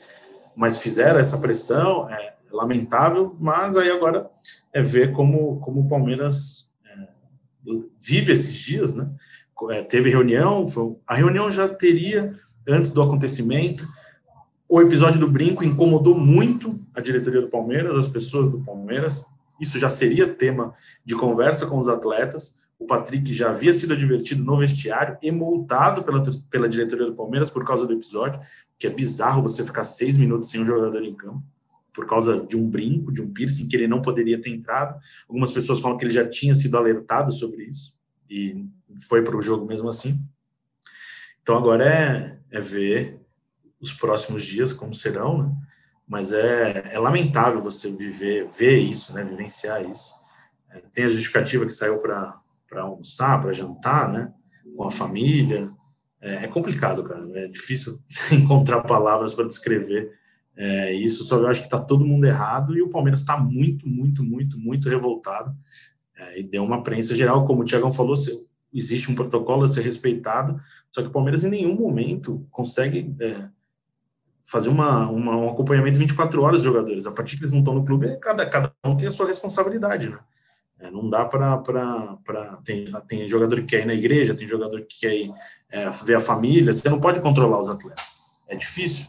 Mas 0.57 0.79
fizeram 0.79 1.19
essa 1.19 1.39
pressão, 1.39 2.09
é 2.09 2.35
lamentável, 2.53 3.37
mas 3.41 3.77
aí 3.77 3.91
agora 3.91 4.31
é 4.73 4.81
ver 4.81 5.13
como, 5.13 5.59
como 5.59 5.81
o 5.81 5.89
Palmeiras 5.89 6.71
é, 6.87 7.09
vive 8.01 8.33
esses 8.33 8.55
dias, 8.55 8.95
né? 8.95 9.11
É, 9.71 9.83
teve 9.83 10.09
reunião, 10.09 10.69
foi, 10.69 10.97
a 11.07 11.17
reunião 11.17 11.51
já 11.51 11.69
teria, 11.69 12.33
antes 12.69 12.93
do 12.93 13.03
acontecimento, 13.03 13.87
o 14.69 14.81
episódio 14.81 15.21
do 15.21 15.31
brinco 15.31 15.65
incomodou 15.65 16.19
muito 16.19 16.75
a 16.95 17.01
diretoria 17.01 17.41
do 17.41 17.49
Palmeiras, 17.49 17.97
as 17.97 18.09
pessoas 18.09 18.51
do 18.51 18.61
Palmeiras. 18.61 19.25
Isso 19.61 19.79
já 19.79 19.89
seria 19.89 20.27
tema 20.27 20.75
de 21.05 21.15
conversa 21.15 21.67
com 21.67 21.79
os 21.79 21.89
atletas. 21.89 22.67
O 22.79 22.85
Patrick 22.85 23.33
já 23.33 23.51
havia 23.51 23.73
sido 23.73 23.95
advertido 23.95 24.45
no 24.45 24.57
vestiário 24.57 25.17
e 25.23 25.31
multado 25.31 26.03
pela, 26.03 26.23
pela 26.51 26.69
diretoria 26.69 27.07
do 27.07 27.15
Palmeiras 27.15 27.49
por 27.49 27.65
causa 27.65 27.87
do 27.87 27.93
episódio, 27.93 28.41
que 28.79 28.87
é 28.87 28.91
bizarro 28.91 29.43
você 29.43 29.65
ficar 29.65 29.85
seis 29.85 30.17
minutos 30.17 30.51
sem 30.51 30.61
um 30.61 30.67
jogador 30.67 31.03
em 31.03 31.15
campo 31.15 31.43
por 31.95 32.05
causa 32.05 32.45
de 32.47 32.59
um 32.59 32.69
brinco, 32.69 33.11
de 33.11 33.23
um 33.23 33.33
piercing 33.33 33.67
que 33.67 33.75
ele 33.75 33.89
não 33.89 34.03
poderia 34.03 34.39
ter 34.39 34.51
entrado. 34.51 35.01
Algumas 35.27 35.51
pessoas 35.51 35.81
falam 35.81 35.97
que 35.97 36.05
ele 36.05 36.13
já 36.13 36.29
tinha 36.29 36.55
sido 36.55 36.77
alertado 36.77 37.33
sobre 37.33 37.65
isso 37.65 37.99
e 38.29 38.67
foi 39.09 39.23
para 39.23 39.35
o 39.35 39.41
jogo 39.41 39.65
mesmo 39.65 39.89
assim. 39.89 40.21
Então 41.41 41.57
agora 41.57 41.89
é, 41.89 42.39
é 42.51 42.61
ver 42.61 43.26
os 43.81 43.93
próximos 43.93 44.45
dias 44.45 44.73
como 44.73 44.95
serão, 44.95 45.43
né? 45.43 45.53
Mas 46.09 46.33
é, 46.33 46.93
é 46.93 46.99
lamentável 46.99 47.61
você 47.61 47.91
viver, 47.91 48.47
ver 48.47 48.79
isso, 48.79 49.13
né? 49.13 49.25
Vivenciar 49.25 49.85
isso. 49.89 50.15
É, 50.71 50.81
tem 50.93 51.05
a 51.05 51.09
justificativa 51.09 51.65
que 51.65 51.73
saiu 51.73 51.99
para 51.99 52.41
almoçar, 52.77 53.41
para 53.41 53.53
jantar, 53.53 54.13
né? 54.13 54.33
Com 54.77 54.85
a 54.85 54.91
família. 54.91 55.69
É, 56.21 56.45
é, 56.45 56.49
complicado, 56.49 57.03
cara. 57.03 57.27
É 57.35 57.49
difícil 57.49 57.99
encontrar 58.33 58.83
palavras 58.83 59.35
para 59.35 59.47
descrever 59.47 60.13
é, 60.57 60.93
isso. 60.93 61.25
Só 61.25 61.39
eu 61.39 61.49
acho 61.49 61.61
que 61.61 61.67
está 61.67 61.79
todo 61.79 62.07
mundo 62.07 62.25
errado 62.25 62.77
e 62.77 62.83
o 62.83 62.89
Palmeiras 62.89 63.21
está 63.21 63.37
muito, 63.37 63.89
muito, 63.89 64.23
muito, 64.23 64.59
muito 64.59 64.89
revoltado. 64.89 65.55
É, 66.17 66.41
e 66.41 66.43
deu 66.43 66.65
uma 66.65 66.83
prensa 66.83 67.15
geral, 67.15 67.45
como 67.45 67.63
o 67.63 67.65
Tiagão 67.65 67.93
falou, 67.93 68.15
existe 68.73 69.11
um 69.11 69.15
protocolo 69.15 69.65
a 69.65 69.69
ser 69.69 69.83
respeitado, 69.83 70.61
só 70.91 71.03
que 71.03 71.09
o 71.09 71.13
Palmeiras 71.13 71.45
em 71.45 71.51
nenhum 71.51 71.75
momento 71.75 72.47
consegue 72.51 73.15
é, 73.21 73.49
fazer 74.47 74.69
uma, 74.69 75.11
uma, 75.11 75.37
um 75.37 75.51
acompanhamento 75.51 75.99
24 75.99 76.41
horas 76.43 76.59
dos 76.59 76.65
jogadores. 76.65 77.07
A 77.07 77.13
partir 77.13 77.37
que 77.37 77.43
eles 77.43 77.53
não 77.53 77.61
estão 77.61 77.75
no 77.75 77.85
clube, 77.85 78.17
cada, 78.21 78.47
cada 78.49 78.73
um 78.85 78.97
tem 78.97 79.09
a 79.09 79.11
sua 79.11 79.27
responsabilidade, 79.27 80.09
né? 80.09 80.19
É, 80.79 80.91
não 80.91 81.09
dá 81.09 81.25
para. 81.25 81.63
Tem, 82.65 82.93
tem 83.09 83.29
jogador 83.29 83.57
que 83.57 83.67
quer 83.67 83.83
ir 83.83 83.87
na 83.87 83.95
igreja, 83.95 84.35
tem 84.35 84.47
jogador 84.47 84.83
que 84.83 85.01
quer 85.01 85.17
ir 85.17 85.33
é, 85.71 85.89
ver 86.05 86.17
a 86.17 86.21
família. 86.21 86.73
Você 86.73 86.89
não 86.89 87.01
pode 87.01 87.21
controlar 87.21 87.59
os 87.59 87.69
atletas. 87.69 88.39
É 88.47 88.55
difícil, 88.55 89.09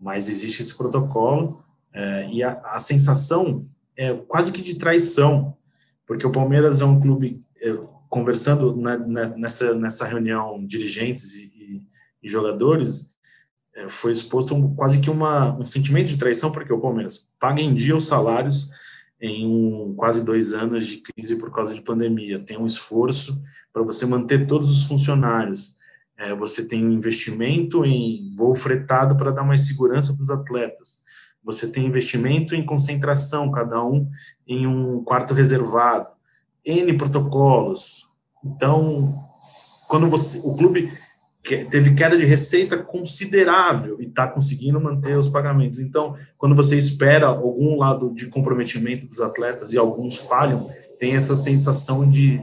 mas 0.00 0.28
existe 0.28 0.62
esse 0.62 0.76
protocolo. 0.76 1.62
É, 1.92 2.28
e 2.32 2.42
a, 2.42 2.58
a, 2.64 2.78
sensação 2.78 3.62
é 3.96 4.14
quase 4.14 4.50
que 4.50 4.62
de 4.62 4.76
traição, 4.76 5.54
porque 6.06 6.26
o 6.26 6.32
Palmeiras 6.32 6.80
é 6.80 6.84
um 6.84 6.98
clube. 6.98 7.46
É, 7.60 7.94
conversando 8.08 8.76
na, 8.76 8.96
na, 8.96 9.26
nessa, 9.30 9.74
nessa 9.74 10.06
reunião, 10.06 10.64
dirigentes 10.64 11.34
e, 11.34 11.46
e, 11.46 11.82
e 12.22 12.28
jogadores, 12.28 13.13
é, 13.74 13.88
foi 13.88 14.12
exposto 14.12 14.54
um, 14.54 14.74
quase 14.74 15.00
que 15.00 15.10
uma, 15.10 15.56
um 15.56 15.66
sentimento 15.66 16.08
de 16.08 16.16
traição, 16.16 16.52
porque 16.52 16.72
o 16.72 16.80
Palmeiras 16.80 17.28
paga 17.40 17.60
em 17.60 17.74
dia 17.74 17.96
os 17.96 18.06
salários 18.06 18.70
em 19.20 19.46
um, 19.46 19.94
quase 19.94 20.24
dois 20.24 20.52
anos 20.52 20.86
de 20.86 20.98
crise 20.98 21.36
por 21.38 21.50
causa 21.50 21.74
de 21.74 21.82
pandemia. 21.82 22.38
Tem 22.38 22.58
um 22.58 22.66
esforço 22.66 23.40
para 23.72 23.82
você 23.82 24.06
manter 24.06 24.46
todos 24.46 24.70
os 24.70 24.84
funcionários. 24.84 25.76
É, 26.16 26.34
você 26.34 26.66
tem 26.68 26.86
um 26.86 26.92
investimento 26.92 27.84
em 27.84 28.32
voo 28.36 28.54
fretado 28.54 29.16
para 29.16 29.32
dar 29.32 29.44
mais 29.44 29.66
segurança 29.66 30.12
para 30.12 30.22
os 30.22 30.30
atletas. 30.30 31.02
Você 31.42 31.68
tem 31.68 31.86
investimento 31.86 32.54
em 32.54 32.64
concentração, 32.64 33.50
cada 33.50 33.84
um 33.84 34.08
em 34.46 34.66
um 34.66 35.02
quarto 35.02 35.34
reservado. 35.34 36.08
N 36.64 36.96
protocolos. 36.96 38.06
Então, 38.44 39.14
quando 39.88 40.08
você, 40.08 40.40
o 40.44 40.54
clube 40.54 40.92
teve 41.44 41.94
queda 41.94 42.16
de 42.16 42.24
receita 42.24 42.78
considerável 42.78 44.00
e 44.00 44.06
está 44.06 44.26
conseguindo 44.26 44.80
manter 44.80 45.16
os 45.16 45.28
pagamentos. 45.28 45.78
Então, 45.78 46.16
quando 46.38 46.54
você 46.54 46.78
espera 46.78 47.26
algum 47.26 47.76
lado 47.76 48.14
de 48.14 48.26
comprometimento 48.26 49.06
dos 49.06 49.20
atletas 49.20 49.72
e 49.72 49.78
alguns 49.78 50.16
falham, 50.16 50.70
tem 50.98 51.14
essa 51.14 51.36
sensação 51.36 52.08
de, 52.08 52.40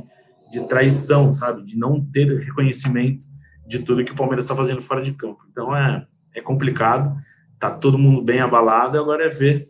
de 0.51 0.67
traição, 0.67 1.33
sabe? 1.33 1.63
De 1.63 1.77
não 1.77 1.99
ter 1.99 2.27
reconhecimento 2.39 3.25
de 3.67 3.79
tudo 3.79 4.05
que 4.05 4.11
o 4.11 4.15
Palmeiras 4.15 4.45
está 4.45 4.55
fazendo 4.55 4.81
fora 4.81 5.01
de 5.01 5.13
campo. 5.13 5.39
Então, 5.51 5.75
é, 5.75 6.05
é 6.35 6.41
complicado, 6.41 7.15
tá 7.59 7.71
todo 7.71 7.97
mundo 7.97 8.21
bem 8.21 8.39
abalado, 8.39 8.95
e 8.95 8.99
agora 8.99 9.25
é 9.25 9.29
ver 9.29 9.65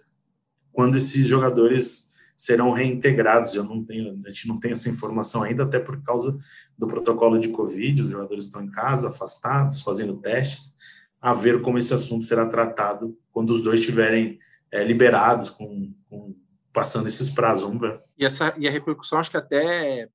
quando 0.74 0.98
esses 0.98 1.26
jogadores 1.26 2.11
serão 2.42 2.72
reintegrados. 2.72 3.54
Eu 3.54 3.64
não 3.64 3.86
tenho, 3.86 4.20
a 4.26 4.30
gente 4.30 4.48
não 4.48 4.60
tem 4.60 4.72
essa 4.72 4.90
informação 4.90 5.44
ainda, 5.44 5.64
até 5.64 5.80
por 5.80 6.02
causa 6.02 6.36
do 6.76 6.88
protocolo 6.88 7.38
de 7.38 7.50
Covid, 7.50 8.02
os 8.02 8.10
jogadores 8.10 8.46
estão 8.46 8.64
em 8.64 8.72
casa, 8.72 9.10
afastados, 9.10 9.84
fazendo 9.84 10.18
testes, 10.18 10.76
a 11.22 11.34
ver 11.34 11.62
como 11.62 11.78
esse 11.78 11.94
assunto 11.94 12.24
será 12.24 12.48
tratado 12.48 13.16
quando 13.32 13.52
os 13.52 13.62
dois 13.62 13.80
estiverem 13.80 14.40
é, 14.72 14.84
liberados, 14.84 15.52
com, 15.52 15.94
com, 16.10 16.36
passando 16.74 17.08
esses 17.08 17.30
prazos. 17.30 17.64
Vamos 17.64 17.80
ver. 17.80 18.00
E, 18.18 18.26
essa, 18.26 18.56
e 18.58 18.68
a 18.68 18.72
repercussão, 18.72 19.20
acho 19.20 19.30
que 19.30 19.38
até 19.38 20.10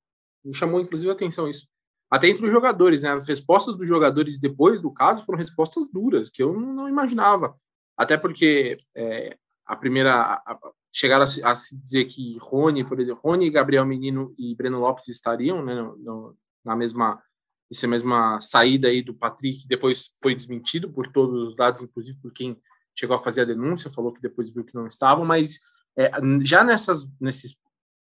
me 0.44 0.52
chamou 0.52 0.80
inclusive 0.80 1.08
a 1.08 1.14
atenção 1.14 1.48
isso. 1.48 1.68
Até 2.10 2.26
entre 2.26 2.44
os 2.44 2.50
jogadores, 2.50 3.04
né? 3.04 3.10
As 3.10 3.24
respostas 3.24 3.76
dos 3.76 3.86
jogadores 3.86 4.40
depois 4.40 4.82
do 4.82 4.90
caso 4.90 5.24
foram 5.24 5.38
respostas 5.38 5.88
duras, 5.92 6.28
que 6.28 6.42
eu 6.42 6.52
não, 6.58 6.88
imaginava. 6.88 7.56
Até 7.96 8.16
porque 8.16 8.76
é, 8.96 9.36
a 9.64 9.76
primeira, 9.76 10.12
a, 10.44 10.58
chegaram 10.96 11.24
a 11.24 11.50
a 11.50 11.56
se, 11.56 11.78
dizer 11.78 12.06
que 12.06 12.38
Rony, 12.40 12.82
por 12.82 12.98
exemplo, 12.98 13.20
Rony, 13.22 13.50
Gabriel 13.50 13.84
Menino 13.84 14.34
e 14.38 14.54
Breno 14.54 14.80
Lopes 14.80 15.08
estariam 15.08 15.62
né, 15.62 15.74
no, 15.74 15.96
no, 15.98 16.38
na 16.64 16.74
mesma 16.74 17.22
essa 17.70 17.86
mesma 17.88 18.40
saída 18.40 18.88
aí 18.88 19.02
do 19.02 19.12
Patrick, 19.12 19.66
depois 19.66 20.10
foi 20.22 20.36
desmentido 20.36 20.88
por 20.88 21.08
todos 21.08 21.48
os 21.48 21.56
lados, 21.56 21.80
inclusive 21.80 22.16
por 22.22 22.32
quem 22.32 22.56
chegou 22.96 23.16
a 23.16 23.18
fazer 23.18 23.40
a 23.40 23.44
denúncia, 23.44 23.90
falou 23.90 24.12
que 24.12 24.22
depois 24.22 24.48
viu 24.50 24.64
que 24.64 24.74
não 24.74 24.86
estavam, 24.86 25.24
mas 25.24 25.58
é, 25.98 26.12
já 26.44 26.62
nessas, 26.62 27.08
nesses, 27.20 27.56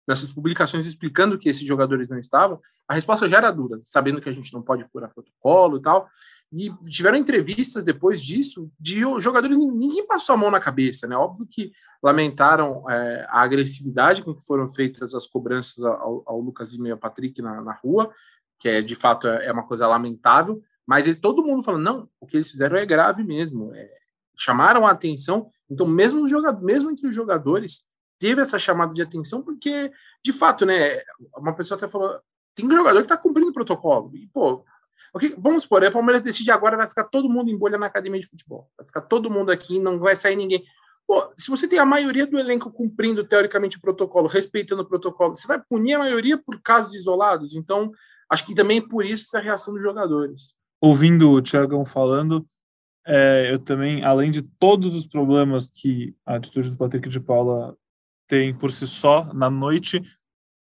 nessas 0.05 0.31
publicações 0.31 0.85
explicando 0.85 1.39
que 1.39 1.47
esses 1.47 1.65
jogadores 1.65 2.09
não 2.09 2.19
estavam, 2.19 2.59
a 2.85 2.93
resposta 2.93 3.29
já 3.29 3.37
era 3.37 3.49
dura, 3.49 3.79
sabendo 3.81 4.19
que 4.19 4.27
a 4.27 4.33
gente 4.33 4.53
não 4.53 4.61
pode 4.61 4.83
furar 4.83 5.13
protocolo 5.13 5.77
e 5.77 5.81
tal, 5.81 6.09
e 6.53 6.71
tiveram 6.89 7.17
entrevistas 7.17 7.84
depois 7.84 8.21
disso 8.21 8.71
de 8.79 9.01
jogadores, 9.19 9.58
ninguém 9.58 10.05
passou 10.05 10.36
a 10.36 10.38
mão 10.38 10.51
na 10.51 10.60
cabeça, 10.60 11.08
né? 11.08 11.15
Óbvio 11.15 11.47
que 11.49 11.71
lamentaram 12.01 12.89
é, 12.89 13.25
a 13.29 13.41
agressividade 13.41 14.23
com 14.23 14.34
que 14.34 14.45
foram 14.45 14.69
feitas 14.69 15.13
as 15.15 15.25
cobranças 15.25 15.84
ao, 15.84 16.23
ao 16.25 16.39
Lucas 16.39 16.73
e 16.73 16.91
ao 16.91 16.97
Patrick 16.97 17.41
na, 17.41 17.62
na, 17.62 17.73
rua, 17.73 18.13
que 18.60 18.69
é 18.69 18.81
de 18.81 18.95
fato 18.95 19.27
é, 19.27 19.47
é 19.47 19.51
uma 19.51 19.65
coisa 19.65 19.88
lamentável, 19.88 20.62
mas 20.86 21.05
eles, 21.05 21.17
todo 21.17 21.43
mundo 21.43 21.63
falando, 21.63 21.84
não, 21.84 22.10
o 22.19 22.27
que 22.27 22.38
eles 22.38 22.49
fizeram 22.49 22.77
é 22.77 22.86
grave 22.86 23.23
mesmo, 23.23 23.73
é, 23.73 23.89
chamaram 24.38 24.86
a 24.86 24.91
atenção, 24.91 25.49
então 25.69 25.88
mesmo, 25.88 26.27
no 26.27 26.62
mesmo 26.62 26.91
entre 26.91 27.08
os 27.08 27.15
jogadores, 27.15 27.84
teve 28.19 28.41
essa 28.41 28.60
chamada 28.60 28.93
de 28.93 29.01
atenção, 29.01 29.41
porque, 29.41 29.91
de 30.23 30.31
fato, 30.31 30.65
né, 30.65 31.01
uma 31.36 31.55
pessoa 31.55 31.77
até 31.77 31.88
falou, 31.88 32.19
tem 32.53 32.65
um 32.65 32.71
jogador 32.71 32.99
que 32.99 33.05
está 33.05 33.17
cumprindo 33.17 33.49
o 33.49 33.53
protocolo, 33.53 34.15
e, 34.15 34.27
pô, 34.27 34.63
Okay? 35.15 35.34
Vamos 35.38 35.63
supor, 35.63 35.82
o 35.82 35.91
Palmeiras 35.91 36.21
decide 36.21 36.51
agora, 36.51 36.75
vai 36.75 36.89
ficar 36.89 37.06
todo 37.06 37.30
mundo 37.30 37.49
em 37.49 37.58
bolha 37.58 37.78
na 37.78 37.86
academia 37.86 38.19
de 38.19 38.28
futebol. 38.28 38.69
Vai 38.78 38.86
ficar 38.86 38.99
todo 38.99 39.32
mundo 39.32 39.49
aqui, 39.49 39.80
não 39.80 39.97
vai 39.97 40.13
sair 40.13 40.36
ninguém. 40.36 40.62
Pô, 41.08 41.32
se 41.38 41.49
você 41.49 41.69
tem 41.69 41.80
a 41.80 41.86
maioria 41.86 42.28
do 42.28 42.38
elenco 42.38 42.69
cumprindo 42.69 43.23
teoricamente 43.23 43.78
o 43.78 43.82
protocolo, 43.82 44.28
respeitando 44.28 44.82
o 44.82 44.86
protocolo, 44.86 45.34
você 45.34 45.47
vai 45.47 45.62
punir 45.69 45.93
a 45.93 45.99
maioria 45.99 46.38
por 46.38 46.60
casos 46.62 46.93
isolados. 46.93 47.56
Então, 47.56 47.91
acho 48.30 48.45
que 48.45 48.54
também 48.54 48.86
por 48.86 49.06
isso 49.06 49.25
essa 49.25 49.39
reação 49.39 49.73
dos 49.73 49.82
jogadores. 49.82 50.54
Ouvindo 50.82 51.32
o 51.32 51.41
Thiagão 51.41 51.86
falando, 51.86 52.45
é, 53.08 53.51
eu 53.54 53.60
também, 53.60 54.04
além 54.04 54.30
de 54.30 54.41
todos 54.41 54.95
os 54.95 55.08
problemas 55.08 55.69
que 55.69 56.13
a 56.25 56.36
atitude 56.36 56.71
do 56.71 56.78
Patrick 56.78 57.08
de 57.08 57.21
Paula 57.21 57.78
tem 58.28 58.54
por 58.54 58.69
si 58.69 58.86
só 58.86 59.32
na 59.34 59.49
noite, 59.49 60.01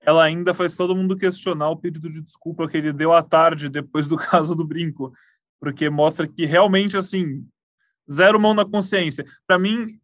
ela 0.01 0.23
ainda 0.23 0.53
faz 0.53 0.75
todo 0.75 0.95
mundo 0.95 1.15
questionar 1.15 1.69
o 1.69 1.77
pedido 1.77 2.09
de 2.09 2.21
desculpa 2.21 2.67
que 2.67 2.77
ele 2.77 2.91
deu 2.91 3.13
à 3.13 3.21
tarde 3.21 3.69
depois 3.69 4.07
do 4.07 4.17
caso 4.17 4.55
do 4.55 4.65
brinco, 4.65 5.13
porque 5.59 5.89
mostra 5.89 6.27
que 6.27 6.45
realmente 6.45 6.97
assim 6.97 7.45
zero 8.11 8.39
mão 8.39 8.53
na 8.53 8.65
consciência. 8.65 9.25
Para 9.47 9.59
mim, 9.59 9.99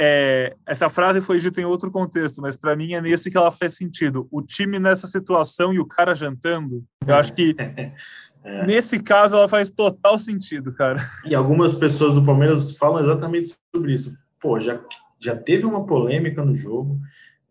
é, 0.00 0.56
essa 0.66 0.88
frase 0.88 1.20
foi 1.20 1.38
dita 1.38 1.60
em 1.60 1.64
outro 1.64 1.90
contexto, 1.90 2.42
mas 2.42 2.56
para 2.56 2.74
mim 2.74 2.94
é 2.94 3.00
nesse 3.00 3.30
que 3.30 3.36
ela 3.36 3.50
faz 3.50 3.76
sentido. 3.76 4.26
O 4.30 4.42
time 4.42 4.78
nessa 4.78 5.06
situação 5.06 5.72
e 5.72 5.78
o 5.78 5.86
cara 5.86 6.14
jantando, 6.14 6.84
eu 7.06 7.14
acho 7.14 7.32
que 7.32 7.54
é. 8.42 8.66
nesse 8.66 9.00
caso 9.00 9.36
ela 9.36 9.48
faz 9.48 9.70
total 9.70 10.18
sentido, 10.18 10.72
cara. 10.72 11.00
E 11.26 11.34
algumas 11.34 11.74
pessoas 11.74 12.14
do 12.14 12.24
Palmeiras 12.24 12.76
falam 12.76 13.00
exatamente 13.00 13.56
sobre 13.74 13.92
isso. 13.92 14.16
Pô, 14.40 14.58
já, 14.58 14.80
já 15.20 15.36
teve 15.36 15.64
uma 15.64 15.86
polêmica 15.86 16.44
no 16.44 16.54
jogo, 16.54 16.98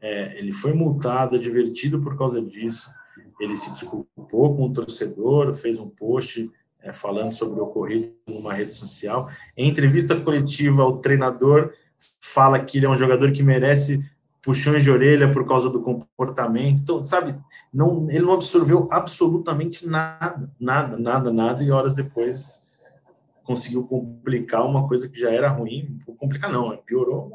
é, 0.03 0.37
ele 0.37 0.51
foi 0.51 0.73
multado, 0.73 1.37
advertido 1.37 2.01
por 2.01 2.17
causa 2.17 2.41
disso. 2.41 2.93
Ele 3.39 3.55
se 3.55 3.71
desculpou 3.71 4.53
com 4.53 4.65
o 4.65 4.73
torcedor, 4.73 5.53
fez 5.53 5.79
um 5.79 5.89
post 5.89 6.51
é, 6.81 6.91
falando 6.91 7.31
sobre 7.31 7.57
o 7.57 7.63
ocorrido 7.63 8.13
numa 8.27 8.53
rede 8.53 8.73
social. 8.73 9.29
Em 9.55 9.69
entrevista 9.69 10.19
coletiva, 10.19 10.83
o 10.83 10.97
treinador 10.97 11.71
fala 12.19 12.59
que 12.59 12.77
ele 12.77 12.85
é 12.85 12.89
um 12.89 12.95
jogador 12.97 13.31
que 13.31 13.41
merece 13.41 14.01
puxões 14.41 14.83
de 14.83 14.91
orelha 14.91 15.31
por 15.31 15.47
causa 15.47 15.69
do 15.69 15.81
comportamento. 15.81 16.81
Então, 16.81 17.01
sabe, 17.01 17.33
não, 17.73 18.05
ele 18.09 18.25
não 18.25 18.33
absorveu 18.33 18.89
absolutamente 18.91 19.87
nada, 19.87 20.51
nada, 20.59 20.99
nada, 20.99 21.31
nada, 21.31 21.63
e 21.63 21.71
horas 21.71 21.95
depois 21.95 22.75
conseguiu 23.41 23.85
complicar 23.85 24.65
uma 24.65 24.85
coisa 24.85 25.07
que 25.07 25.17
já 25.17 25.31
era 25.31 25.47
ruim. 25.47 25.97
Complicar 26.17 26.51
não, 26.51 26.75
piorou 26.75 27.31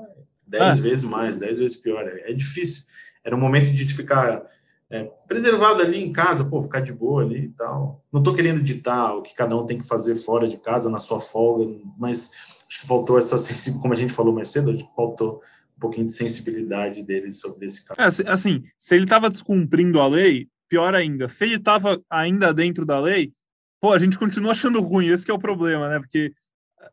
dez 0.49 0.79
ah. 0.79 0.83
vezes 0.83 1.05
mais, 1.05 1.37
dez 1.37 1.59
vezes 1.59 1.77
pior. 1.77 2.07
É, 2.07 2.31
é, 2.31 2.33
difícil. 2.33 2.85
Era 3.25 3.37
um 3.37 3.41
momento 3.41 3.71
de 3.71 3.85
ficar 3.95 4.43
é, 4.91 5.05
preservado 5.27 5.83
ali 5.83 6.03
em 6.03 6.13
casa, 6.13 6.45
pô, 6.45 6.63
ficar 6.63 6.81
de 6.81 6.93
boa 6.93 7.23
ali 7.23 7.47
e 7.47 7.49
tal. 7.51 8.03
Não 8.13 8.21
estou 8.21 8.35
querendo 8.35 8.63
ditar 8.63 9.17
o 9.17 9.23
que 9.23 9.35
cada 9.35 9.57
um 9.57 9.67
tem 9.67 9.79
que 9.79 9.87
fazer 9.87 10.15
fora 10.15 10.49
de 10.49 10.57
casa, 10.57 10.91
na 10.91 10.99
sua 10.99 11.21
folga, 11.21 11.71
mas 11.99 12.33
acho 12.69 12.81
que 12.81 12.87
faltou 12.87 13.19
essa 13.19 13.39
sensibilidade, 13.39 13.83
como 13.83 13.95
a 13.95 13.97
gente 13.97 14.13
falou 14.13 14.33
mais 14.33 14.49
cedo, 14.49 14.71
acho 14.71 14.87
que 14.87 14.95
faltou 14.95 15.43
um 15.77 15.81
pouquinho 15.81 16.07
de 16.07 16.13
sensibilidade 16.13 17.03
dele 17.05 17.33
sobre 17.33 17.67
esse 17.67 17.85
caso. 17.85 18.23
É, 18.23 18.31
assim, 18.31 18.63
se 18.77 18.95
ele 18.95 19.05
estava 19.05 19.31
descumprindo 19.31 20.01
a 20.01 20.09
lei, 20.09 20.49
pior 20.69 20.95
ainda. 20.95 21.29
Se 21.29 21.45
ele 21.45 21.57
estava 21.57 22.01
ainda 22.11 22.53
dentro 22.53 22.85
da 22.85 23.01
lei, 23.01 23.33
pô, 23.81 23.93
a 23.93 23.99
gente 23.99 24.19
continua 24.19 24.53
achando 24.53 24.81
ruim, 24.81 25.09
esse 25.09 25.31
é 25.31 25.35
o 25.35 25.39
problema, 25.39 25.89
né? 25.89 25.99
Porque 25.99 26.33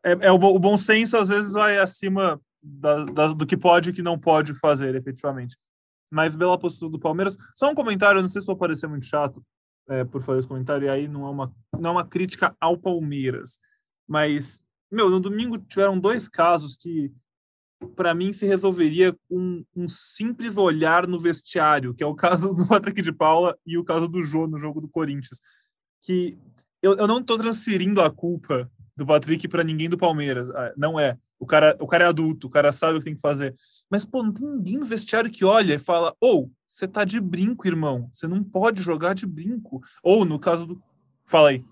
é, 0.02 0.26
é 0.26 0.32
o, 0.32 0.36
o, 0.36 0.58
bom 0.58 0.76
senso 0.76 1.16
às 1.16 1.28
vezes 1.28 1.52
vai 1.52 1.78
acima 1.78 2.40
da, 2.66 3.04
da, 3.04 3.26
do 3.28 3.46
que 3.46 3.56
pode 3.56 3.90
e 3.90 3.92
que 3.92 4.02
não 4.02 4.18
pode 4.18 4.52
fazer, 4.54 4.94
efetivamente. 4.94 5.56
Mas 6.10 6.36
bela 6.36 6.58
postura 6.58 6.90
do 6.90 6.98
Palmeiras. 6.98 7.36
Só 7.54 7.70
um 7.70 7.74
comentário, 7.74 8.20
não 8.22 8.28
sei 8.28 8.40
se 8.40 8.46
vou 8.46 8.56
parecer 8.56 8.86
muito 8.86 9.06
chato 9.06 9.44
é, 9.88 10.04
por 10.04 10.22
fazer 10.22 10.40
esse 10.40 10.48
comentário, 10.48 10.86
e 10.86 10.88
aí 10.88 11.08
não 11.08 11.26
é, 11.26 11.30
uma, 11.30 11.54
não 11.78 11.90
é 11.90 11.92
uma 11.92 12.06
crítica 12.06 12.56
ao 12.60 12.76
Palmeiras. 12.76 13.58
Mas, 14.06 14.62
meu, 14.90 15.08
no 15.08 15.20
domingo 15.20 15.58
tiveram 15.58 15.98
dois 15.98 16.28
casos 16.28 16.76
que, 16.76 17.12
para 17.94 18.14
mim, 18.14 18.32
se 18.32 18.46
resolveria 18.46 19.16
com 19.28 19.64
um 19.74 19.88
simples 19.88 20.56
olhar 20.56 21.06
no 21.06 21.20
vestiário, 21.20 21.94
que 21.94 22.02
é 22.02 22.06
o 22.06 22.14
caso 22.14 22.54
do 22.54 22.66
Patrick 22.66 23.00
de 23.00 23.12
Paula 23.12 23.56
e 23.64 23.78
o 23.78 23.84
caso 23.84 24.08
do 24.08 24.22
Jô 24.22 24.46
no 24.46 24.58
jogo 24.58 24.80
do 24.80 24.88
Corinthians. 24.88 25.40
Que 26.02 26.36
eu, 26.82 26.94
eu 26.96 27.06
não 27.06 27.18
estou 27.18 27.38
transferindo 27.38 28.00
a 28.00 28.10
culpa 28.10 28.70
do 28.96 29.04
Patrick 29.04 29.46
para 29.46 29.62
ninguém 29.62 29.88
do 29.88 29.98
Palmeiras. 29.98 30.48
Ah, 30.50 30.72
não 30.76 30.98
é. 30.98 31.18
O 31.38 31.44
cara, 31.44 31.76
o 31.78 31.86
cara 31.86 32.04
é 32.04 32.08
adulto, 32.08 32.46
o 32.46 32.50
cara 32.50 32.72
sabe 32.72 32.96
o 32.96 32.98
que 32.98 33.04
tem 33.04 33.14
que 33.14 33.20
fazer. 33.20 33.54
Mas, 33.90 34.04
pô, 34.04 34.22
não 34.22 34.32
tem 34.32 34.48
ninguém 34.48 34.78
no 34.78 34.86
vestiário 34.86 35.30
que 35.30 35.44
olha 35.44 35.74
e 35.74 35.78
fala: 35.78 36.14
ou, 36.20 36.44
oh, 36.44 36.50
você 36.66 36.88
tá 36.88 37.04
de 37.04 37.20
brinco, 37.20 37.68
irmão. 37.68 38.08
Você 38.10 38.26
não 38.26 38.42
pode 38.42 38.82
jogar 38.82 39.14
de 39.14 39.26
brinco. 39.26 39.80
Ou, 40.02 40.24
no 40.24 40.38
caso 40.38 40.66
do. 40.66 40.82
Fala 41.26 41.50
aí. 41.50 41.64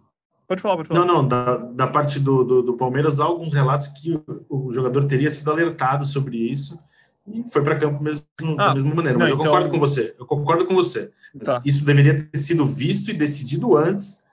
Pode 0.47 0.61
falar, 0.61 0.77
pode 0.77 0.89
falar. 0.89 1.07
Não, 1.07 1.23
não, 1.23 1.27
da, 1.27 1.57
da 1.57 1.87
parte 1.87 2.21
do, 2.21 2.45
do, 2.45 2.63
do 2.63 2.77
Palmeiras, 2.77 3.19
há 3.19 3.25
alguns 3.25 3.55
relatos 3.55 3.89
que 3.89 4.15
o, 4.15 4.67
o, 4.67 4.73
jogador 4.73 5.05
teria 5.05 5.31
sido 5.31 5.51
alertado 5.51 6.05
sobre 6.05 6.37
isso 6.37 6.79
e 7.27 7.43
foi 7.51 7.63
para 7.63 7.79
campo 7.79 8.03
mesmo, 8.03 8.27
ah, 8.59 8.69
da 8.69 8.75
mesma 8.75 8.95
maneira. 8.95 9.19
Mas 9.19 9.31
não, 9.31 9.37
eu 9.37 9.41
então... 9.41 9.53
concordo 9.53 9.71
com 9.71 9.81
você. 9.81 10.15
Eu 10.19 10.27
concordo 10.27 10.67
com 10.67 10.75
você. 10.75 11.11
Tá. 11.43 11.63
Isso 11.65 11.83
deveria 11.85 12.15
ter 12.15 12.37
sido 12.37 12.67
visto 12.67 13.11
e 13.11 13.15
decidido 13.15 13.75
antes. 13.75 14.24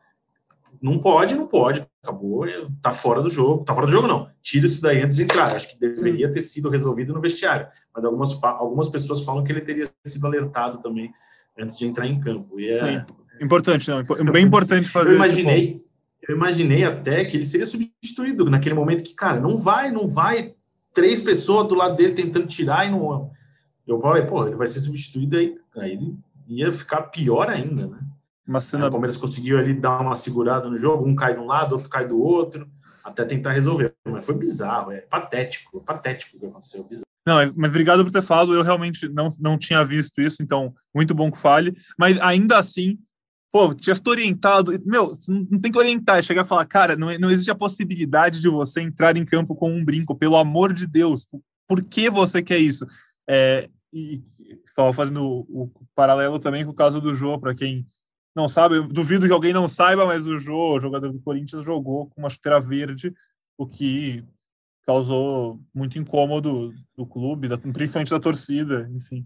Não 0.82 0.98
pode, 0.98 1.36
não 1.36 1.46
pode. 1.46 1.86
Acabou, 2.02 2.46
tá 2.82 2.92
fora 2.92 3.22
do 3.22 3.30
jogo. 3.30 3.64
Tá 3.64 3.74
fora 3.76 3.86
do 3.86 3.92
jogo, 3.92 4.08
não. 4.08 4.28
Tira 4.42 4.66
isso 4.66 4.82
daí 4.82 5.02
antes 5.02 5.18
de 5.18 5.24
entrar. 5.24 5.56
Acho 5.56 5.70
que 5.70 5.80
deveria 5.80 6.32
ter 6.32 6.42
sido 6.42 6.70
resolvido 6.70 7.14
no 7.14 7.22
vestiário. 7.22 7.68
Mas 7.94 8.04
algumas, 8.04 8.44
algumas 8.44 8.90
pessoas 8.90 9.24
falam 9.24 9.44
que 9.44 9.52
ele 9.52 9.62
teria 9.62 9.86
sido 10.04 10.26
alertado 10.26 10.82
também 10.82 11.12
antes 11.60 11.78
de 11.78 11.86
entrar 11.86 12.08
em 12.08 12.20
campo. 12.20 12.60
E 12.60 12.72
é... 12.72 13.06
Importante, 13.40 13.90
não. 13.90 14.04
Bem 14.32 14.46
importante 14.46 14.90
fazer 14.90 15.12
Eu 15.12 15.16
imaginei, 15.16 15.86
eu 16.28 16.36
imaginei 16.36 16.84
até 16.84 17.26
que 17.26 17.38
ele 17.38 17.46
seria 17.46 17.66
substituído 17.66 18.50
naquele 18.50 18.76
momento 18.76 19.04
que, 19.04 19.14
cara, 19.14 19.40
não 19.40 19.58
vai, 19.58 19.92
não 19.92 20.08
vai. 20.08 20.56
Três 20.94 21.22
pessoas 21.22 21.68
do 21.68 21.76
lado 21.76 21.96
dele 21.96 22.14
tentando 22.14 22.48
tirar 22.48 22.88
e 22.88 22.92
não. 22.92 23.32
Eu 23.88 24.00
falei, 24.02 24.24
pô, 24.24 24.48
ele 24.48 24.56
vai 24.56 24.68
ser 24.68 24.80
substituído 24.80 25.38
aí. 25.38 25.56
Aí 25.78 25.92
ele 25.94 26.16
ia 26.48 26.72
ficar 26.72 27.04
pior 27.04 27.50
ainda, 27.50 27.88
né? 27.88 28.00
Mas 28.48 28.66
cena... 28.66 28.88
O 28.88 28.92
Palmeiras 28.92 29.18
conseguiu 29.18 29.58
ali 29.58 29.74
dar 29.74 30.00
uma 30.00 30.16
segurada 30.16 30.70
no 30.70 30.78
jogo, 30.78 31.08
um 31.08 31.16
cai 31.16 31.36
de 31.36 31.40
um 31.40 31.46
lado, 31.46 31.74
outro 31.74 31.90
cai 31.90 32.08
do 32.08 32.20
outro, 32.20 32.70
até 33.04 33.26
tentar 33.26 33.52
resolver. 33.52 33.94
Mas 34.08 34.26
foi 34.26 34.36
bizarro, 34.36 34.92
é 34.92 35.02
patético, 35.02 35.80
é 35.80 35.82
patético 35.82 36.38
o 36.38 36.40
que 36.40 36.46
aconteceu, 36.46 36.84
bizarro. 36.84 37.06
Não, 37.26 37.36
mas 37.56 37.70
obrigado 37.70 38.04
por 38.04 38.12
ter 38.12 38.22
falado. 38.22 38.54
Eu 38.54 38.64
realmente 38.64 39.08
não, 39.10 39.28
não 39.40 39.58
tinha 39.58 39.84
visto 39.86 40.22
isso, 40.22 40.42
então 40.42 40.74
muito 40.94 41.14
bom 41.14 41.32
que 41.32 41.38
fale. 41.38 41.76
Mas 41.98 42.20
ainda 42.20 42.58
assim, 42.58 42.98
pô, 43.52 43.74
tinha 43.74 43.96
sido 43.96 44.10
orientado. 44.10 44.72
Meu, 44.86 45.12
não 45.28 45.60
tem 45.60 45.72
que 45.72 45.78
orientar, 45.78 46.18
é 46.18 46.22
chegar 46.22 46.44
e 46.44 46.48
falar, 46.48 46.66
cara, 46.66 46.96
não, 46.96 47.16
não 47.20 47.30
existe 47.30 47.52
a 47.52 47.56
possibilidade 47.56 48.42
de 48.42 48.50
você 48.50 48.82
entrar 48.82 49.18
em 49.18 49.26
campo 49.26 49.56
com 49.56 49.72
um 49.72 49.86
brinco, 49.86 50.16
pelo 50.16 50.36
amor 50.36 50.74
de 50.74 50.88
Deus. 50.88 51.28
Por 51.68 51.84
que 51.84 52.10
você 52.10 52.42
quer 52.42 52.58
isso? 52.58 52.86
É, 53.30 53.70
e 53.94 54.22
fazendo 54.94 55.24
o, 55.24 55.64
o, 55.64 55.72
paralelo 55.94 56.40
também 56.40 56.66
com 56.66 56.72
o 56.72 56.76
caso 56.76 57.00
do 57.00 57.14
Jô, 57.14 57.38
para 57.38 57.54
quem 57.54 57.86
não 58.36 58.48
sabe, 58.48 58.78
eu 58.78 58.84
duvido 58.84 59.28
que 59.28 59.34
alguém 59.34 59.54
não 59.54 59.68
saiba, 59.68 60.06
mas 60.06 60.26
o 60.26 60.38
Jô, 60.38 60.80
jogador 60.80 61.12
do 61.12 61.22
Corinthians, 61.22 61.66
jogou 61.66 62.08
com 62.08 62.22
uma 62.22 62.30
chuteira 62.30 62.60
verde, 62.60 63.14
o 63.58 63.68
que 63.68 64.24
causou 64.86 65.60
muito 65.74 66.00
incômodo 66.00 66.74
do 66.96 67.06
clube, 67.06 67.48
da, 67.48 67.58
principalmente 67.58 68.12
da 68.12 68.20
torcida, 68.20 68.90
enfim. 68.94 69.26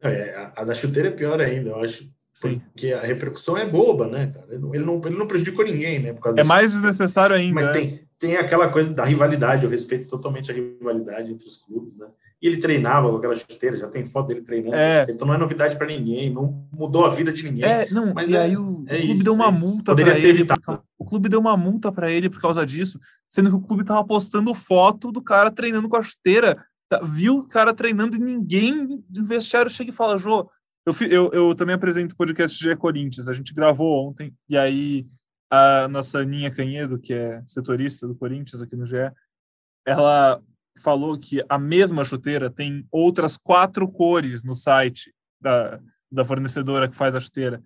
É, 0.00 0.52
a, 0.56 0.64
da 0.64 0.74
chuteira 0.74 1.08
é 1.08 1.12
pior 1.12 1.40
ainda, 1.40 1.70
eu 1.70 1.80
acho. 1.82 2.10
Sim. 2.32 2.60
Porque 2.72 2.92
a 2.92 3.00
repercussão 3.00 3.58
é 3.58 3.68
boba, 3.68 4.06
né, 4.06 4.28
cara? 4.32 4.46
Ele 4.50 4.58
não, 4.58 4.74
ele 4.74 4.84
não, 4.84 5.00
ele 5.04 5.18
não 5.18 5.26
prejudicou 5.26 5.64
ninguém, 5.64 5.98
né? 5.98 6.12
Por 6.12 6.22
causa 6.22 6.40
é 6.40 6.44
mais 6.44 6.72
desnecessário 6.72 7.34
ainda. 7.34 7.54
Mas 7.54 7.72
tem, 7.72 8.08
tem 8.16 8.36
aquela 8.36 8.68
coisa 8.68 8.94
da 8.94 9.04
rivalidade, 9.04 9.64
eu 9.64 9.70
respeito 9.70 10.08
totalmente 10.08 10.50
a 10.50 10.54
rivalidade 10.54 11.32
entre 11.32 11.48
os 11.48 11.56
clubes, 11.56 11.98
né? 11.98 12.06
E 12.40 12.46
ele 12.46 12.58
treinava 12.58 13.10
com 13.10 13.16
aquela 13.16 13.34
chuteira, 13.34 13.76
já 13.76 13.88
tem 13.88 14.06
foto 14.06 14.28
dele 14.28 14.42
treinando. 14.42 14.76
É. 14.76 15.04
Então 15.08 15.26
não 15.26 15.34
é 15.34 15.38
novidade 15.38 15.76
para 15.76 15.88
ninguém, 15.88 16.30
não 16.30 16.66
mudou 16.72 17.04
a 17.04 17.08
vida 17.08 17.32
de 17.32 17.42
ninguém. 17.42 17.64
É, 17.64 17.90
não, 17.90 18.14
mas 18.14 18.30
e 18.30 18.36
é, 18.36 18.42
aí 18.42 18.56
o, 18.56 18.84
é 18.86 18.98
clube 18.98 19.12
isso, 19.12 19.24
deu 19.24 19.34
uma 19.34 19.48
é 19.48 19.50
multa 19.50 19.94
para 19.94 20.18
ele. 20.18 20.44
Por, 20.44 20.84
o 20.98 21.04
clube 21.04 21.28
deu 21.28 21.40
uma 21.40 21.56
multa 21.56 21.90
para 21.90 22.10
ele 22.10 22.30
por 22.30 22.40
causa 22.40 22.64
disso, 22.64 22.98
sendo 23.28 23.50
que 23.50 23.56
o 23.56 23.60
clube 23.60 23.84
tava 23.84 24.04
postando 24.04 24.54
foto 24.54 25.10
do 25.10 25.20
cara 25.20 25.50
treinando 25.50 25.88
com 25.88 25.96
a 25.96 26.02
chuteira. 26.02 26.64
Tá, 26.88 27.00
viu 27.02 27.38
o 27.38 27.46
cara 27.46 27.74
treinando 27.74 28.16
e 28.16 28.20
ninguém 28.20 28.86
do 29.08 29.26
vestiário 29.26 29.70
chega 29.70 29.90
e 29.90 29.94
fala, 29.94 30.16
Jô, 30.16 30.48
eu, 30.86 30.94
eu, 31.10 31.30
eu 31.32 31.54
também 31.54 31.74
apresento 31.74 32.14
o 32.14 32.16
podcast 32.16 32.56
GE 32.56 32.74
Corinthians, 32.76 33.28
a 33.28 33.32
gente 33.32 33.52
gravou 33.52 34.08
ontem, 34.08 34.34
e 34.48 34.56
aí 34.56 35.04
a 35.50 35.88
nossa 35.88 36.20
Aninha 36.20 36.50
Canhedo, 36.50 36.98
que 36.98 37.12
é 37.12 37.42
setorista 37.46 38.06
do 38.06 38.14
Corinthians 38.14 38.62
aqui 38.62 38.76
no 38.76 38.86
GE, 38.86 39.12
ela 39.86 40.42
falou 40.80 41.18
que 41.18 41.42
a 41.48 41.58
mesma 41.58 42.04
chuteira 42.04 42.50
tem 42.50 42.86
outras 42.90 43.36
quatro 43.36 43.88
cores 43.88 44.42
no 44.42 44.54
site 44.54 45.12
da, 45.40 45.80
da 46.10 46.24
fornecedora 46.24 46.88
que 46.88 46.96
faz 46.96 47.14
a 47.14 47.20
chuteira. 47.20 47.62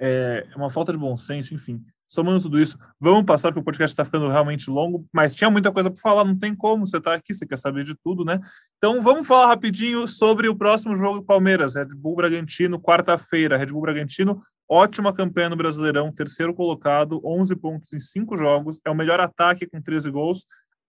É 0.00 0.46
uma 0.56 0.70
falta 0.70 0.92
de 0.92 0.98
bom 0.98 1.16
senso, 1.16 1.54
enfim. 1.54 1.84
Somando 2.12 2.42
tudo 2.42 2.60
isso, 2.60 2.76
vamos 3.00 3.24
passar, 3.24 3.48
porque 3.48 3.60
o 3.60 3.64
podcast 3.64 3.94
está 3.94 4.04
ficando 4.04 4.28
realmente 4.28 4.68
longo, 4.68 5.06
mas 5.10 5.34
tinha 5.34 5.48
muita 5.48 5.72
coisa 5.72 5.90
para 5.90 5.98
falar, 5.98 6.24
não 6.24 6.36
tem 6.36 6.54
como, 6.54 6.86
você 6.86 6.98
está 6.98 7.14
aqui, 7.14 7.32
você 7.32 7.46
quer 7.46 7.56
saber 7.56 7.84
de 7.84 7.94
tudo, 8.04 8.22
né? 8.22 8.38
Então 8.76 9.00
vamos 9.00 9.26
falar 9.26 9.46
rapidinho 9.46 10.06
sobre 10.06 10.46
o 10.46 10.54
próximo 10.54 10.94
jogo 10.94 11.20
do 11.20 11.24
Palmeiras, 11.24 11.74
Red 11.74 11.86
Bull 11.96 12.16
Bragantino, 12.16 12.78
quarta-feira. 12.78 13.56
Red 13.56 13.68
Bull 13.68 13.80
Bragantino, 13.80 14.38
ótima 14.68 15.10
campanha 15.10 15.48
no 15.48 15.56
Brasileirão, 15.56 16.12
terceiro 16.12 16.52
colocado, 16.52 17.18
11 17.24 17.56
pontos 17.56 17.94
em 17.94 17.98
5 17.98 18.36
jogos, 18.36 18.78
é 18.84 18.90
o 18.90 18.94
melhor 18.94 19.18
ataque 19.18 19.66
com 19.66 19.80
13 19.80 20.10
gols, 20.10 20.44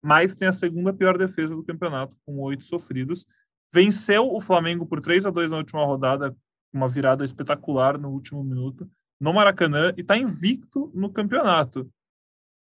mas 0.06 0.36
tem 0.36 0.46
a 0.46 0.52
segunda 0.52 0.92
pior 0.92 1.18
defesa 1.18 1.52
do 1.52 1.64
campeonato, 1.64 2.16
com 2.24 2.38
oito 2.38 2.64
sofridos. 2.64 3.26
Venceu 3.74 4.32
o 4.32 4.40
Flamengo 4.40 4.86
por 4.86 5.00
3 5.00 5.26
a 5.26 5.30
2 5.30 5.50
na 5.50 5.56
última 5.56 5.84
rodada, 5.84 6.32
uma 6.72 6.86
virada 6.86 7.24
espetacular 7.24 7.98
no 7.98 8.10
último 8.10 8.44
minuto 8.44 8.88
no 9.20 9.32
Maracanã 9.32 9.92
e 9.96 10.02
está 10.02 10.16
invicto 10.16 10.92
no 10.94 11.10
campeonato. 11.10 11.90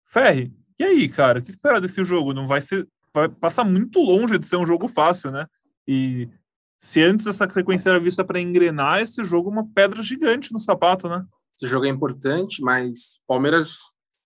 Ferri, 0.05 0.55
e 0.79 0.85
aí, 0.85 1.09
cara, 1.09 1.39
o 1.39 1.41
que 1.41 1.49
esperar 1.49 1.81
desse 1.81 2.01
jogo? 2.05 2.33
Não 2.33 2.47
vai 2.47 2.61
ser. 2.61 2.87
Vai 3.13 3.27
passar 3.27 3.65
muito 3.65 3.99
longe 3.99 4.39
de 4.39 4.47
ser 4.47 4.55
um 4.55 4.65
jogo 4.65 4.87
fácil, 4.87 5.29
né? 5.29 5.45
E 5.85 6.29
se 6.77 7.01
antes 7.01 7.27
essa 7.27 7.49
sequência 7.49 7.89
era 7.89 7.99
vista 7.99 8.23
para 8.23 8.39
engrenar, 8.39 9.01
esse 9.01 9.21
jogo 9.21 9.49
é 9.49 9.51
uma 9.51 9.67
pedra 9.67 10.01
gigante 10.01 10.53
no 10.53 10.59
sapato, 10.59 11.09
né? 11.09 11.25
Esse 11.57 11.67
jogo 11.67 11.85
é 11.85 11.89
importante, 11.89 12.61
mas 12.61 13.19
Palmeiras 13.27 13.79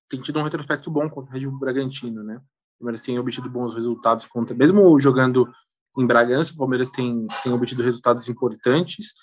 tem 0.07 0.22
tido 0.22 0.38
um 0.38 0.43
retrospecto 0.43 0.91
bom 0.91 1.09
contra 1.09 1.32
o 1.32 1.34
Red 1.34 1.47
Bull 1.47 1.59
Bragantino, 1.59 2.24
né? 2.24 2.39
O 2.78 2.84
Palmeiras 2.84 3.02
tem 3.02 3.18
obtido 3.18 3.50
bons 3.50 3.74
resultados 3.74 4.26
contra, 4.28 4.56
mesmo 4.56 5.00
jogando 5.00 5.50
em 5.98 6.06
Bragança, 6.06 6.54
o 6.54 6.58
Palmeiras 6.58 6.92
tem, 6.92 7.26
tem 7.44 7.52
obtido 7.52 7.82
resultados 7.82 8.30
importantes. 8.30 9.14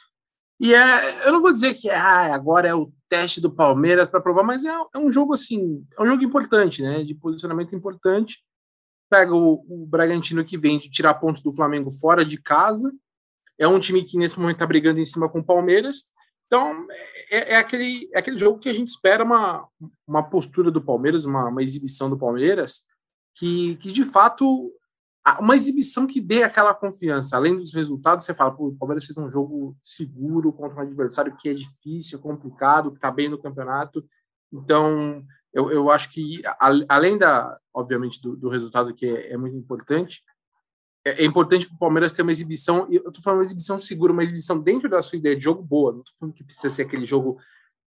E 0.61 0.75
é, 0.75 1.27
eu 1.27 1.33
não 1.33 1.41
vou 1.41 1.53
dizer 1.53 1.75
que 1.75 1.89
ah, 1.91 2.35
agora 2.35 2.69
é 2.69 2.75
o 2.75 2.93
teste 3.09 3.41
do 3.41 3.51
Palmeiras 3.51 4.09
para 4.09 4.21
provar, 4.21 4.43
mas 4.43 4.65
é, 4.65 4.71
é, 4.71 4.99
um 4.99 5.11
jogo 5.11 5.35
assim, 5.35 5.85
é 5.97 6.03
um 6.03 6.07
jogo 6.07 6.23
importante, 6.23 6.83
né? 6.83 7.03
De 7.03 7.15
posicionamento 7.15 7.75
importante. 7.75 8.39
Pega 9.11 9.35
o, 9.35 9.65
o 9.69 9.87
Bragantino 9.87 10.45
que 10.45 10.59
vem 10.59 10.79
de 10.79 10.91
tirar 10.91 11.15
pontos 11.15 11.43
do 11.43 11.53
Flamengo 11.53 11.91
fora 11.91 12.25
de 12.25 12.41
casa. 12.41 12.93
É 13.59 13.69
um 13.69 13.79
time 13.79 14.03
que 14.03 14.19
nesse 14.19 14.39
momento 14.39 14.57
está 14.57 14.67
brigando 14.67 15.01
em 15.01 15.05
cima 15.05 15.29
com 15.29 15.41
o 15.41 15.45
Palmeiras. 15.45 16.05
Então, 16.47 16.87
é, 17.31 17.55
é, 17.55 17.57
aquele, 17.57 18.09
é 18.13 18.19
aquele 18.19 18.39
jogo 18.39 18.59
que 18.59 18.69
a 18.69 18.73
gente 18.73 18.89
espera 18.89 19.25
uma, 19.25 19.67
uma 20.07 20.23
postura 20.23 20.71
do 20.71 20.83
Palmeiras, 20.83 21.25
uma, 21.25 21.49
uma 21.49 21.63
exibição 21.63 22.09
do 22.11 22.19
Palmeiras, 22.19 22.83
que, 23.35 23.77
que 23.77 23.93
de 23.93 24.05
fato 24.05 24.73
uma 25.41 25.57
exibição 25.57 26.07
que 26.07 26.21
dê 26.21 26.43
aquela 26.43 26.75
confiança. 26.75 27.37
Além 27.37 27.57
dos 27.57 27.73
resultados, 27.73 28.27
você 28.27 28.35
fala, 28.35 28.55
o 28.59 28.75
Palmeiras 28.75 29.07
fez 29.07 29.17
um 29.17 29.31
jogo 29.31 29.75
seguro 29.83 30.53
contra 30.53 30.79
um 30.79 30.83
adversário 30.83 31.35
que 31.35 31.49
é 31.49 31.55
difícil, 31.55 32.19
complicado, 32.19 32.91
que 32.91 32.99
está 32.99 33.11
bem 33.11 33.31
no 33.31 33.41
campeonato. 33.41 34.05
Então, 34.53 35.25
eu, 35.53 35.71
eu 35.71 35.91
acho 35.91 36.11
que, 36.11 36.43
além 36.89 37.17
da, 37.17 37.57
obviamente, 37.73 38.21
do, 38.21 38.37
do 38.37 38.51
resultado 38.51 38.95
que 38.95 39.07
é, 39.07 39.33
é, 39.33 39.37
muito 39.37 39.57
importante, 39.57 40.23
é, 41.07 41.23
é 41.23 41.25
importante 41.25 41.67
para 41.69 41.77
o 41.77 41.79
Palmeiras 41.79 42.13
ter 42.13 42.21
uma 42.21 42.31
exibição, 42.31 42.87
eu 42.91 43.09
estou 43.09 43.23
falando 43.23 43.39
uma 43.39 43.45
exibição 43.45 43.79
segura, 43.79 44.13
uma 44.13 44.23
exibição 44.23 44.59
dentro 44.59 44.91
da 44.91 45.01
sua 45.01 45.17
ideia 45.17 45.37
de 45.37 45.45
jogo 45.45 45.63
boa, 45.63 45.93
não 45.93 46.01
estou 46.01 46.15
falando 46.19 46.35
que 46.35 46.45
precisa 46.45 46.69
ser 46.69 46.83
aquele 46.83 47.07
jogo 47.07 47.39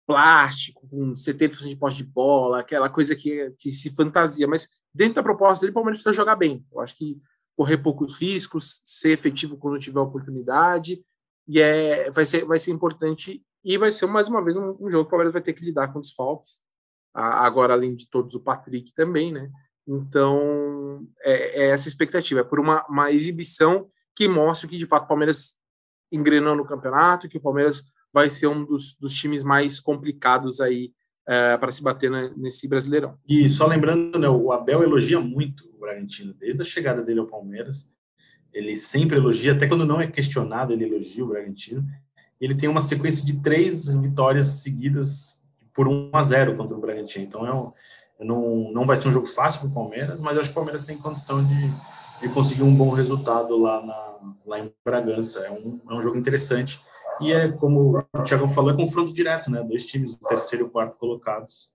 plástico, 0.06 0.86
com 0.88 1.12
70% 1.12 1.68
de 1.68 1.76
posse 1.76 1.96
de 1.96 2.04
bola, 2.04 2.60
aquela 2.60 2.88
coisa 2.88 3.14
que, 3.14 3.50
que 3.58 3.72
se 3.72 3.94
fantasia, 3.94 4.46
mas 4.46 4.68
dentro 4.94 5.14
da 5.14 5.22
proposta 5.22 5.60
dele, 5.60 5.70
o 5.70 5.74
Palmeiras 5.74 5.98
precisa 5.98 6.12
jogar 6.12 6.36
bem. 6.36 6.64
Eu 6.72 6.80
acho 6.80 6.96
que 6.96 7.20
correr 7.56 7.78
poucos 7.78 8.12
riscos, 8.14 8.80
ser 8.84 9.10
efetivo 9.10 9.56
quando 9.56 9.78
tiver 9.78 10.00
oportunidade, 10.00 11.04
e 11.46 11.60
é, 11.60 12.10
vai, 12.10 12.24
ser, 12.24 12.44
vai 12.44 12.58
ser 12.58 12.70
importante, 12.70 13.42
e 13.64 13.78
vai 13.78 13.92
ser 13.92 14.06
mais 14.06 14.28
uma 14.28 14.42
vez 14.42 14.56
um, 14.56 14.76
um 14.80 14.90
jogo 14.90 15.04
que 15.04 15.08
o 15.08 15.10
Palmeiras 15.10 15.32
vai 15.32 15.42
ter 15.42 15.52
que 15.52 15.64
lidar 15.64 15.92
com 15.92 15.98
os 15.98 16.12
falques, 16.12 16.60
agora 17.14 17.74
além 17.74 17.94
de 17.94 18.08
todos 18.08 18.34
o 18.34 18.40
Patrick 18.40 18.92
também, 18.94 19.32
né? 19.32 19.50
Então, 19.86 21.06
é, 21.20 21.64
é 21.64 21.68
essa 21.70 21.88
expectativa, 21.88 22.40
é 22.40 22.44
por 22.44 22.58
uma, 22.58 22.84
uma 22.88 23.10
exibição 23.10 23.90
que 24.14 24.28
mostre 24.28 24.68
que, 24.68 24.78
de 24.78 24.86
fato, 24.86 25.04
o 25.04 25.08
Palmeiras 25.08 25.56
engrenou 26.10 26.54
no 26.54 26.64
campeonato, 26.64 27.28
que 27.28 27.38
o 27.38 27.40
Palmeiras 27.40 27.82
vai 28.12 28.28
ser 28.28 28.46
um 28.46 28.64
dos, 28.64 28.94
dos 28.96 29.14
times 29.14 29.42
mais 29.42 29.80
complicados 29.80 30.60
aí 30.60 30.92
é, 31.26 31.56
para 31.56 31.72
se 31.72 31.82
bater 31.82 32.10
na, 32.10 32.30
nesse 32.36 32.68
Brasileirão. 32.68 33.16
E 33.28 33.48
só 33.48 33.66
lembrando, 33.66 34.18
né, 34.18 34.28
o 34.28 34.52
Abel 34.52 34.82
elogia 34.82 35.20
muito 35.20 35.64
o 35.74 35.80
Bragantino, 35.80 36.34
desde 36.34 36.62
a 36.62 36.64
chegada 36.64 37.02
dele 37.02 37.20
ao 37.20 37.26
Palmeiras. 37.26 37.92
Ele 38.52 38.76
sempre 38.76 39.16
elogia, 39.16 39.52
até 39.52 39.66
quando 39.66 39.86
não 39.86 40.00
é 40.00 40.06
questionado, 40.06 40.72
ele 40.72 40.84
elogia 40.84 41.24
o 41.24 41.28
Bragantino. 41.28 41.84
Ele 42.40 42.54
tem 42.54 42.68
uma 42.68 42.80
sequência 42.80 43.24
de 43.24 43.40
três 43.40 43.88
vitórias 43.88 44.46
seguidas 44.46 45.42
por 45.74 45.88
1 45.88 46.10
a 46.12 46.22
0 46.22 46.56
contra 46.56 46.76
o 46.76 46.80
Bragantino. 46.80 47.24
Então 47.24 47.46
é 47.46 47.54
um, 47.54 47.72
Não, 48.20 48.72
não 48.72 48.86
vai 48.86 48.96
ser 48.96 49.08
um 49.08 49.12
jogo 49.12 49.26
fácil 49.26 49.60
para 49.60 49.70
o 49.70 49.74
Palmeiras, 49.74 50.20
mas 50.20 50.36
acho 50.36 50.48
que 50.48 50.52
o 50.52 50.56
Palmeiras 50.56 50.84
tem 50.84 50.98
condição 50.98 51.42
de, 51.42 51.70
de 52.20 52.28
conseguir 52.34 52.62
um 52.62 52.74
bom 52.74 52.90
resultado 52.90 53.56
lá, 53.56 53.80
na, 53.86 54.34
lá 54.44 54.60
em 54.60 54.70
Bragança. 54.84 55.40
É 55.46 55.50
um, 55.50 55.80
é 55.88 55.94
um 55.94 56.02
jogo 56.02 56.18
interessante. 56.18 56.80
E 57.22 57.32
é, 57.32 57.52
como 57.52 57.98
o 57.98 58.22
Thiago 58.22 58.48
falou, 58.48 58.70
é 58.72 58.76
confronto 58.76 59.12
direto, 59.12 59.50
né? 59.50 59.62
Dois 59.62 59.86
times, 59.86 60.14
o 60.14 60.26
terceiro 60.26 60.64
e 60.64 60.68
o 60.68 60.70
quarto 60.70 60.96
colocados. 60.96 61.72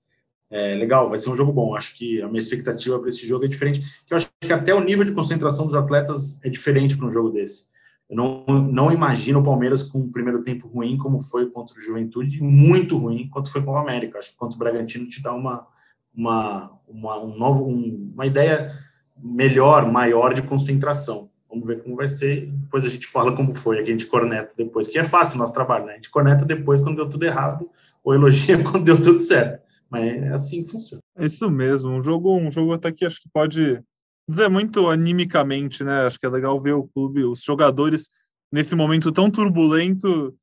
É 0.49 0.75
legal, 0.75 1.09
vai 1.09 1.17
ser 1.17 1.29
um 1.29 1.35
jogo 1.35 1.51
bom. 1.51 1.75
Acho 1.75 1.95
que 1.95 2.21
a 2.21 2.27
minha 2.27 2.39
expectativa 2.39 2.97
para 2.99 3.09
esse 3.09 3.27
jogo 3.27 3.45
é 3.45 3.47
diferente. 3.47 3.81
Eu 4.09 4.17
acho 4.17 4.29
que 4.39 4.53
até 4.53 4.73
o 4.73 4.79
nível 4.79 5.03
de 5.03 5.11
concentração 5.11 5.65
dos 5.65 5.75
atletas 5.75 6.43
é 6.43 6.49
diferente 6.49 6.97
para 6.97 7.07
um 7.07 7.11
jogo 7.11 7.29
desse. 7.29 7.69
Eu 8.09 8.15
não, 8.15 8.45
não 8.47 8.91
imagino 8.91 9.39
o 9.39 9.43
Palmeiras 9.43 9.83
com 9.83 9.99
um 9.99 10.11
primeiro 10.11 10.41
tempo 10.41 10.67
ruim, 10.67 10.97
como 10.97 11.19
foi 11.19 11.49
contra 11.49 11.77
o 11.77 11.81
Juventude, 11.81 12.41
muito 12.41 12.97
ruim, 12.97 13.27
quanto 13.29 13.51
foi 13.51 13.61
com 13.61 13.71
o 13.71 13.77
América. 13.77 14.17
Acho 14.17 14.31
que 14.31 14.37
contra 14.37 14.55
o 14.55 14.59
Bragantino 14.59 15.07
te 15.07 15.21
dá 15.21 15.33
uma, 15.33 15.67
uma, 16.15 16.79
uma, 16.87 17.19
um 17.19 17.37
novo, 17.37 17.65
um, 17.65 18.11
uma 18.13 18.25
ideia 18.25 18.71
melhor, 19.17 19.91
maior 19.91 20.33
de 20.33 20.41
concentração. 20.41 21.29
Vamos 21.49 21.65
ver 21.65 21.81
como 21.81 21.95
vai 21.95 22.07
ser. 22.07 22.47
Depois 22.47 22.85
a 22.85 22.89
gente 22.89 23.07
fala 23.07 23.35
como 23.35 23.55
foi. 23.55 23.79
Aqui 23.79 23.89
a 23.89 23.91
gente 23.91 24.05
corneta 24.05 24.53
depois, 24.55 24.87
que 24.87 24.99
é 24.99 25.03
fácil 25.03 25.35
o 25.35 25.39
nosso 25.39 25.53
trabalho, 25.53 25.85
né? 25.85 25.93
A 25.93 25.95
gente 25.95 26.09
corneta 26.09 26.45
depois 26.45 26.81
quando 26.81 26.97
deu 26.97 27.09
tudo 27.09 27.23
errado, 27.23 27.69
ou 28.03 28.13
elogia 28.13 28.61
quando 28.63 28.83
deu 28.83 29.01
tudo 29.01 29.19
certo. 29.19 29.61
Mas 29.89 30.23
é 30.23 30.29
assim 30.29 30.63
que 30.63 30.71
funciona. 30.71 31.01
É 31.17 31.25
isso 31.25 31.49
mesmo. 31.49 31.89
Um 31.89 32.03
jogo, 32.03 32.35
um 32.37 32.51
jogo 32.51 32.73
até 32.73 32.91
que 32.91 33.05
acho 33.05 33.21
que 33.21 33.29
pode 33.29 33.81
dizer 34.27 34.49
muito 34.49 34.89
animicamente, 34.89 35.83
né? 35.83 36.05
Acho 36.05 36.19
que 36.19 36.25
é 36.25 36.29
legal 36.29 36.59
ver 36.59 36.73
o 36.73 36.87
clube, 36.87 37.23
os 37.23 37.41
jogadores 37.41 38.07
nesse 38.51 38.75
momento 38.75 39.11
tão 39.11 39.31
turbulento 39.31 40.35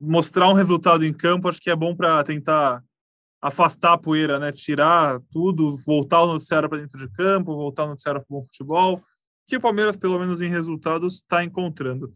mostrar 0.00 0.48
um 0.48 0.54
resultado 0.54 1.06
em 1.06 1.12
campo. 1.12 1.48
Acho 1.48 1.60
que 1.60 1.70
é 1.70 1.76
bom 1.76 1.96
para 1.96 2.22
tentar 2.24 2.82
afastar 3.40 3.94
a 3.94 3.98
poeira, 3.98 4.38
né? 4.38 4.52
Tirar 4.52 5.20
tudo, 5.30 5.76
voltar 5.78 6.22
o 6.22 6.26
noticiário 6.26 6.68
para 6.68 6.78
dentro 6.78 6.98
de 6.98 7.08
campo, 7.08 7.56
voltar 7.56 7.84
o 7.84 7.88
noticiário 7.88 8.20
para 8.20 8.36
o 8.36 8.38
bom 8.38 8.44
futebol, 8.44 9.02
que 9.46 9.56
o 9.56 9.60
Palmeiras, 9.60 9.96
pelo 9.96 10.18
menos 10.18 10.40
em 10.40 10.48
resultados, 10.48 11.14
está 11.14 11.44
encontrando. 11.44 12.12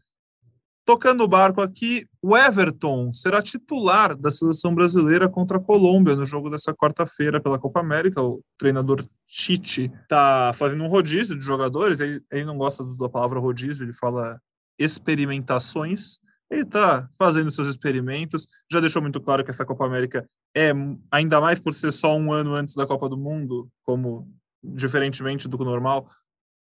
Tocando 0.86 1.24
o 1.24 1.28
barco 1.28 1.60
aqui, 1.60 2.06
o 2.22 2.36
Everton 2.36 3.12
será 3.12 3.42
titular 3.42 4.16
da 4.16 4.30
seleção 4.30 4.72
brasileira 4.72 5.28
contra 5.28 5.56
a 5.56 5.60
Colômbia 5.60 6.14
no 6.14 6.24
jogo 6.24 6.48
dessa 6.48 6.72
quarta-feira 6.72 7.40
pela 7.40 7.58
Copa 7.58 7.80
América. 7.80 8.22
O 8.22 8.40
treinador 8.56 9.04
Tite 9.26 9.90
está 10.02 10.52
fazendo 10.54 10.84
um 10.84 10.88
rodízio 10.88 11.36
de 11.36 11.44
jogadores. 11.44 11.98
Ele, 11.98 12.22
ele 12.30 12.44
não 12.44 12.56
gosta 12.56 12.84
da 12.84 13.08
palavra 13.08 13.40
rodízio, 13.40 13.84
ele 13.84 13.92
fala 13.92 14.40
experimentações. 14.78 16.18
Ele 16.48 16.62
está 16.62 17.10
fazendo 17.18 17.50
seus 17.50 17.66
experimentos. 17.66 18.46
Já 18.70 18.78
deixou 18.78 19.02
muito 19.02 19.20
claro 19.20 19.42
que 19.42 19.50
essa 19.50 19.64
Copa 19.64 19.84
América 19.84 20.24
é, 20.54 20.72
ainda 21.10 21.40
mais 21.40 21.60
por 21.60 21.74
ser 21.74 21.90
só 21.90 22.16
um 22.16 22.32
ano 22.32 22.54
antes 22.54 22.76
da 22.76 22.86
Copa 22.86 23.08
do 23.08 23.16
Mundo, 23.16 23.68
como 23.82 24.32
diferentemente 24.62 25.48
do 25.48 25.58
normal, 25.58 26.08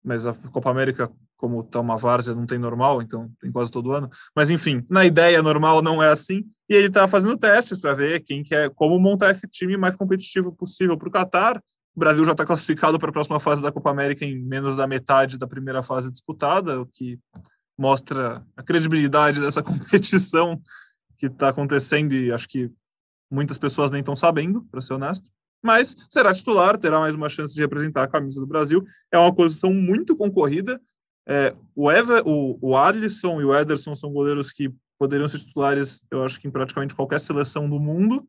mas 0.03 0.25
a 0.25 0.33
Copa 0.33 0.69
América, 0.69 1.11
como 1.37 1.61
está 1.61 1.79
uma 1.79 1.97
várzea, 1.97 2.33
não 2.35 2.45
tem 2.45 2.57
normal, 2.57 3.01
então 3.01 3.31
tem 3.39 3.51
quase 3.51 3.71
todo 3.71 3.91
ano. 3.91 4.09
Mas 4.35 4.49
enfim, 4.49 4.85
na 4.89 5.05
ideia 5.05 5.41
normal 5.41 5.81
não 5.81 6.01
é 6.01 6.09
assim. 6.09 6.45
E 6.69 6.73
ele 6.73 6.87
está 6.87 7.07
fazendo 7.07 7.37
testes 7.37 7.79
para 7.79 7.93
ver 7.93 8.21
quem 8.21 8.43
quer, 8.43 8.69
como 8.71 8.99
montar 8.99 9.31
esse 9.31 9.47
time 9.47 9.77
mais 9.77 9.95
competitivo 9.95 10.51
possível 10.51 10.97
para 10.97 11.07
o 11.07 11.11
Qatar. 11.11 11.61
O 11.95 11.99
Brasil 11.99 12.23
já 12.25 12.31
está 12.31 12.45
classificado 12.45 12.97
para 12.97 13.09
a 13.09 13.13
próxima 13.13 13.39
fase 13.39 13.61
da 13.61 13.71
Copa 13.71 13.89
América 13.89 14.25
em 14.25 14.39
menos 14.39 14.75
da 14.75 14.87
metade 14.87 15.37
da 15.37 15.47
primeira 15.47 15.83
fase 15.83 16.11
disputada, 16.11 16.81
o 16.81 16.85
que 16.85 17.19
mostra 17.77 18.45
a 18.55 18.63
credibilidade 18.63 19.39
dessa 19.41 19.61
competição 19.61 20.61
que 21.17 21.27
está 21.27 21.49
acontecendo 21.49 22.13
e 22.13 22.31
acho 22.31 22.47
que 22.47 22.71
muitas 23.29 23.57
pessoas 23.57 23.91
nem 23.91 23.99
estão 23.99 24.15
sabendo, 24.15 24.63
para 24.71 24.81
ser 24.81 24.93
honesto 24.93 25.29
mas 25.61 25.95
será 26.09 26.33
titular, 26.33 26.77
terá 26.77 26.99
mais 26.99 27.15
uma 27.15 27.29
chance 27.29 27.53
de 27.53 27.61
representar 27.61 28.03
a 28.03 28.07
camisa 28.07 28.39
do 28.39 28.47
Brasil. 28.47 28.83
É 29.11 29.17
uma 29.17 29.33
posição 29.33 29.73
muito 29.73 30.15
concorrida. 30.15 30.81
É, 31.27 31.55
o, 31.75 31.91
Ever, 31.91 32.23
o, 32.25 32.57
o 32.61 32.75
Alisson 32.75 33.39
e 33.39 33.45
o 33.45 33.55
Ederson 33.55 33.93
são 33.93 34.11
goleiros 34.11 34.51
que 34.51 34.73
poderiam 34.97 35.27
ser 35.27 35.39
titulares, 35.39 36.03
eu 36.11 36.23
acho 36.23 36.39
que 36.39 36.47
em 36.47 36.51
praticamente 36.51 36.95
qualquer 36.95 37.19
seleção 37.19 37.69
do 37.69 37.79
mundo. 37.79 38.27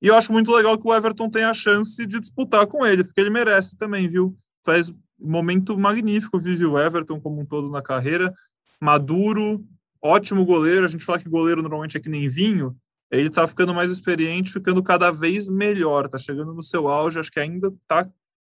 E 0.00 0.06
eu 0.06 0.14
acho 0.14 0.32
muito 0.32 0.52
legal 0.52 0.78
que 0.78 0.86
o 0.86 0.94
Everton 0.94 1.28
tenha 1.28 1.50
a 1.50 1.54
chance 1.54 2.06
de 2.06 2.20
disputar 2.20 2.66
com 2.66 2.86
ele, 2.86 3.04
porque 3.04 3.20
ele 3.20 3.30
merece 3.30 3.76
também, 3.76 4.08
viu? 4.08 4.36
Faz 4.64 4.92
momento 5.18 5.76
magnífico, 5.76 6.38
vive 6.38 6.64
o 6.64 6.78
Everton 6.78 7.20
como 7.20 7.40
um 7.40 7.46
todo 7.46 7.68
na 7.68 7.82
carreira, 7.82 8.32
maduro, 8.80 9.64
ótimo 10.02 10.44
goleiro. 10.44 10.84
A 10.84 10.88
gente 10.88 11.04
fala 11.04 11.18
que 11.18 11.28
goleiro 11.28 11.62
normalmente 11.62 11.96
é 11.96 12.00
que 12.00 12.08
nem 12.08 12.28
vinho, 12.28 12.76
ele 13.10 13.28
está 13.28 13.46
ficando 13.46 13.74
mais 13.74 13.90
experiente, 13.90 14.52
ficando 14.52 14.82
cada 14.82 15.10
vez 15.10 15.48
melhor, 15.48 16.06
está 16.06 16.18
chegando 16.18 16.52
no 16.52 16.62
seu 16.62 16.88
auge, 16.88 17.18
acho 17.18 17.30
que 17.30 17.40
ainda 17.40 17.68
está 17.68 18.08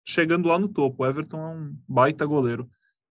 chegando 0.07 0.49
lá 0.49 0.59
no 0.59 0.69
topo. 0.69 1.03
O 1.03 1.07
Everton 1.07 1.39
é 1.39 1.49
um 1.49 1.77
baita 1.87 2.25
goleiro. 2.25 2.69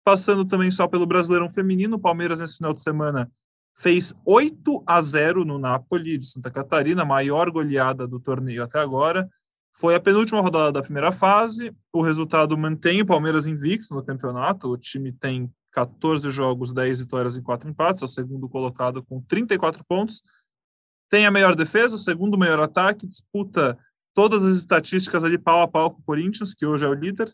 Passando 0.04 0.46
também 0.46 0.70
só 0.70 0.88
pelo 0.88 1.06
Brasileirão 1.06 1.50
Feminino, 1.50 1.96
o 1.96 2.00
Palmeiras 2.00 2.40
nesse 2.40 2.58
final 2.58 2.74
de 2.74 2.82
semana 2.82 3.32
fez 3.76 4.14
8 4.26 4.84
a 4.86 5.02
0 5.02 5.44
no 5.44 5.58
Napoli 5.58 6.18
de 6.18 6.26
Santa 6.26 6.52
Catarina, 6.52 7.04
maior 7.04 7.50
goleada 7.50 8.08
do 8.08 8.20
torneio 8.20 8.64
até 8.64 8.80
agora. 8.80 9.28
Foi 9.76 9.96
a 9.96 10.00
penúltima 10.00 10.40
rodada 10.40 10.72
da 10.72 10.84
primeira 10.84 11.12
fase. 11.12 11.76
O 11.92 12.04
resultado 12.04 12.56
mantém 12.56 13.02
o 13.02 13.06
Palmeiras 13.06 13.48
invicto 13.48 13.96
no 13.96 14.06
campeonato. 14.06 14.70
O 14.70 14.78
time 14.78 15.12
tem 15.12 15.52
14 15.72 16.30
jogos, 16.30 16.72
10 16.72 17.00
vitórias 17.00 17.36
e 17.36 17.42
4 17.42 17.68
empates, 17.68 18.04
é 18.04 18.06
o 18.06 18.08
segundo 18.08 18.48
colocado 18.48 19.02
com 19.02 19.20
34 19.22 19.84
pontos 19.84 20.22
tem 21.14 21.28
a 21.28 21.32
melhor 21.32 21.56
defesa, 21.56 21.94
o 21.94 22.00
segundo 22.00 22.40
melhor 22.40 22.60
ataque, 22.60 23.06
disputa 23.06 23.78
todas 24.16 24.44
as 24.44 24.56
estatísticas 24.56 25.24
ali 25.24 25.38
pau 25.38 25.62
a 25.62 25.68
pau 25.68 25.92
com 25.92 26.02
o 26.02 26.04
Corinthians, 26.04 26.56
que 26.56 26.66
hoje 26.66 26.84
é 26.84 26.88
o 26.88 26.94
líder, 26.96 27.32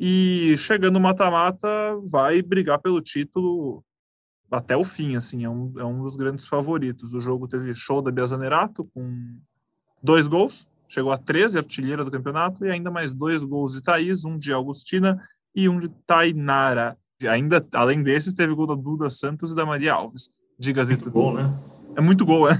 e 0.00 0.54
chegando 0.56 0.98
mata-mata 0.98 1.68
vai 2.04 2.40
brigar 2.40 2.78
pelo 2.78 3.02
título 3.02 3.84
até 4.50 4.74
o 4.78 4.82
fim, 4.82 5.14
assim, 5.14 5.44
é 5.44 5.50
um, 5.50 5.74
é 5.78 5.84
um 5.84 6.02
dos 6.02 6.16
grandes 6.16 6.46
favoritos. 6.46 7.12
O 7.12 7.20
jogo 7.20 7.46
teve 7.46 7.74
show 7.74 8.00
da 8.00 8.10
Bia 8.10 8.24
Zanerato 8.24 8.88
com 8.94 9.36
dois 10.02 10.26
gols, 10.26 10.66
chegou 10.88 11.12
a 11.12 11.18
13, 11.18 11.58
artilheira 11.58 12.06
do 12.06 12.10
campeonato, 12.10 12.64
e 12.64 12.70
ainda 12.70 12.90
mais 12.90 13.12
dois 13.12 13.44
gols 13.44 13.74
de 13.74 13.82
Thaís, 13.82 14.24
um 14.24 14.38
de 14.38 14.54
Augustina 14.54 15.22
e 15.54 15.68
um 15.68 15.78
de 15.78 15.90
Tainara. 16.06 16.96
E 17.20 17.28
ainda, 17.28 17.62
além 17.74 18.02
desses, 18.02 18.32
teve 18.32 18.54
gol 18.54 18.66
da 18.66 18.74
Duda 18.74 19.10
Santos 19.10 19.52
e 19.52 19.54
da 19.54 19.66
Maria 19.66 19.92
Alves. 19.92 20.30
Diga, 20.58 20.82
Zito. 20.82 21.10
Gol, 21.10 21.34
né? 21.34 21.71
É 21.96 22.00
muito 22.00 22.24
gol, 22.24 22.48
é. 22.48 22.58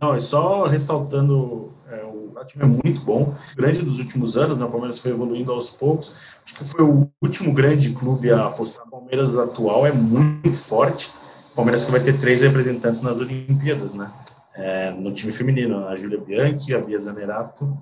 Não, 0.00 0.14
é 0.14 0.18
só 0.18 0.66
ressaltando, 0.66 1.74
é, 1.86 2.02
o 2.04 2.32
time 2.46 2.64
é 2.64 2.66
muito 2.66 3.02
bom, 3.02 3.34
grande 3.54 3.82
dos 3.82 3.98
últimos 3.98 4.38
anos, 4.38 4.56
né? 4.56 4.64
O 4.64 4.70
Palmeiras 4.70 4.98
foi 4.98 5.10
evoluindo 5.10 5.52
aos 5.52 5.68
poucos. 5.68 6.16
Acho 6.44 6.54
que 6.54 6.64
foi 6.64 6.82
o 6.82 7.10
último 7.22 7.52
grande 7.52 7.90
clube 7.90 8.32
a 8.32 8.46
apostar. 8.46 8.86
O 8.86 8.90
Palmeiras 8.90 9.36
atual 9.36 9.86
é 9.86 9.92
muito 9.92 10.58
forte. 10.58 11.10
O 11.52 11.56
Palmeiras 11.56 11.84
que 11.84 11.90
vai 11.90 12.00
ter 12.02 12.18
três 12.18 12.40
representantes 12.42 13.02
nas 13.02 13.20
Olimpíadas, 13.20 13.92
né? 13.92 14.10
É, 14.54 14.90
no 14.90 15.12
time 15.12 15.32
feminino, 15.32 15.86
a 15.86 15.94
Júlia 15.94 16.18
Bianchi, 16.18 16.74
a 16.74 16.80
Bia 16.80 16.98
Zanerato 16.98 17.76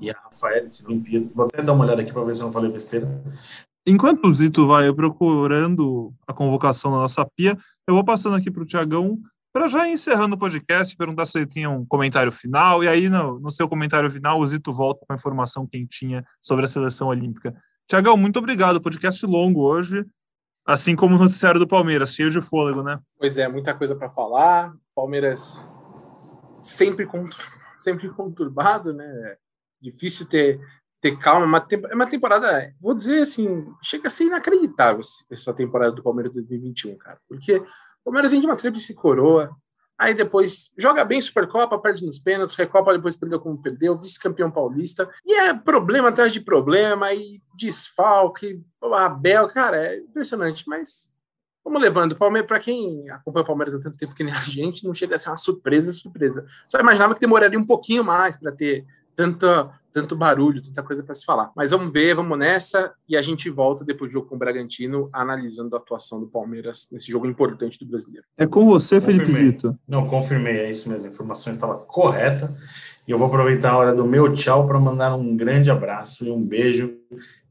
e 0.00 0.10
a 0.10 0.14
Rafaela 0.14 0.62
desse 0.62 0.86
Olimpíada. 0.86 1.26
Vou 1.34 1.46
até 1.46 1.62
dar 1.62 1.72
uma 1.72 1.84
olhada 1.84 2.02
aqui 2.02 2.12
para 2.12 2.22
ver 2.22 2.34
se 2.34 2.40
eu 2.40 2.46
não 2.46 2.52
falei 2.52 2.70
besteira. 2.70 3.22
Enquanto 3.86 4.26
o 4.26 4.32
Zito 4.32 4.66
vai 4.66 4.92
procurando 4.92 6.12
a 6.26 6.32
convocação 6.32 6.90
da 6.90 6.98
nossa 6.98 7.26
pia, 7.36 7.58
eu 7.86 7.94
vou 7.94 8.04
passando 8.04 8.36
aqui 8.36 8.50
para 8.50 8.62
o 8.62 8.66
Tiagão 8.66 9.18
para 9.54 9.68
já 9.68 9.88
encerrando 9.88 10.34
o 10.34 10.38
podcast, 10.38 10.96
perguntar 10.96 11.26
se 11.26 11.38
ele 11.38 11.46
tinha 11.46 11.70
um 11.70 11.86
comentário 11.86 12.32
final, 12.32 12.82
e 12.82 12.88
aí 12.88 13.08
no, 13.08 13.38
no 13.38 13.52
seu 13.52 13.68
comentário 13.68 14.10
final 14.10 14.40
o 14.40 14.44
Zito 14.44 14.72
volta 14.72 15.06
com 15.06 15.12
a 15.12 15.16
informação 15.16 15.64
quentinha 15.64 16.24
sobre 16.42 16.64
a 16.64 16.68
seleção 16.68 17.06
olímpica. 17.06 17.54
Tiagão, 17.86 18.16
muito 18.16 18.40
obrigado, 18.40 18.82
podcast 18.82 19.24
longo 19.24 19.60
hoje, 19.60 20.04
assim 20.66 20.96
como 20.96 21.14
o 21.14 21.18
noticiário 21.20 21.60
do 21.60 21.68
Palmeiras, 21.68 22.12
cheio 22.12 22.30
de 22.30 22.40
fôlego, 22.40 22.82
né? 22.82 22.98
Pois 23.16 23.38
é, 23.38 23.46
muita 23.46 23.72
coisa 23.72 23.94
para 23.94 24.10
falar, 24.10 24.74
Palmeiras 24.92 25.70
sempre, 26.60 27.08
sempre 27.78 28.08
conturbado, 28.08 28.92
né? 28.92 29.36
Difícil 29.80 30.26
ter, 30.26 30.60
ter 31.00 31.16
calma, 31.16 31.64
é 31.88 31.94
uma 31.94 32.08
temporada, 32.08 32.74
vou 32.80 32.92
dizer 32.92 33.22
assim, 33.22 33.64
chega 33.80 34.08
a 34.08 34.10
ser 34.10 34.24
inacreditável 34.24 35.00
essa 35.30 35.54
temporada 35.54 35.92
do 35.92 36.02
Palmeiras 36.02 36.32
2021, 36.32 36.98
cara, 36.98 37.20
porque 37.28 37.62
o 38.04 38.10
Palmeiras 38.10 38.30
vem 38.30 38.40
de 38.40 38.46
uma 38.46 38.54
tríplice 38.56 38.94
coroa, 38.94 39.50
aí 39.98 40.12
depois 40.12 40.72
joga 40.76 41.04
bem 41.04 41.20
Supercopa, 41.20 41.78
perde 41.78 42.04
nos 42.04 42.18
pênaltis, 42.18 42.54
Recopa 42.54 42.92
depois 42.92 43.16
perdeu 43.16 43.40
como 43.40 43.60
perdeu, 43.60 43.96
vice-campeão 43.96 44.50
paulista, 44.50 45.08
e 45.24 45.34
é 45.34 45.54
problema 45.54 46.10
atrás 46.10 46.32
de 46.32 46.40
problema, 46.40 47.12
e 47.14 47.40
desfalque, 47.56 48.62
Abel, 48.82 49.48
cara, 49.48 49.76
é 49.78 49.98
impressionante, 49.98 50.64
mas 50.68 51.10
vamos 51.64 51.80
levando. 51.80 52.14
Palmeiras, 52.14 52.46
para 52.46 52.60
quem 52.60 53.08
acompanha 53.08 53.42
o 53.42 53.46
Palmeiras 53.46 53.74
há 53.74 53.80
tanto 53.80 53.96
tempo 53.96 54.14
que 54.14 54.22
nem 54.22 54.34
a 54.34 54.36
gente, 54.36 54.84
não 54.84 54.92
chega 54.92 55.14
a 55.14 55.18
ser 55.18 55.30
uma 55.30 55.38
surpresa, 55.38 55.92
surpresa. 55.92 56.46
Só 56.68 56.78
imaginava 56.78 57.14
que 57.14 57.20
demoraria 57.20 57.58
um 57.58 57.64
pouquinho 57.64 58.04
mais 58.04 58.36
para 58.36 58.52
ter 58.52 58.84
tanta 59.14 59.70
tanto 59.94 60.16
barulho, 60.16 60.60
tanta 60.60 60.82
coisa 60.82 61.04
para 61.04 61.14
se 61.14 61.24
falar. 61.24 61.52
Mas 61.54 61.70
vamos 61.70 61.92
ver, 61.92 62.16
vamos 62.16 62.36
nessa 62.36 62.92
e 63.08 63.16
a 63.16 63.22
gente 63.22 63.48
volta 63.48 63.84
depois 63.84 64.10
do 64.10 64.14
jogo 64.14 64.26
com 64.26 64.34
o 64.34 64.38
Bragantino, 64.38 65.08
analisando 65.12 65.76
a 65.76 65.78
atuação 65.78 66.18
do 66.18 66.26
Palmeiras 66.26 66.88
nesse 66.90 67.12
jogo 67.12 67.28
importante 67.28 67.78
do 67.78 67.86
brasileiro. 67.86 68.26
É 68.36 68.44
com 68.44 68.66
você, 68.66 69.00
Felipe 69.00 69.32
Zito. 69.32 69.78
Não, 69.86 70.08
confirmei, 70.08 70.56
é 70.56 70.70
isso 70.70 70.90
mesmo. 70.90 71.06
A 71.06 71.08
informação 71.08 71.52
estava 71.52 71.76
correta. 71.76 72.52
E 73.06 73.12
eu 73.12 73.18
vou 73.18 73.28
aproveitar 73.28 73.70
a 73.70 73.78
hora 73.78 73.94
do 73.94 74.04
meu 74.04 74.32
tchau 74.32 74.66
para 74.66 74.80
mandar 74.80 75.14
um 75.14 75.36
grande 75.36 75.70
abraço 75.70 76.26
e 76.26 76.30
um 76.30 76.44
beijo 76.44 76.98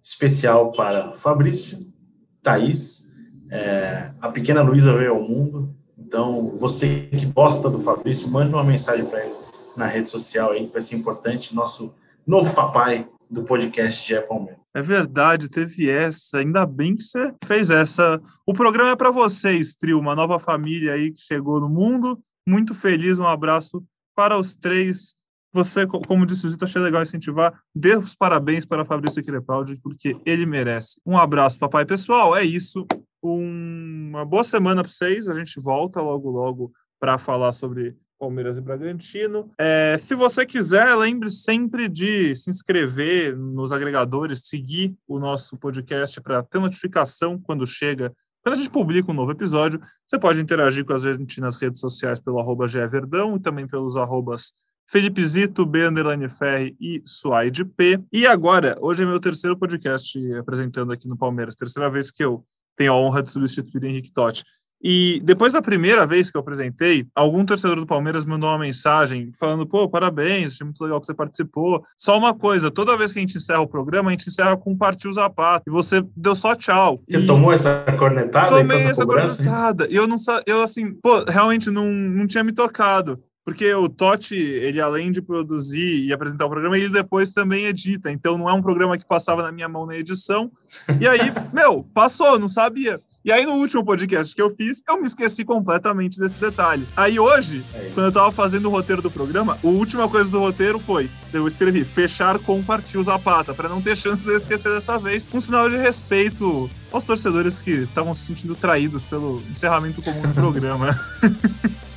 especial 0.01 0.73
para 0.73 1.13
Fabrício, 1.13 1.93
Thaís, 2.41 3.09
é, 3.49 4.11
a 4.19 4.29
pequena 4.29 4.61
Luísa 4.61 4.91
veio 4.93 5.13
ao 5.13 5.21
mundo. 5.21 5.73
Então, 5.97 6.57
você 6.57 7.07
que 7.09 7.25
gosta 7.27 7.69
do 7.69 7.79
Fabrício, 7.79 8.27
mande 8.29 8.53
uma 8.53 8.65
mensagem 8.65 9.05
para 9.05 9.23
ele 9.23 9.42
na 9.77 9.85
rede 9.85 10.09
social 10.09 10.51
aí, 10.51 10.67
vai 10.67 10.81
ser 10.81 10.95
importante. 10.95 11.55
Nosso 11.55 11.95
novo 12.25 12.53
papai 12.53 13.07
do 13.29 13.43
podcast 13.43 14.05
de 14.05 14.15
Apple 14.15 14.55
É 14.73 14.81
verdade, 14.81 15.49
teve 15.49 15.89
essa. 15.89 16.37
Ainda 16.37 16.65
bem 16.65 16.95
que 16.95 17.03
você 17.03 17.33
fez 17.43 17.69
essa. 17.69 18.21
O 18.45 18.53
programa 18.53 18.91
é 18.91 18.95
para 18.95 19.11
vocês, 19.11 19.75
trio, 19.75 19.99
uma 19.99 20.15
nova 20.15 20.39
família 20.39 20.93
aí 20.93 21.11
que 21.11 21.19
chegou 21.19 21.59
no 21.59 21.67
mundo. 21.67 22.21
Muito 22.47 22.73
feliz, 22.73 23.17
um 23.17 23.27
abraço 23.27 23.83
para 24.15 24.37
os 24.37 24.55
três. 24.55 25.15
Você, 25.51 25.85
como 25.85 26.25
disse 26.25 26.45
o 26.47 26.49
Zito, 26.49 26.65
achei 26.65 26.81
legal 26.81 27.03
incentivar. 27.03 27.53
Dê 27.75 27.95
os 27.95 28.15
parabéns 28.15 28.65
para 28.65 28.85
Fabrício 28.85 29.23
Crepaldi, 29.23 29.79
porque 29.81 30.17
ele 30.25 30.45
merece. 30.45 30.99
Um 31.05 31.17
abraço, 31.17 31.59
papai. 31.59 31.85
Pessoal, 31.85 32.35
é 32.35 32.43
isso. 32.43 32.85
Um, 33.23 34.09
uma 34.09 34.25
boa 34.25 34.43
semana 34.43 34.81
para 34.81 34.91
vocês. 34.91 35.27
A 35.27 35.33
gente 35.33 35.59
volta 35.59 36.01
logo, 36.01 36.29
logo 36.29 36.71
para 36.99 37.17
falar 37.17 37.51
sobre 37.51 37.95
Palmeiras 38.23 38.57
e 38.57 38.61
Bragantino. 38.61 39.51
É, 39.59 39.97
se 39.99 40.15
você 40.15 40.45
quiser, 40.45 40.95
lembre 40.95 41.29
sempre 41.29 41.89
de 41.89 42.33
se 42.33 42.49
inscrever 42.49 43.37
nos 43.37 43.73
agregadores, 43.73 44.47
seguir 44.47 44.95
o 45.05 45.19
nosso 45.19 45.57
podcast 45.57 46.21
para 46.21 46.41
ter 46.41 46.57
notificação 46.59 47.37
quando 47.37 47.67
chega, 47.67 48.13
quando 48.41 48.53
a 48.53 48.57
gente 48.57 48.69
publica 48.69 49.11
um 49.11 49.13
novo 49.13 49.33
episódio. 49.33 49.81
Você 50.07 50.17
pode 50.17 50.39
interagir 50.39 50.85
com 50.85 50.93
a 50.93 50.97
gente 50.97 51.41
nas 51.41 51.57
redes 51.57 51.81
sociais 51.81 52.21
pelo 52.21 52.39
arroba 52.39 52.65
Verdão 52.65 53.35
e 53.35 53.41
também 53.41 53.67
pelos 53.67 53.97
arrobas 53.97 54.53
Felipe 54.89 55.21
Zito, 55.25 55.65
B. 55.65 55.81
Ferri 56.29 56.77
e 56.79 57.01
Suaide 57.05 57.65
P. 57.65 58.01
E 58.09 58.25
agora, 58.25 58.77
hoje 58.79 59.03
é 59.03 59.05
meu 59.05 59.19
terceiro 59.19 59.57
podcast 59.57 60.17
apresentando 60.35 60.93
aqui 60.93 61.09
no 61.09 61.17
Palmeiras, 61.17 61.55
terceira 61.55 61.89
vez 61.89 62.09
que 62.09 62.23
eu 62.23 62.45
tenho 62.77 62.93
a 62.93 62.97
honra 62.97 63.21
de 63.21 63.31
substituir 63.31 63.83
Henrique 63.83 64.13
Totti. 64.13 64.45
E 64.83 65.21
depois 65.23 65.53
da 65.53 65.61
primeira 65.61 66.05
vez 66.05 66.29
que 66.29 66.35
eu 66.35 66.41
apresentei, 66.41 67.07
algum 67.15 67.45
torcedor 67.45 67.77
do 67.77 67.85
Palmeiras 67.85 68.25
mandou 68.25 68.49
uma 68.49 68.59
mensagem 68.59 69.31
falando: 69.39 69.65
pô, 69.65 69.87
parabéns, 69.87 70.53
achei 70.53 70.65
muito 70.65 70.83
legal 70.83 70.99
que 70.99 71.05
você 71.05 71.13
participou. 71.13 71.83
Só 71.97 72.17
uma 72.17 72.33
coisa: 72.33 72.69
toda 72.69 72.97
vez 72.97 73.13
que 73.13 73.19
a 73.19 73.21
gente 73.21 73.37
encerra 73.37 73.61
o 73.61 73.67
programa, 73.67 74.09
a 74.09 74.11
gente 74.11 74.27
encerra 74.27 74.57
com 74.57 74.75
partiu 74.75 75.13
Zapata. 75.13 75.63
E 75.65 75.71
você 75.71 76.03
deu 76.15 76.35
só 76.35 76.53
tchau. 76.53 77.01
Você 77.07 77.19
e... 77.19 77.25
tomou 77.25 77.53
essa 77.53 77.85
cornetada? 77.97 78.57
Tomei 78.57 78.77
essa, 78.77 78.89
essa 78.89 79.05
cornetada. 79.05 79.87
E 79.89 79.95
eu 79.95 80.05
não 80.05 80.17
eu 80.45 80.61
assim, 80.61 80.93
pô, 80.93 81.23
realmente 81.23 81.69
não, 81.69 81.85
não 81.85 82.27
tinha 82.27 82.43
me 82.43 82.51
tocado. 82.51 83.23
Porque 83.45 83.73
o 83.73 83.89
Totti, 83.89 84.35
ele 84.35 84.79
além 84.79 85.11
de 85.11 85.21
produzir 85.21 86.05
e 86.05 86.13
apresentar 86.13 86.45
o 86.45 86.49
programa, 86.49 86.77
ele 86.77 86.89
depois 86.89 87.31
também 87.31 87.65
edita. 87.65 88.11
Então 88.11 88.37
não 88.37 88.49
é 88.49 88.53
um 88.53 88.61
programa 88.61 88.97
que 88.97 89.05
passava 89.05 89.43
na 89.43 89.51
minha 89.51 89.67
mão 89.67 89.85
na 89.85 89.97
edição. 89.97 90.51
E 90.99 91.07
aí, 91.07 91.19
meu, 91.51 91.83
passou, 91.93 92.39
não 92.39 92.47
sabia. 92.47 92.99
E 93.23 93.31
aí 93.31 93.45
no 93.45 93.53
último 93.53 93.83
podcast 93.83 94.33
que 94.33 94.41
eu 94.41 94.49
fiz, 94.55 94.81
eu 94.87 94.99
me 94.99 95.07
esqueci 95.07 95.43
completamente 95.43 96.19
desse 96.19 96.39
detalhe. 96.39 96.87
Aí 96.95 97.19
hoje, 97.19 97.65
é 97.73 97.91
quando 97.93 98.05
eu 98.07 98.11
tava 98.11 98.31
fazendo 98.31 98.67
o 98.67 98.71
roteiro 98.71 99.01
do 99.01 99.11
programa, 99.11 99.57
a 99.61 99.67
última 99.67 100.07
coisa 100.07 100.31
do 100.31 100.39
roteiro 100.39 100.79
foi, 100.79 101.09
eu 101.33 101.47
escrevi, 101.47 101.83
fechar 101.83 102.39
com 102.39 102.63
partiu 102.63 103.03
Zapata, 103.03 103.53
para 103.53 103.67
não 103.67 103.81
ter 103.81 103.97
chance 103.97 104.23
de 104.23 104.31
eu 104.31 104.37
esquecer 104.37 104.73
dessa 104.73 104.97
vez. 104.97 105.27
Um 105.33 105.41
sinal 105.41 105.69
de 105.69 105.75
respeito 105.75 106.69
aos 106.91 107.03
torcedores 107.03 107.59
que 107.59 107.71
estavam 107.71 108.13
se 108.13 108.25
sentindo 108.25 108.55
traídos 108.55 109.05
pelo 109.05 109.41
encerramento 109.49 110.01
comum 110.01 110.21
do 110.21 110.33
programa. 110.33 110.97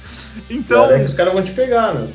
Então. 0.49 0.91
É 0.91 1.05
os 1.05 1.15
caras 1.15 1.33
vão 1.33 1.43
te 1.43 1.53
pegar, 1.53 1.95
né? 1.95 2.09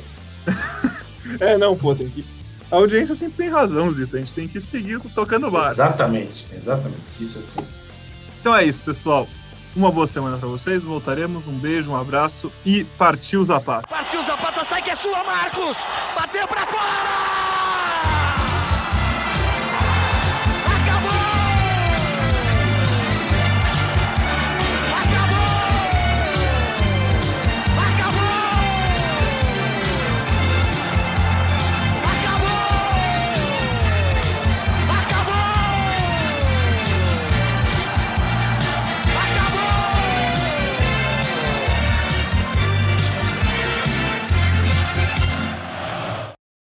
é, 1.40 1.58
não, 1.58 1.76
pô, 1.76 1.94
tem 1.94 2.08
que. 2.08 2.24
A 2.70 2.76
audiência 2.76 3.14
sempre 3.14 3.36
tem 3.36 3.50
razão, 3.50 3.90
Zito. 3.90 4.16
A 4.16 4.18
gente 4.18 4.32
tem 4.32 4.48
que 4.48 4.60
seguir 4.60 4.98
tocando 5.14 5.50
bar. 5.50 5.70
Exatamente, 5.70 6.46
exatamente. 6.54 7.02
Isso 7.20 7.38
assim. 7.38 7.60
Então 8.40 8.56
é 8.56 8.64
isso, 8.64 8.82
pessoal. 8.82 9.28
Uma 9.76 9.90
boa 9.90 10.06
semana 10.06 10.36
para 10.36 10.48
vocês. 10.48 10.82
Voltaremos. 10.82 11.46
Um 11.46 11.58
beijo, 11.58 11.90
um 11.90 11.96
abraço 11.96 12.52
e 12.64 12.84
partiu 12.84 13.44
Zapata. 13.44 13.86
Partiu 13.86 14.22
Zapata, 14.22 14.64
sai 14.64 14.82
que 14.82 14.90
é 14.90 14.96
sua, 14.96 15.22
Marcos! 15.24 15.78
Bateu 16.16 16.46
para 16.48 16.66
fora! 16.66 18.11